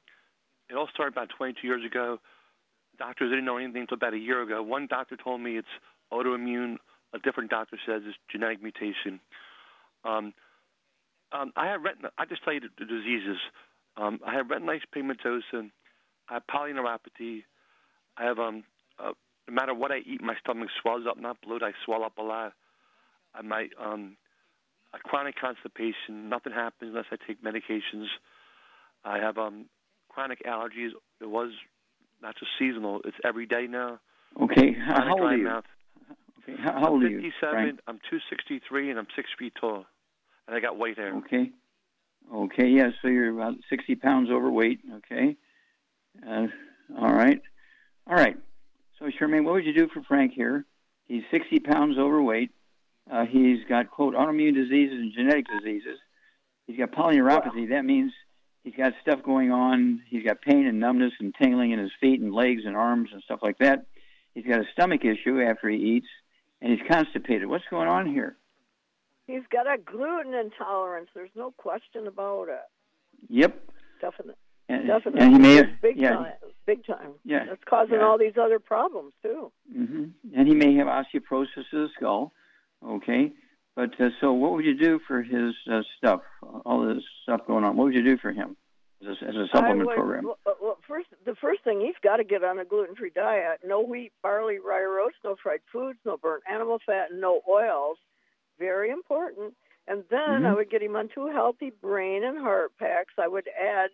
it 0.69 0.75
all 0.75 0.87
started 0.93 1.13
about 1.13 1.29
22 1.37 1.65
years 1.65 1.85
ago. 1.85 2.19
Doctors 2.97 3.29
didn't 3.29 3.45
know 3.45 3.57
anything 3.57 3.81
until 3.81 3.95
about 3.95 4.13
a 4.13 4.17
year 4.17 4.41
ago. 4.41 4.61
One 4.63 4.87
doctor 4.87 5.15
told 5.15 5.41
me 5.41 5.57
it's 5.57 5.67
autoimmune. 6.11 6.77
A 7.13 7.19
different 7.19 7.49
doctor 7.49 7.77
says 7.85 8.01
it's 8.05 8.17
genetic 8.31 8.61
mutation. 8.61 9.19
Um, 10.03 10.33
um, 11.31 11.51
I 11.55 11.67
have 11.67 11.81
retina. 11.81 12.09
I 12.17 12.25
just 12.25 12.43
tell 12.43 12.53
you 12.53 12.61
the, 12.61 12.85
diseases. 12.85 13.37
Um, 13.95 14.19
I 14.25 14.33
have 14.33 14.47
retinitis 14.47 14.81
pigmentosa. 14.95 15.69
I 16.29 16.33
have 16.33 16.43
polyneuropathy. 16.51 17.43
I 18.17 18.23
have 18.23 18.39
um, 18.39 18.63
uh, 18.99 19.11
no 19.47 19.53
matter 19.53 19.73
what 19.73 19.91
I 19.91 19.99
eat, 19.99 20.21
my 20.21 20.35
stomach 20.43 20.69
swells 20.81 21.05
up, 21.09 21.19
not 21.19 21.41
bloat. 21.41 21.63
I 21.63 21.71
swell 21.85 22.03
up 22.03 22.17
a 22.17 22.21
lot. 22.21 22.53
I 23.33 23.41
might 23.41 23.69
um, 23.81 24.17
a 24.93 24.97
chronic 24.99 25.35
constipation. 25.39 26.29
Nothing 26.29 26.53
happens 26.53 26.91
unless 26.91 27.05
I 27.11 27.17
take 27.27 27.43
medications. 27.43 28.07
I 29.03 29.19
have 29.19 29.37
um, 29.37 29.65
chronic 30.09 30.43
allergies. 30.45 30.89
It 31.21 31.29
was 31.29 31.51
not 32.21 32.35
just 32.37 32.51
seasonal. 32.59 33.01
It's 33.05 33.17
every 33.23 33.45
day 33.45 33.67
now. 33.67 33.99
Okay, 34.41 34.73
how, 34.73 35.01
how 35.01 35.11
old 35.13 35.21
are 35.21 35.37
you? 35.37 35.43
mouth. 35.45 35.63
Okay, 36.43 36.61
how, 36.61 36.73
how 36.73 36.89
old 36.89 37.01
I'm 37.01 37.07
are 37.07 37.09
you? 37.09 37.21
57. 37.21 37.53
Frank? 37.53 37.79
I'm 37.87 37.99
263, 38.09 38.89
and 38.89 38.99
I'm 38.99 39.07
six 39.15 39.29
feet 39.37 39.53
tall, 39.59 39.85
and 40.47 40.55
I 40.55 40.59
got 40.59 40.77
white 40.77 40.97
hair. 40.97 41.15
Okay. 41.17 41.51
Okay, 42.33 42.67
yeah, 42.67 42.89
so 43.01 43.07
you're 43.07 43.33
about 43.33 43.55
60 43.69 43.95
pounds 43.95 44.29
overweight. 44.29 44.79
Okay. 44.97 45.37
Uh, 46.27 46.47
all 46.99 47.13
right. 47.13 47.41
All 48.05 48.15
right. 48.15 48.35
So, 48.99 49.05
Charmaine, 49.05 49.43
what 49.43 49.53
would 49.53 49.65
you 49.65 49.73
do 49.73 49.87
for 49.93 50.01
Frank 50.03 50.33
here? 50.33 50.65
He's 51.05 51.23
60 51.31 51.59
pounds 51.59 51.97
overweight. 51.97 52.51
Uh, 53.09 53.25
he's 53.25 53.59
got, 53.69 53.89
quote, 53.89 54.13
autoimmune 54.13 54.53
diseases 54.53 54.99
and 54.99 55.13
genetic 55.13 55.45
diseases. 55.47 55.99
He's 56.65 56.77
got 56.77 56.91
polyneuropathy. 56.91 57.69
That 57.69 57.85
means 57.85 58.11
he's 58.63 58.75
got 58.75 58.93
stuff 59.01 59.23
going 59.23 59.51
on. 59.51 60.01
He's 60.07 60.23
got 60.23 60.41
pain 60.41 60.65
and 60.65 60.79
numbness 60.79 61.13
and 61.19 61.33
tingling 61.41 61.71
in 61.71 61.79
his 61.79 61.91
feet 61.99 62.21
and 62.21 62.33
legs 62.33 62.63
and 62.65 62.75
arms 62.75 63.09
and 63.13 63.21
stuff 63.23 63.39
like 63.41 63.57
that. 63.59 63.85
He's 64.33 64.45
got 64.45 64.59
a 64.59 64.65
stomach 64.73 65.01
issue 65.03 65.41
after 65.41 65.69
he 65.69 65.77
eats, 65.77 66.07
and 66.61 66.71
he's 66.71 66.87
constipated. 66.89 67.47
What's 67.47 67.63
going 67.69 67.87
on 67.87 68.05
here? 68.07 68.37
He's 69.25 69.43
got 69.51 69.67
a 69.67 69.77
gluten 69.77 70.33
intolerance. 70.33 71.09
There's 71.13 71.31
no 71.35 71.51
question 71.57 72.07
about 72.07 72.47
it. 72.49 72.61
Yep. 73.29 73.59
Definitely. 73.99 74.35
And, 74.69 74.85
Definitely. 74.87 75.21
and 75.21 75.33
he 75.33 75.39
may 75.39 75.55
have, 75.55 75.81
big 75.81 75.97
yeah, 75.97 76.09
time. 76.15 76.33
Big 76.65 76.85
time. 76.85 77.13
Yeah. 77.23 77.45
That's 77.47 77.63
causing 77.63 77.95
Yeah. 77.95 78.05
all 78.05 78.17
these 78.17 78.37
other 78.39 78.59
problems 78.59 79.13
too. 79.23 79.51
hmm 79.73 80.05
And 80.35 80.47
he 80.47 80.53
may 80.53 80.75
have 80.75 80.87
osteoporosis 80.87 81.57
of 81.57 81.63
the 81.71 81.89
skull. 81.95 82.33
Okay. 82.85 83.31
But 83.77 83.91
uh, 84.01 84.09
so, 84.19 84.33
what 84.33 84.53
would 84.53 84.65
you 84.65 84.75
do 84.75 84.99
for 85.07 85.21
his 85.21 85.53
uh, 85.71 85.81
stuff? 85.99 86.21
All 86.65 86.87
this 86.87 87.03
stuff 87.21 87.41
going 87.45 87.63
on. 87.63 87.77
What 87.77 87.85
would 87.85 87.93
you 87.93 88.03
do 88.03 88.17
for 88.17 88.31
him 88.31 88.57
as 89.03 89.15
a, 89.21 89.25
as 89.29 89.35
a 89.35 89.45
supplement 89.53 89.85
would, 89.85 89.95
program? 89.95 90.23
Well, 90.25 90.57
well, 90.59 90.77
first, 90.87 91.09
the 91.27 91.35
first 91.35 91.63
thing 91.63 91.79
he's 91.79 91.93
got 92.03 92.17
to 92.17 92.23
get 92.23 92.43
on 92.43 92.57
a 92.57 92.65
gluten-free 92.65 93.11
diet. 93.13 93.59
No 93.63 93.83
wheat, 93.83 94.13
barley, 94.23 94.57
rye, 94.57 94.83
oats. 95.05 95.17
No 95.23 95.35
fried 95.43 95.59
foods. 95.71 95.99
No 96.05 96.17
burnt 96.17 96.41
animal 96.51 96.79
fat. 96.87 97.11
And 97.11 97.21
no 97.21 97.41
oils. 97.47 97.99
Very 98.57 98.89
important. 98.89 99.53
And 99.87 100.03
then 100.09 100.43
I 100.43 100.49
Mhm. 100.49 100.55
would 100.55 100.71
get 100.71 100.81
him 100.81 100.95
on 100.95 101.09
two 101.09 101.27
healthy 101.27 101.69
brain 101.69 102.23
and 102.23 102.39
heart 102.39 102.75
packs. 102.79 103.13
I 103.19 103.27
would 103.27 103.47
add 103.47 103.91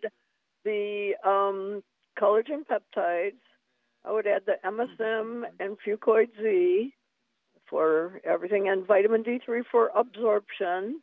the 0.64 1.14
um, 1.22 1.84
collagen 2.18 2.64
peptides. 2.66 3.42
I 4.02 4.12
would 4.12 4.26
add 4.26 4.46
the 4.46 4.56
MSM 4.64 5.44
and 5.60 5.76
Fucoid 5.86 6.30
Z 6.40 6.94
for 7.68 8.20
everything, 8.24 8.68
and 8.68 8.86
vitamin 8.86 9.24
D3 9.24 9.62
for 9.70 9.90
absorption, 9.94 11.00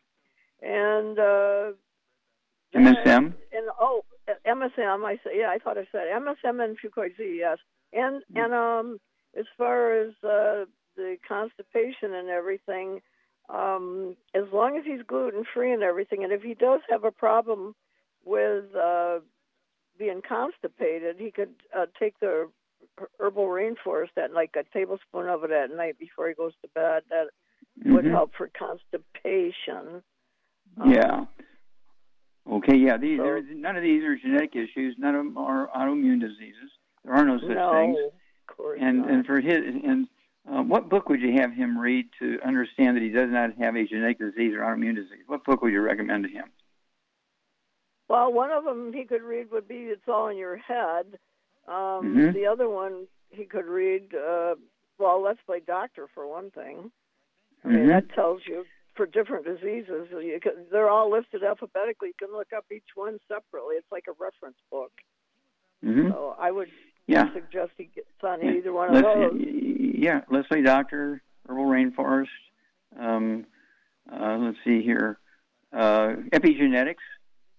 and 0.62 1.20
uh, 1.20 1.72
MSM. 2.76 3.34
and 3.52 3.70
oh, 3.80 4.04
uh, 4.28 4.34
MSM. 4.48 5.06
I 5.06 5.16
say 5.24 5.40
yeah. 5.40 5.50
I 5.50 5.58
thought 5.58 5.78
I 5.78 5.88
said 5.92 6.08
MSM 6.14 6.64
and 6.64 6.78
Fucoid 6.80 7.18
Z. 7.18 7.38
Yes, 7.40 7.58
and 7.94 8.24
and 8.36 8.54
um, 8.54 9.00
as 9.38 9.46
far 9.58 10.00
as 10.00 10.10
uh, 10.24 10.66
the 10.96 11.18
constipation 11.28 12.14
and 12.14 12.30
everything, 12.30 13.02
um, 13.50 14.16
as 14.34 14.44
long 14.54 14.78
as 14.78 14.84
he's 14.86 15.02
gluten 15.06 15.44
free 15.54 15.74
and 15.74 15.84
everything, 15.84 16.24
and 16.24 16.32
if 16.32 16.42
he 16.42 16.54
does 16.54 16.82
have 16.90 17.04
a 17.04 17.12
problem 17.12 17.76
with 18.24 18.66
uh, 18.76 19.20
being 19.98 20.22
constipated, 20.28 21.18
he 21.18 21.32
could 21.32 21.54
uh, 21.78 21.86
take 22.00 22.20
the 22.20 22.50
herbal 23.20 23.48
rainforest 23.48 24.18
at 24.18 24.34
like 24.34 24.56
a 24.56 24.64
tablespoon 24.74 25.28
of 25.28 25.44
it 25.44 25.52
at 25.52 25.72
night 25.72 25.98
before 25.98 26.28
he 26.28 26.34
goes 26.34 26.54
to 26.62 26.68
bed. 26.70 27.04
That 27.10 27.30
would 27.86 28.06
Mhm. 28.06 28.12
help 28.12 28.34
for 28.36 28.48
constipation. 28.50 30.04
Um, 30.78 30.92
Yeah. 30.92 31.26
Okay. 32.48 32.76
Yeah. 32.76 32.98
These 32.98 33.20
there, 33.20 33.42
none 33.42 33.76
of 33.76 33.84
these 33.84 34.04
are 34.04 34.16
genetic 34.16 34.56
issues. 34.56 34.98
None 34.98 35.16
of 35.16 35.26
them 35.26 35.38
are 35.38 35.68
autoimmune 35.70 36.20
diseases. 36.20 36.72
There 37.04 37.14
are 37.14 37.26
no 37.26 37.40
such 37.40 37.50
no, 37.50 37.72
things. 37.72 37.98
of 38.00 38.56
course 38.58 38.80
And 38.82 39.00
not. 39.00 39.10
and 39.10 39.26
for 39.26 39.40
his 39.40 39.76
and 39.84 40.08
uh, 40.52 40.64
what 40.64 40.90
book 40.90 41.08
would 41.10 41.22
you 41.22 41.34
have 41.34 41.54
him 41.54 41.78
read 41.78 42.10
to 42.20 42.40
understand 42.44 42.98
that 42.98 43.04
he 43.04 43.10
does 43.10 43.30
not 43.30 43.54
have 43.56 43.76
a 43.76 43.86
genetic 43.86 44.18
disease 44.18 44.54
or 44.56 44.60
autoimmune 44.62 44.96
disease? 44.96 45.24
What 45.28 45.44
book 45.44 45.62
would 45.62 45.72
you 45.72 45.82
recommend 45.82 46.24
to 46.26 46.30
him? 46.30 46.52
Well, 48.10 48.34
one 48.34 48.52
of 48.52 48.64
them 48.66 48.92
he 48.92 49.06
could 49.06 49.22
read 49.22 49.52
would 49.52 49.68
be 49.68 49.84
"It's 49.86 50.08
All 50.08 50.28
in 50.28 50.38
Your 50.38 50.58
Head." 50.58 51.18
Um, 51.68 52.16
Mhm. 52.16 52.34
The 52.34 52.48
other 52.48 52.70
one 52.70 53.08
he 53.30 53.46
could 53.46 53.66
read, 53.66 54.14
uh, 54.14 54.56
well, 54.98 55.22
Let's 55.22 55.42
Play 55.44 55.60
Doctor 55.62 56.08
for 56.14 56.28
one 56.28 56.52
thing. 56.52 56.92
I 57.64 57.68
mean, 57.68 57.86
Mhm. 57.86 57.88
that 57.88 58.10
tells 58.10 58.46
you 58.46 58.66
for 58.96 59.06
different 59.06 59.46
diseases. 59.46 60.10
You 60.12 60.40
can, 60.42 60.68
they're 60.70 60.90
all 60.90 61.10
listed 61.10 61.44
alphabetically. 61.44 62.10
You 62.10 62.28
can 62.28 62.32
look 62.36 62.52
up 62.52 62.66
each 62.72 62.96
one 62.96 63.20
separately. 63.28 63.76
It's 63.76 63.92
like 63.92 64.08
a 64.08 64.14
reference 64.14 64.58
book. 64.70 64.92
Mhm. 65.84 66.12
So 66.12 66.36
I 66.38 66.52
would 66.52 66.72
Yeah. 67.08 67.32
suggest 67.34 67.72
he 67.78 67.86
gets 67.86 68.24
on 68.24 68.44
either 68.44 68.74
one 68.74 68.90
of 68.90 68.96
those. 68.96 69.04
Yeah, 69.04 69.20
Let's, 69.20 69.34
those. 69.34 69.42
yeah, 69.96 70.22
Let's 70.30 70.48
Play 70.48 70.62
Doctor, 70.62 71.22
Herbal 71.48 71.66
Rainforest. 71.66 72.30
Um, 72.98 73.46
uh, 74.12 74.38
let's 74.38 74.58
see 74.64 74.82
here, 74.82 75.20
uh, 75.72 76.16
epigenetics. 76.32 77.04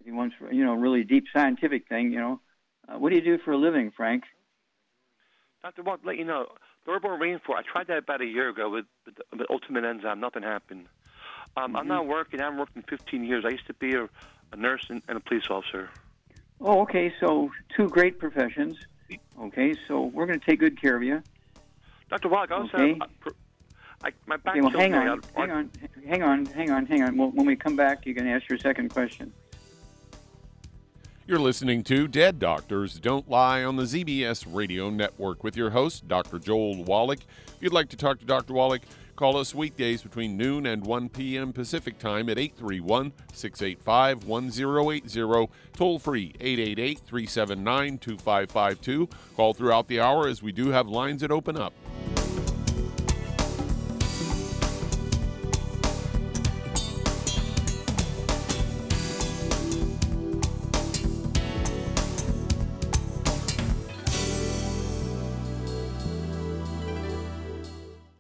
If 0.00 0.06
he 0.06 0.12
wants, 0.12 0.36
you 0.50 0.64
know, 0.64 0.74
really 0.74 1.04
deep 1.04 1.24
scientific 1.32 1.88
thing, 1.88 2.12
you 2.12 2.18
know, 2.18 2.40
uh, 2.88 2.98
what 2.98 3.10
do 3.10 3.16
you 3.16 3.22
do 3.22 3.38
for 3.38 3.52
a 3.52 3.56
living, 3.56 3.90
Frank? 3.90 4.24
Dr. 5.62 5.82
Walt, 5.82 6.00
let 6.04 6.16
you 6.16 6.24
know, 6.24 6.46
the 6.84 6.92
rainforest, 6.92 7.40
I 7.58 7.62
tried 7.62 7.86
that 7.86 7.98
about 7.98 8.20
a 8.20 8.26
year 8.26 8.48
ago 8.48 8.68
with, 8.68 8.86
with, 9.06 9.18
with 9.30 9.46
Ultimate 9.50 9.84
Enzyme. 9.84 10.18
Nothing 10.18 10.42
happened. 10.42 10.86
Um, 11.56 11.76
I'm 11.76 11.86
not 11.86 12.06
working. 12.06 12.40
I 12.40 12.44
haven't 12.44 12.58
worked 12.58 12.76
in 12.76 12.82
15 12.82 13.24
years. 13.24 13.44
I 13.46 13.50
used 13.50 13.66
to 13.66 13.74
be 13.74 13.94
a, 13.94 14.08
a 14.52 14.56
nurse 14.56 14.86
and, 14.88 15.02
and 15.08 15.16
a 15.16 15.20
police 15.20 15.48
officer. 15.50 15.90
Oh, 16.60 16.82
okay. 16.82 17.12
So 17.20 17.50
two 17.76 17.88
great 17.88 18.18
professions. 18.18 18.78
Okay, 19.38 19.74
so 19.86 20.04
we're 20.06 20.26
going 20.26 20.40
to 20.40 20.46
take 20.46 20.60
good 20.60 20.80
care 20.80 20.96
of 20.96 21.02
you. 21.02 21.22
Dr. 22.08 22.28
Walt, 22.28 22.50
I 22.50 22.54
also 22.54 22.76
Okay. 22.78 22.98
have, 22.98 23.34
I, 24.04 24.10
my 24.26 24.36
back 24.38 24.56
Okay, 24.56 24.60
well, 24.60 24.70
hang 24.70 24.94
on, 24.94 25.20
hang 25.34 25.50
on, 25.50 25.70
hang 26.06 26.22
on, 26.22 26.46
hang 26.46 26.70
on, 26.70 26.86
hang 26.86 27.02
on. 27.02 27.16
Well, 27.16 27.30
when 27.30 27.46
we 27.46 27.56
come 27.56 27.76
back, 27.76 28.06
you 28.06 28.14
can 28.14 28.26
ask 28.26 28.48
your 28.48 28.58
second 28.58 28.88
question. 28.88 29.32
You're 31.24 31.38
listening 31.38 31.84
to 31.84 32.08
Dead 32.08 32.40
Doctors 32.40 32.98
Don't 32.98 33.30
Lie 33.30 33.62
on 33.62 33.76
the 33.76 33.84
ZBS 33.84 34.44
Radio 34.52 34.90
Network 34.90 35.44
with 35.44 35.56
your 35.56 35.70
host, 35.70 36.08
Dr. 36.08 36.40
Joel 36.40 36.82
Wallach. 36.82 37.20
If 37.46 37.58
you'd 37.60 37.72
like 37.72 37.88
to 37.90 37.96
talk 37.96 38.18
to 38.18 38.24
Dr. 38.26 38.54
Wallach, 38.54 38.82
call 39.14 39.36
us 39.36 39.54
weekdays 39.54 40.02
between 40.02 40.36
noon 40.36 40.66
and 40.66 40.84
1 40.84 41.10
p.m. 41.10 41.52
Pacific 41.52 42.00
Time 42.00 42.28
at 42.28 42.40
831 42.40 43.12
685 43.32 44.24
1080. 44.24 45.48
Toll 45.74 46.00
free 46.00 46.34
888 46.40 46.98
379 46.98 47.98
2552. 47.98 49.08
Call 49.36 49.54
throughout 49.54 49.86
the 49.86 50.00
hour 50.00 50.26
as 50.26 50.42
we 50.42 50.50
do 50.50 50.70
have 50.70 50.88
lines 50.88 51.20
that 51.20 51.30
open 51.30 51.56
up. 51.56 51.72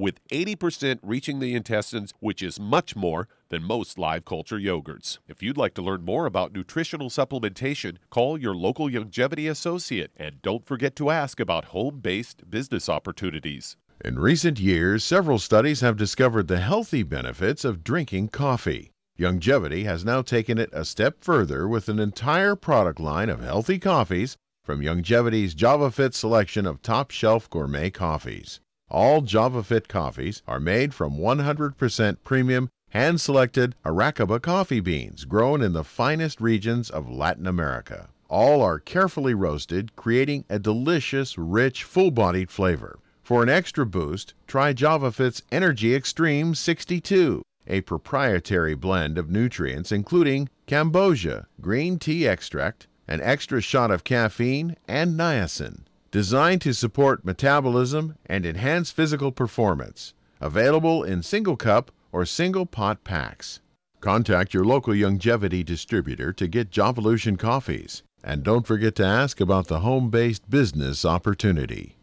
with 0.00 0.26
80% 0.28 0.98
reaching 1.02 1.38
the 1.38 1.54
intestines, 1.54 2.14
which 2.20 2.42
is 2.42 2.58
much 2.58 2.96
more 2.96 3.28
than 3.50 3.62
most 3.62 3.98
live 3.98 4.24
culture 4.24 4.58
yogurts. 4.58 5.18
If 5.28 5.42
you'd 5.42 5.58
like 5.58 5.74
to 5.74 5.82
learn 5.82 6.04
more 6.04 6.24
about 6.24 6.54
nutritional 6.54 7.10
supplementation, 7.10 7.98
call 8.08 8.40
your 8.40 8.54
local 8.54 8.88
Youngevity 8.88 9.50
associate 9.50 10.10
and 10.16 10.40
don't 10.40 10.64
forget 10.64 10.96
to 10.96 11.10
ask 11.10 11.38
about 11.38 11.66
home 11.66 12.00
based 12.00 12.50
business 12.50 12.88
opportunities. 12.88 13.76
In 14.02 14.18
recent 14.18 14.58
years, 14.58 15.04
several 15.04 15.38
studies 15.38 15.82
have 15.82 15.98
discovered 15.98 16.48
the 16.48 16.60
healthy 16.60 17.02
benefits 17.02 17.66
of 17.66 17.84
drinking 17.84 18.28
coffee. 18.28 18.92
Youngevity 19.18 19.84
has 19.84 20.02
now 20.02 20.22
taken 20.22 20.56
it 20.56 20.70
a 20.72 20.86
step 20.86 21.22
further 21.22 21.68
with 21.68 21.90
an 21.90 21.98
entire 21.98 22.56
product 22.56 22.98
line 22.98 23.28
of 23.28 23.42
healthy 23.42 23.78
coffees 23.78 24.38
from 24.64 24.80
Youngevity's 24.80 25.54
JavaFit 25.54 26.14
selection 26.14 26.64
of 26.64 26.80
top 26.80 27.10
shelf 27.10 27.50
gourmet 27.50 27.90
coffees. 27.90 28.60
All 28.90 29.22
JavaFit 29.22 29.86
coffees 29.86 30.42
are 30.48 30.58
made 30.58 30.92
from 30.92 31.16
100% 31.16 32.16
premium, 32.24 32.68
hand 32.88 33.20
selected 33.20 33.76
Arabica 33.84 34.42
coffee 34.42 34.80
beans 34.80 35.24
grown 35.24 35.62
in 35.62 35.74
the 35.74 35.84
finest 35.84 36.40
regions 36.40 36.90
of 36.90 37.08
Latin 37.08 37.46
America. 37.46 38.08
All 38.28 38.62
are 38.62 38.80
carefully 38.80 39.32
roasted, 39.32 39.94
creating 39.94 40.44
a 40.50 40.58
delicious, 40.58 41.38
rich, 41.38 41.84
full 41.84 42.10
bodied 42.10 42.50
flavor. 42.50 42.98
For 43.22 43.44
an 43.44 43.48
extra 43.48 43.86
boost, 43.86 44.34
try 44.48 44.74
JavaFit's 44.74 45.42
Energy 45.52 45.94
Extreme 45.94 46.56
62 46.56 47.42
a 47.68 47.82
proprietary 47.82 48.74
blend 48.74 49.18
of 49.18 49.30
nutrients 49.30 49.92
including 49.92 50.48
cambogia, 50.66 51.46
green 51.60 51.96
tea 51.96 52.26
extract, 52.26 52.88
an 53.06 53.20
extra 53.20 53.60
shot 53.60 53.92
of 53.92 54.02
caffeine, 54.02 54.76
and 54.88 55.16
niacin. 55.16 55.84
Designed 56.12 56.60
to 56.62 56.74
support 56.74 57.24
metabolism 57.24 58.16
and 58.26 58.44
enhance 58.44 58.90
physical 58.90 59.30
performance. 59.30 60.12
Available 60.40 61.04
in 61.04 61.22
single 61.22 61.56
cup 61.56 61.92
or 62.10 62.26
single 62.26 62.66
pot 62.66 63.04
packs. 63.04 63.60
Contact 64.00 64.52
your 64.52 64.64
local 64.64 64.92
Youngevity 64.92 65.64
distributor 65.64 66.32
to 66.32 66.48
get 66.48 66.72
Javalution 66.72 67.38
coffees. 67.38 68.02
And 68.24 68.42
don't 68.42 68.66
forget 68.66 68.96
to 68.96 69.04
ask 69.04 69.40
about 69.40 69.68
the 69.68 69.80
home 69.80 70.10
based 70.10 70.50
business 70.50 71.04
opportunity. 71.04 71.94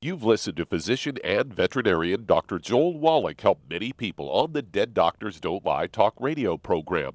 You've 0.00 0.22
listened 0.22 0.58
to 0.58 0.66
physician 0.66 1.18
and 1.24 1.52
veterinarian 1.52 2.26
Dr. 2.26 2.60
Joel 2.60 2.96
Wallach 2.96 3.40
help 3.40 3.58
many 3.68 3.92
people 3.92 4.30
on 4.30 4.52
the 4.52 4.62
Dead 4.62 4.94
Doctors 4.94 5.40
Don't 5.40 5.64
Lie 5.64 5.88
talk 5.88 6.14
radio 6.20 6.56
program. 6.56 7.14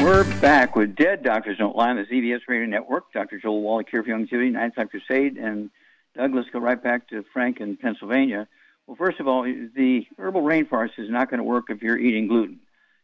We're 0.00 0.22
back 0.40 0.76
with 0.76 0.94
Dead 0.94 1.24
Doctors 1.24 1.58
Don't 1.58 1.74
Lie 1.74 1.90
on 1.90 1.96
the 1.96 2.04
ZBS 2.04 2.42
Radio 2.46 2.66
Network. 2.66 3.12
Dr. 3.12 3.40
Joel 3.40 3.62
Wallach 3.62 3.88
here 3.90 4.04
for 4.04 4.10
Youngevity, 4.10 4.52
Ninth 4.52 4.76
Time 4.76 4.86
Crusade, 4.86 5.36
and 5.36 5.70
Doug, 6.16 6.32
let's 6.36 6.48
go 6.50 6.60
right 6.60 6.80
back 6.80 7.08
to 7.08 7.24
Frank 7.32 7.58
in 7.58 7.76
Pennsylvania. 7.76 8.46
Well, 8.86 8.96
first 8.96 9.18
of 9.18 9.26
all, 9.26 9.42
the 9.42 10.06
herbal 10.16 10.42
rainforest 10.42 10.98
is 10.98 11.10
not 11.10 11.28
going 11.28 11.38
to 11.38 11.44
work 11.44 11.64
if 11.68 11.82
you're 11.82 11.98
eating 11.98 12.28
gluten. 12.28 12.60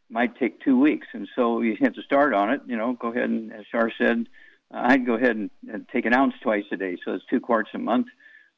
It 0.09 0.13
might 0.13 0.39
take 0.39 0.61
two 0.61 0.79
weeks, 0.79 1.09
and 1.13 1.29
so 1.35 1.63
you 1.63 1.77
have 1.81 1.95
to 1.95 2.03
start 2.03 2.33
on 2.33 2.51
it. 2.51 2.61
You 2.65 2.77
know, 2.77 2.93
go 2.93 3.09
ahead 3.09 3.29
and, 3.29 3.53
as 3.53 3.67
Shar 3.73 3.91
said, 3.99 4.29
uh, 4.73 4.83
I'd 4.85 5.05
go 5.05 5.15
ahead 5.15 5.35
and, 5.35 5.51
and 5.69 5.89
take 5.89 6.07
an 6.07 6.15
ounce 6.15 6.35
twice 6.43 6.65
a 6.71 6.77
day, 6.77 6.97
so 7.05 7.15
it's 7.15 7.25
two 7.27 7.41
quarts 7.41 7.71
a 7.75 7.79
month. 7.79 8.07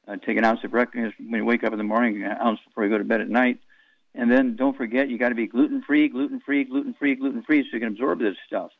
Uh, 0.06 0.16
take 0.16 0.36
an 0.36 0.44
ounce 0.44 0.62
of 0.62 0.72
breakfast 0.72 1.14
when 1.18 1.40
you 1.40 1.44
wake 1.46 1.64
up 1.64 1.72
in 1.72 1.78
the 1.78 1.84
morning, 1.84 2.22
an 2.22 2.36
ounce 2.38 2.60
before 2.66 2.84
you 2.84 2.90
go 2.90 2.98
to 2.98 3.04
bed 3.04 3.22
at 3.22 3.30
night. 3.30 3.60
And 4.16 4.30
then 4.30 4.56
don't 4.56 4.76
forget, 4.76 5.10
you 5.10 5.18
got 5.18 5.28
to 5.28 5.34
be 5.34 5.46
gluten 5.46 5.82
free, 5.86 6.08
gluten 6.08 6.40
free, 6.40 6.64
gluten 6.64 6.94
free, 6.98 7.14
gluten 7.14 7.42
free, 7.42 7.62
so 7.62 7.68
you 7.74 7.80
can 7.80 7.88
absorb 7.88 8.18
this 8.18 8.34
stuff. 8.46 8.70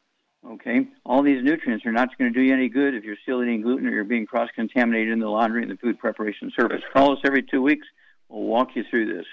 Okay, 0.49 0.87
all 1.05 1.23
these 1.23 1.43
nutrients 1.43 1.85
are 1.85 1.93
not 1.93 2.17
going 2.17 2.33
to 2.33 2.39
do 2.39 2.43
you 2.43 2.55
any 2.55 2.69
good 2.69 2.95
if 2.95 3.05
you're 3.05 3.17
still 3.23 3.43
eating 3.43 3.61
gluten 3.61 3.87
or 3.87 3.91
you're 3.91 4.05
being 4.05 4.27
cross 4.27 4.49
contaminated 4.55 5.13
in 5.13 5.19
the 5.19 5.29
laundry 5.29 5.63
and 5.63 5.71
the 5.71 5.77
food 5.77 5.99
preparation 5.99 6.53
service. 6.59 6.81
Call 6.93 7.13
us 7.13 7.19
every 7.25 7.43
two 7.43 7.61
weeks. 7.61 7.87
We'll 8.29 8.45
walk 8.45 8.69
you 8.75 8.85
through 8.89 9.13
this. 9.15 9.27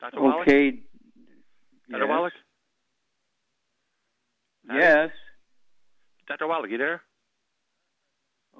Dr. 0.00 0.20
Wallach? 0.20 0.48
Okay. 0.48 0.70
Dr. 1.90 2.00
Yes. 2.00 2.08
Wallach? 2.08 2.32
Yes. 4.68 5.10
Dr. 6.26 6.46
Wallach, 6.48 6.70
you 6.70 6.78
there? 6.78 7.02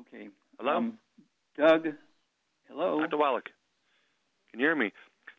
Okay. 0.00 0.28
Hello? 0.58 0.76
Um, 0.76 0.98
Doug. 1.58 1.88
Hello. 2.68 3.00
Dr. 3.00 3.16
Wallach. 3.18 3.48
Can 4.50 4.60
you 4.60 4.66
hear 4.66 4.76
me? 4.76 4.92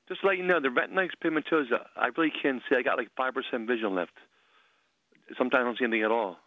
Just 0.10 0.22
to 0.22 0.28
let 0.28 0.38
you 0.38 0.44
know, 0.44 0.60
the 0.60 0.68
retinitis 0.68 1.12
pigmentosa, 1.24 1.86
I 1.96 2.08
really 2.18 2.32
can't 2.42 2.62
see. 2.70 2.76
I 2.76 2.82
got 2.82 2.98
like 2.98 3.10
5% 3.18 3.68
vision 3.68 3.96
left. 3.96 4.12
Sometimes 5.38 5.62
I 5.62 5.64
don't 5.64 5.78
see 5.78 5.86
anything 5.86 6.04
at 6.04 6.12
all. 6.12 6.38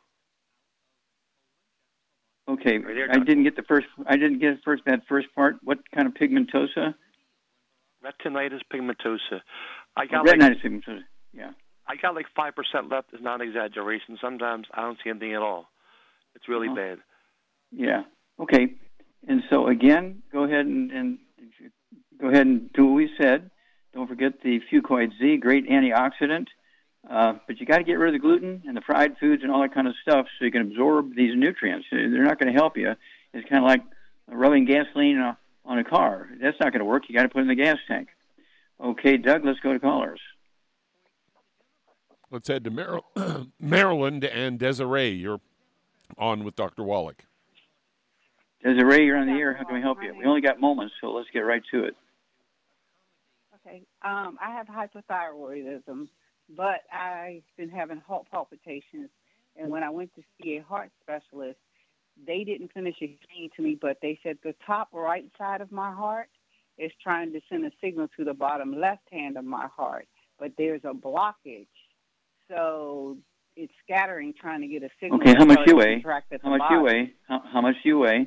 Okay. 2.48 2.78
Right 2.78 2.94
there, 2.94 3.10
I 3.10 3.18
didn't 3.18 3.42
get 3.44 3.56
the 3.56 3.62
first. 3.62 3.86
I 4.06 4.16
didn't 4.16 4.38
get 4.38 4.58
first 4.64 4.84
that 4.86 5.00
first 5.08 5.28
part. 5.34 5.56
What 5.64 5.78
kind 5.92 6.06
of 6.06 6.14
pigmentosa? 6.14 6.94
Retinitis 8.04 8.60
pigmentosa. 8.72 9.40
I 9.96 10.06
got 10.06 10.24
like 10.26 10.38
Retinitis 10.38 10.62
pigmentosa. 10.64 11.00
Yeah. 11.32 11.50
I 11.88 11.96
got 11.96 12.14
like 12.14 12.26
five 12.36 12.54
percent 12.54 12.88
left. 12.88 13.08
It's 13.12 13.22
not 13.22 13.40
an 13.40 13.48
exaggeration. 13.48 14.16
Sometimes 14.20 14.66
I 14.74 14.82
don't 14.82 14.98
see 15.02 15.10
anything 15.10 15.34
at 15.34 15.42
all. 15.42 15.66
It's 16.36 16.48
really 16.48 16.68
Uh-huh. 16.68 16.76
bad. 16.76 16.98
Yeah. 17.72 18.02
Okay. 18.38 18.74
And 19.26 19.42
so 19.50 19.66
again, 19.66 20.22
go 20.32 20.44
ahead 20.44 20.66
and, 20.66 20.92
and 20.92 21.18
go 22.20 22.28
ahead 22.28 22.46
and 22.46 22.72
do 22.72 22.86
what 22.86 22.94
we 22.94 23.10
said. 23.20 23.50
Don't 23.94 24.08
forget 24.08 24.42
the 24.42 24.60
Fucoid 24.70 25.12
Z, 25.18 25.38
great 25.38 25.68
antioxidant. 25.68 26.46
Uh, 27.08 27.34
but 27.46 27.60
you 27.60 27.66
got 27.66 27.78
to 27.78 27.84
get 27.84 27.98
rid 27.98 28.14
of 28.14 28.20
the 28.20 28.26
gluten 28.26 28.62
and 28.66 28.76
the 28.76 28.80
fried 28.80 29.16
foods 29.18 29.42
and 29.42 29.52
all 29.52 29.62
that 29.62 29.72
kind 29.72 29.86
of 29.86 29.94
stuff 30.02 30.26
so 30.38 30.44
you 30.44 30.50
can 30.50 30.62
absorb 30.62 31.14
these 31.14 31.36
nutrients. 31.36 31.86
They're 31.90 32.24
not 32.24 32.40
going 32.40 32.52
to 32.52 32.58
help 32.58 32.76
you. 32.76 32.94
It's 33.32 33.48
kind 33.48 33.62
of 33.62 33.68
like 33.68 33.82
rubbing 34.28 34.64
gasoline 34.64 35.18
on 35.18 35.28
a, 35.28 35.38
on 35.64 35.78
a 35.78 35.84
car. 35.84 36.28
That's 36.40 36.58
not 36.58 36.72
going 36.72 36.80
to 36.80 36.84
work. 36.84 37.04
You 37.08 37.14
got 37.14 37.22
to 37.22 37.28
put 37.28 37.40
it 37.40 37.42
in 37.42 37.48
the 37.48 37.54
gas 37.54 37.78
tank. 37.86 38.08
Okay, 38.80 39.16
Doug, 39.16 39.44
let's 39.44 39.60
go 39.60 39.72
to 39.72 39.78
callers. 39.78 40.20
Let's 42.30 42.48
head 42.48 42.64
to 42.64 42.70
Mar- 42.70 43.02
Maryland 43.60 44.24
and 44.24 44.58
Desiree. 44.58 45.10
You're 45.10 45.40
on 46.18 46.44
with 46.44 46.56
Dr. 46.56 46.82
Wallach. 46.82 47.24
Desiree, 48.64 49.06
you're 49.06 49.16
on 49.16 49.28
the 49.28 49.34
air. 49.34 49.54
How 49.54 49.64
can 49.64 49.76
we 49.76 49.80
help 49.80 50.02
you? 50.02 50.12
We 50.16 50.24
only 50.24 50.40
got 50.40 50.60
moments, 50.60 50.94
so 51.00 51.12
let's 51.12 51.28
get 51.32 51.40
right 51.40 51.62
to 51.70 51.84
it. 51.84 51.96
Okay. 53.66 53.82
Um, 54.02 54.38
I 54.40 54.52
have 54.52 54.66
hypothyroidism, 54.66 56.08
but 56.56 56.80
I've 56.92 57.42
been 57.56 57.68
having 57.68 57.98
heart 57.98 58.26
palpitations. 58.30 59.10
And 59.56 59.70
when 59.70 59.82
I 59.82 59.90
went 59.90 60.14
to 60.14 60.22
see 60.40 60.56
a 60.56 60.62
heart 60.62 60.90
specialist, 61.02 61.58
they 62.26 62.44
didn't 62.44 62.72
finish 62.72 62.96
explaining 63.00 63.50
to 63.56 63.62
me, 63.62 63.78
but 63.80 63.98
they 64.00 64.18
said 64.22 64.38
the 64.42 64.54
top 64.66 64.88
right 64.92 65.24
side 65.36 65.60
of 65.60 65.72
my 65.72 65.92
heart 65.92 66.28
is 66.78 66.92
trying 67.02 67.32
to 67.32 67.40
send 67.50 67.64
a 67.64 67.70
signal 67.82 68.08
to 68.16 68.24
the 68.24 68.34
bottom 68.34 68.78
left 68.78 69.02
hand 69.10 69.36
of 69.36 69.44
my 69.44 69.66
heart, 69.74 70.06
but 70.38 70.52
there's 70.58 70.82
a 70.84 70.92
blockage. 70.92 71.66
So 72.48 73.16
it's 73.56 73.72
scattering, 73.84 74.34
trying 74.38 74.60
to 74.60 74.68
get 74.68 74.82
a 74.82 74.90
signal. 75.00 75.20
Okay, 75.20 75.34
how 75.36 75.44
much 75.44 75.60
you 75.66 75.76
weigh? 75.76 76.02
How 76.42 76.50
much 76.50 76.62
you 76.70 76.80
weigh? 76.82 77.12
How, 77.28 77.42
how 77.52 77.60
much 77.60 77.76
you 77.82 77.98
weigh? 77.98 78.26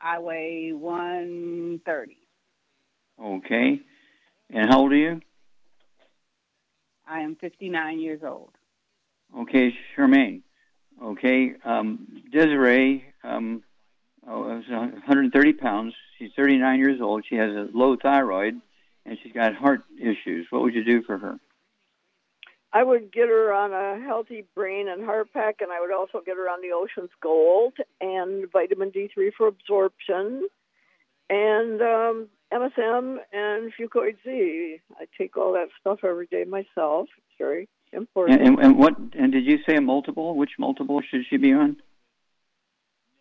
I 0.00 0.18
weigh 0.18 0.72
130. 0.72 2.16
Okay. 3.22 3.80
And 4.50 4.68
how 4.70 4.80
old 4.80 4.92
are 4.92 4.96
you? 4.96 5.20
I 7.06 7.20
am 7.20 7.36
59 7.36 8.00
years 8.00 8.20
old. 8.24 8.50
Okay, 9.36 9.74
Charmaine. 9.96 10.42
Okay, 11.02 11.54
um, 11.64 12.22
Desiree, 12.32 13.04
um, 13.22 13.62
oh, 14.26 14.42
130 14.42 15.52
pounds. 15.52 15.94
She's 16.18 16.30
39 16.34 16.78
years 16.78 17.00
old. 17.00 17.24
She 17.28 17.36
has 17.36 17.50
a 17.50 17.68
low 17.74 17.96
thyroid, 17.96 18.60
and 19.04 19.18
she's 19.22 19.32
got 19.32 19.54
heart 19.54 19.82
issues. 19.98 20.46
What 20.50 20.62
would 20.62 20.74
you 20.74 20.84
do 20.84 21.02
for 21.02 21.18
her? 21.18 21.38
I 22.72 22.82
would 22.82 23.12
get 23.12 23.28
her 23.28 23.52
on 23.52 23.72
a 23.72 24.04
healthy 24.04 24.44
brain 24.54 24.88
and 24.88 25.04
heart 25.04 25.32
pack, 25.32 25.56
and 25.60 25.70
I 25.70 25.80
would 25.80 25.92
also 25.92 26.20
get 26.24 26.36
her 26.36 26.48
on 26.48 26.60
the 26.62 26.72
Ocean's 26.72 27.12
Gold 27.22 27.74
and 28.00 28.50
vitamin 28.50 28.90
D3 28.90 29.32
for 29.36 29.46
absorption. 29.46 30.48
and 31.28 31.82
um, 31.82 32.28
MSM 32.52 33.16
and 33.32 33.72
Fucoid 33.78 34.16
Z. 34.24 34.80
I 34.98 35.06
take 35.18 35.36
all 35.36 35.52
that 35.54 35.68
stuff 35.80 36.00
every 36.04 36.26
day 36.26 36.44
myself. 36.44 37.08
It's 37.16 37.38
very 37.38 37.68
important. 37.92 38.40
And, 38.40 38.48
and, 38.50 38.64
and 38.64 38.78
what? 38.78 38.96
And 39.18 39.32
did 39.32 39.44
you 39.44 39.58
say 39.68 39.76
a 39.76 39.80
multiple? 39.80 40.36
Which 40.36 40.52
multiple 40.58 41.00
should 41.08 41.22
she 41.28 41.36
be 41.36 41.52
on? 41.52 41.76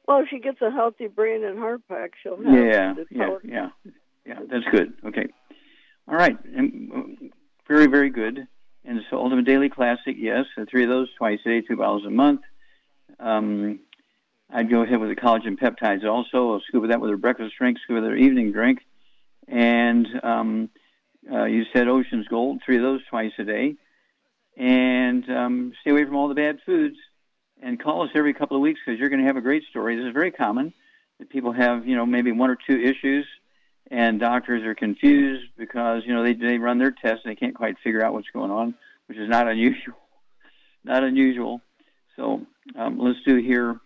Well, 0.08 0.20
if 0.20 0.28
she 0.30 0.40
gets 0.40 0.62
a 0.62 0.70
healthy 0.70 1.08
brain 1.08 1.44
and 1.44 1.58
heart 1.58 1.82
pack, 1.88 2.12
she'll 2.22 2.38
have 2.38 2.46
Yeah, 2.46 2.94
yeah, 3.10 3.38
yeah, 3.44 3.70
yeah. 4.26 4.40
That's 4.50 4.66
good. 4.72 4.94
Okay, 5.04 5.28
all 6.08 6.16
right. 6.16 6.38
And, 6.56 6.92
uh, 6.92 7.26
very, 7.68 7.88
very 7.88 8.12
good. 8.12 8.48
And 8.88 9.02
so, 9.10 9.18
Ultimate 9.18 9.46
Daily 9.46 9.70
Classic, 9.70 10.16
yes, 10.16 10.46
uh, 10.58 10.66
three 10.70 10.84
of 10.84 10.90
those 10.90 11.08
twice 11.18 11.40
a 11.46 11.50
day, 11.50 11.62
two 11.62 11.78
bottles 11.78 12.06
a 12.06 12.12
month. 12.12 12.42
Um, 13.20 13.80
I'd 14.52 14.70
go 14.70 14.82
ahead 14.82 15.00
with 15.00 15.10
the 15.10 15.16
collagen 15.16 15.58
peptides 15.58 16.06
also. 16.06 16.54
I'll 16.54 16.62
scoop 16.68 16.84
of 16.84 16.90
that 16.90 17.02
with 17.02 17.10
her 17.10 17.18
breakfast 17.18 17.56
drink, 17.58 17.80
scoop 17.84 17.98
of 17.98 18.04
her 18.04 18.16
evening 18.16 18.52
drink. 18.52 18.82
And 19.48 20.08
um, 20.24 20.70
uh, 21.32 21.46
you 21.46 21.64
said 21.74 21.88
Ocean's 21.88 22.28
Gold, 22.28 22.62
three 22.66 22.78
of 22.78 22.84
those 22.84 23.02
twice 23.10 23.34
a 23.38 23.44
day. 23.44 23.76
And 24.58 25.30
um, 25.30 25.74
stay 25.82 25.92
away 25.92 26.06
from 26.06 26.16
all 26.16 26.28
the 26.28 26.36
bad 26.36 26.60
foods. 26.66 26.98
And 27.62 27.82
call 27.82 28.04
us 28.04 28.10
every 28.16 28.34
couple 28.34 28.58
of 28.58 28.62
weeks 28.62 28.80
because 28.86 29.00
you're 29.00 29.10
going 29.10 29.22
to 29.22 29.28
have 29.28 29.38
a 29.38 29.42
great 29.42 29.64
story. 29.70 29.96
This 29.96 30.06
is 30.06 30.14
very 30.14 30.32
common 30.32 30.74
that 31.20 31.30
people 31.30 31.52
have, 31.52 31.88
you 31.88 31.96
know, 31.96 32.06
maybe 32.06 32.32
one 32.32 32.50
or 32.50 32.58
two 32.68 32.80
issues, 32.80 33.26
and 33.90 34.20
doctors 34.20 34.64
are 34.64 34.76
confused 34.76 35.46
because 35.58 36.04
you 36.06 36.14
know 36.14 36.24
they 36.24 36.34
they 36.34 36.58
run 36.58 36.80
their 36.80 36.92
tests 36.92 37.22
and 37.24 37.32
they 37.32 37.36
can't 37.36 37.56
quite 37.56 37.78
figure 37.84 38.04
out 38.04 38.14
what's 38.14 38.30
going 38.34 38.52
on, 38.52 38.76
which 39.08 39.18
is 39.18 39.30
not 39.30 39.48
unusual. 39.48 39.96
Not 40.84 41.04
unusual. 41.04 41.62
So 42.16 42.46
um, 42.78 43.00
let's 43.00 43.18
do 43.26 43.38
hear 43.38 43.80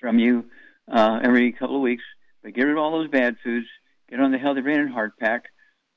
from 0.00 0.20
you 0.20 0.44
uh, 0.88 1.18
every 1.24 1.50
couple 1.50 1.74
of 1.74 1.82
weeks. 1.82 2.04
But 2.40 2.54
get 2.54 2.62
rid 2.62 2.72
of 2.72 2.78
all 2.78 2.92
those 2.92 3.10
bad 3.10 3.36
foods. 3.42 3.66
Get 4.10 4.20
on 4.20 4.32
the 4.32 4.38
Healthy 4.38 4.60
Brain 4.60 4.80
and 4.80 4.90
Heart 4.90 5.18
Pack. 5.18 5.44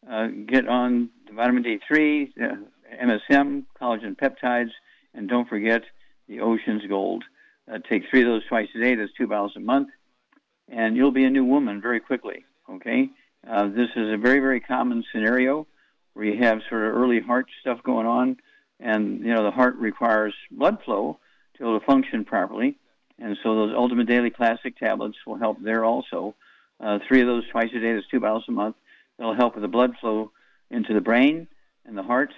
Uh, 0.10 0.28
get 0.28 0.68
on 0.68 1.10
the 1.28 1.34
vitamin 1.34 1.64
D3, 1.64 2.32
uh, 2.41 2.55
MSM, 3.03 3.66
collagen 3.80 4.16
peptides, 4.16 4.72
and 5.14 5.28
don't 5.28 5.49
forget 5.49 5.84
the 6.28 6.39
Ocean's 6.39 6.86
Gold. 6.88 7.24
Uh, 7.70 7.80
take 7.89 8.03
three 8.10 8.22
of 8.22 8.28
those 8.28 8.45
twice 8.47 8.70
a 8.76 8.80
day. 8.80 8.95
That's 8.95 9.12
two 9.18 9.28
bottles 9.28 9.55
a 9.58 9.60
month, 9.60 9.89
and 10.70 10.95
you'll 10.95 11.12
be 11.12 11.26
a 11.26 11.30
new 11.30 11.43
woman 11.43 11.82
very 11.82 11.99
quickly. 11.99 12.45
Okay, 12.70 13.10
uh, 13.49 13.68
this 13.68 13.89
is 13.95 14.14
a 14.14 14.18
very 14.18 14.39
very 14.39 14.62
common 14.62 15.03
scenario 15.12 15.68
where 16.14 16.26
you 16.26 16.41
have 16.41 16.62
sort 16.70 16.88
of 16.88 16.95
early 16.95 17.20
heart 17.20 17.47
stuff 17.60 17.84
going 17.84 18.08
on, 18.08 18.38
and 18.80 19.20
you 19.20 19.34
know 19.34 19.43
the 19.43 19.51
heart 19.51 19.76
requires 19.76 20.34
blood 20.49 20.78
flow 20.86 21.20
to 21.55 21.60
be 21.60 21.66
able 21.66 21.80
to 21.80 21.86
function 21.86 22.24
properly, 22.24 22.78
and 23.20 23.38
so 23.43 23.55
those 23.55 23.74
Ultimate 23.76 24.08
Daily 24.08 24.30
Classic 24.30 24.78
tablets 24.78 25.18
will 25.26 25.38
help 25.38 25.58
there 25.62 25.84
also. 25.84 26.36
Uh, 26.80 26.99
three 27.07 27.21
of 27.21 27.28
those 27.28 27.43
twice 27.49 27.69
a 27.75 27.80
day. 27.80 27.93
That's 27.93 28.07
two 28.07 28.19
bottles 28.19 28.45
a 28.47 28.51
month. 28.51 28.75
That'll 29.17 29.36
help 29.36 29.55
with 29.55 29.63
the 29.63 29.67
blood 29.67 29.95
flow 29.99 30.32
into 30.69 30.93
the 30.93 31.01
brain 31.01 31.47
and 31.86 31.97
the 31.97 32.03
heart. 32.03 32.34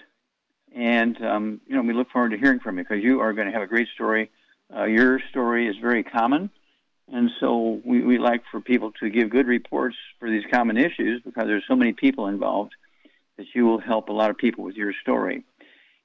And 0.73 1.21
um, 1.23 1.61
you 1.67 1.75
know, 1.75 1.81
we 1.81 1.93
look 1.93 2.09
forward 2.11 2.29
to 2.29 2.37
hearing 2.37 2.59
from 2.59 2.77
you 2.77 2.83
because 2.83 3.03
you 3.03 3.19
are 3.21 3.33
going 3.33 3.47
to 3.47 3.53
have 3.53 3.61
a 3.61 3.67
great 3.67 3.87
story. 3.93 4.29
Uh, 4.73 4.85
your 4.85 5.19
story 5.31 5.67
is 5.67 5.75
very 5.81 6.03
common, 6.03 6.51
and 7.11 7.31
so 7.39 7.81
we, 7.83 8.03
we 8.03 8.19
like 8.19 8.43
for 8.51 8.61
people 8.61 8.91
to 8.99 9.09
give 9.09 9.31
good 9.31 9.47
reports 9.47 9.95
for 10.19 10.29
these 10.29 10.43
common 10.51 10.77
issues 10.77 11.21
because 11.25 11.45
there's 11.47 11.63
so 11.67 11.75
many 11.75 11.91
people 11.91 12.27
involved 12.27 12.73
that 13.37 13.47
you 13.55 13.65
will 13.65 13.79
help 13.79 14.09
a 14.09 14.13
lot 14.13 14.29
of 14.29 14.37
people 14.37 14.63
with 14.63 14.75
your 14.75 14.93
story. 15.01 15.43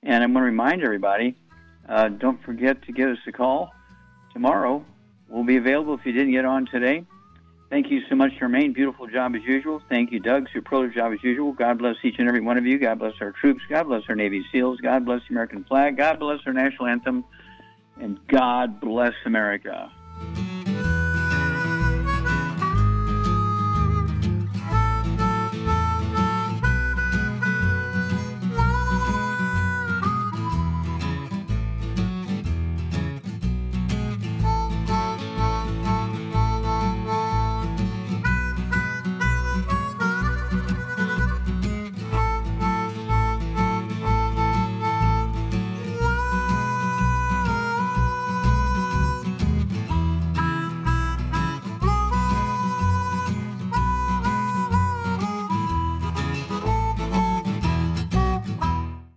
And 0.03 0.25
I'm 0.25 0.33
going 0.33 0.43
to 0.43 0.47
remind 0.47 0.83
everybody, 0.83 1.37
uh, 1.87 2.09
don't 2.09 2.43
forget 2.43 2.83
to 2.85 2.93
give 2.93 3.11
us 3.11 3.19
a 3.27 3.33
call 3.33 3.71
tomorrow. 4.33 4.83
We'll 5.29 5.45
be 5.45 5.57
available 5.57 5.95
if 5.95 6.07
you 6.07 6.13
didn't 6.13 6.33
get 6.33 6.47
on 6.47 6.67
today. 6.67 7.05
Thank 7.75 7.91
you 7.91 8.03
so 8.09 8.15
much, 8.15 8.31
Charmaine. 8.41 8.73
Beautiful 8.73 9.09
job 9.09 9.35
as 9.35 9.43
usual. 9.43 9.83
Thank 9.89 10.13
you, 10.13 10.21
Doug. 10.21 10.47
Superlative 10.53 10.95
job 10.95 11.13
as 11.13 11.19
usual. 11.25 11.53
God 11.53 11.79
bless 11.79 11.97
each 12.05 12.15
and 12.21 12.29
every 12.29 12.41
one 12.41 12.57
of 12.57 12.65
you. 12.65 12.79
God 12.79 13.01
bless 13.01 13.15
our 13.21 13.33
troops. 13.33 13.63
God 13.69 13.89
bless 13.89 14.03
our 14.09 14.15
Navy 14.15 14.45
SEALs. 14.53 14.79
God 14.81 15.05
bless 15.05 15.23
the 15.23 15.31
American 15.31 15.65
flag. 15.65 15.97
God 15.97 16.21
bless 16.21 16.39
our 16.47 16.53
national 16.53 16.87
anthem. 16.87 17.25
And 18.01 18.25
God 18.29 18.81
bless 18.81 19.15
America. 19.27 19.91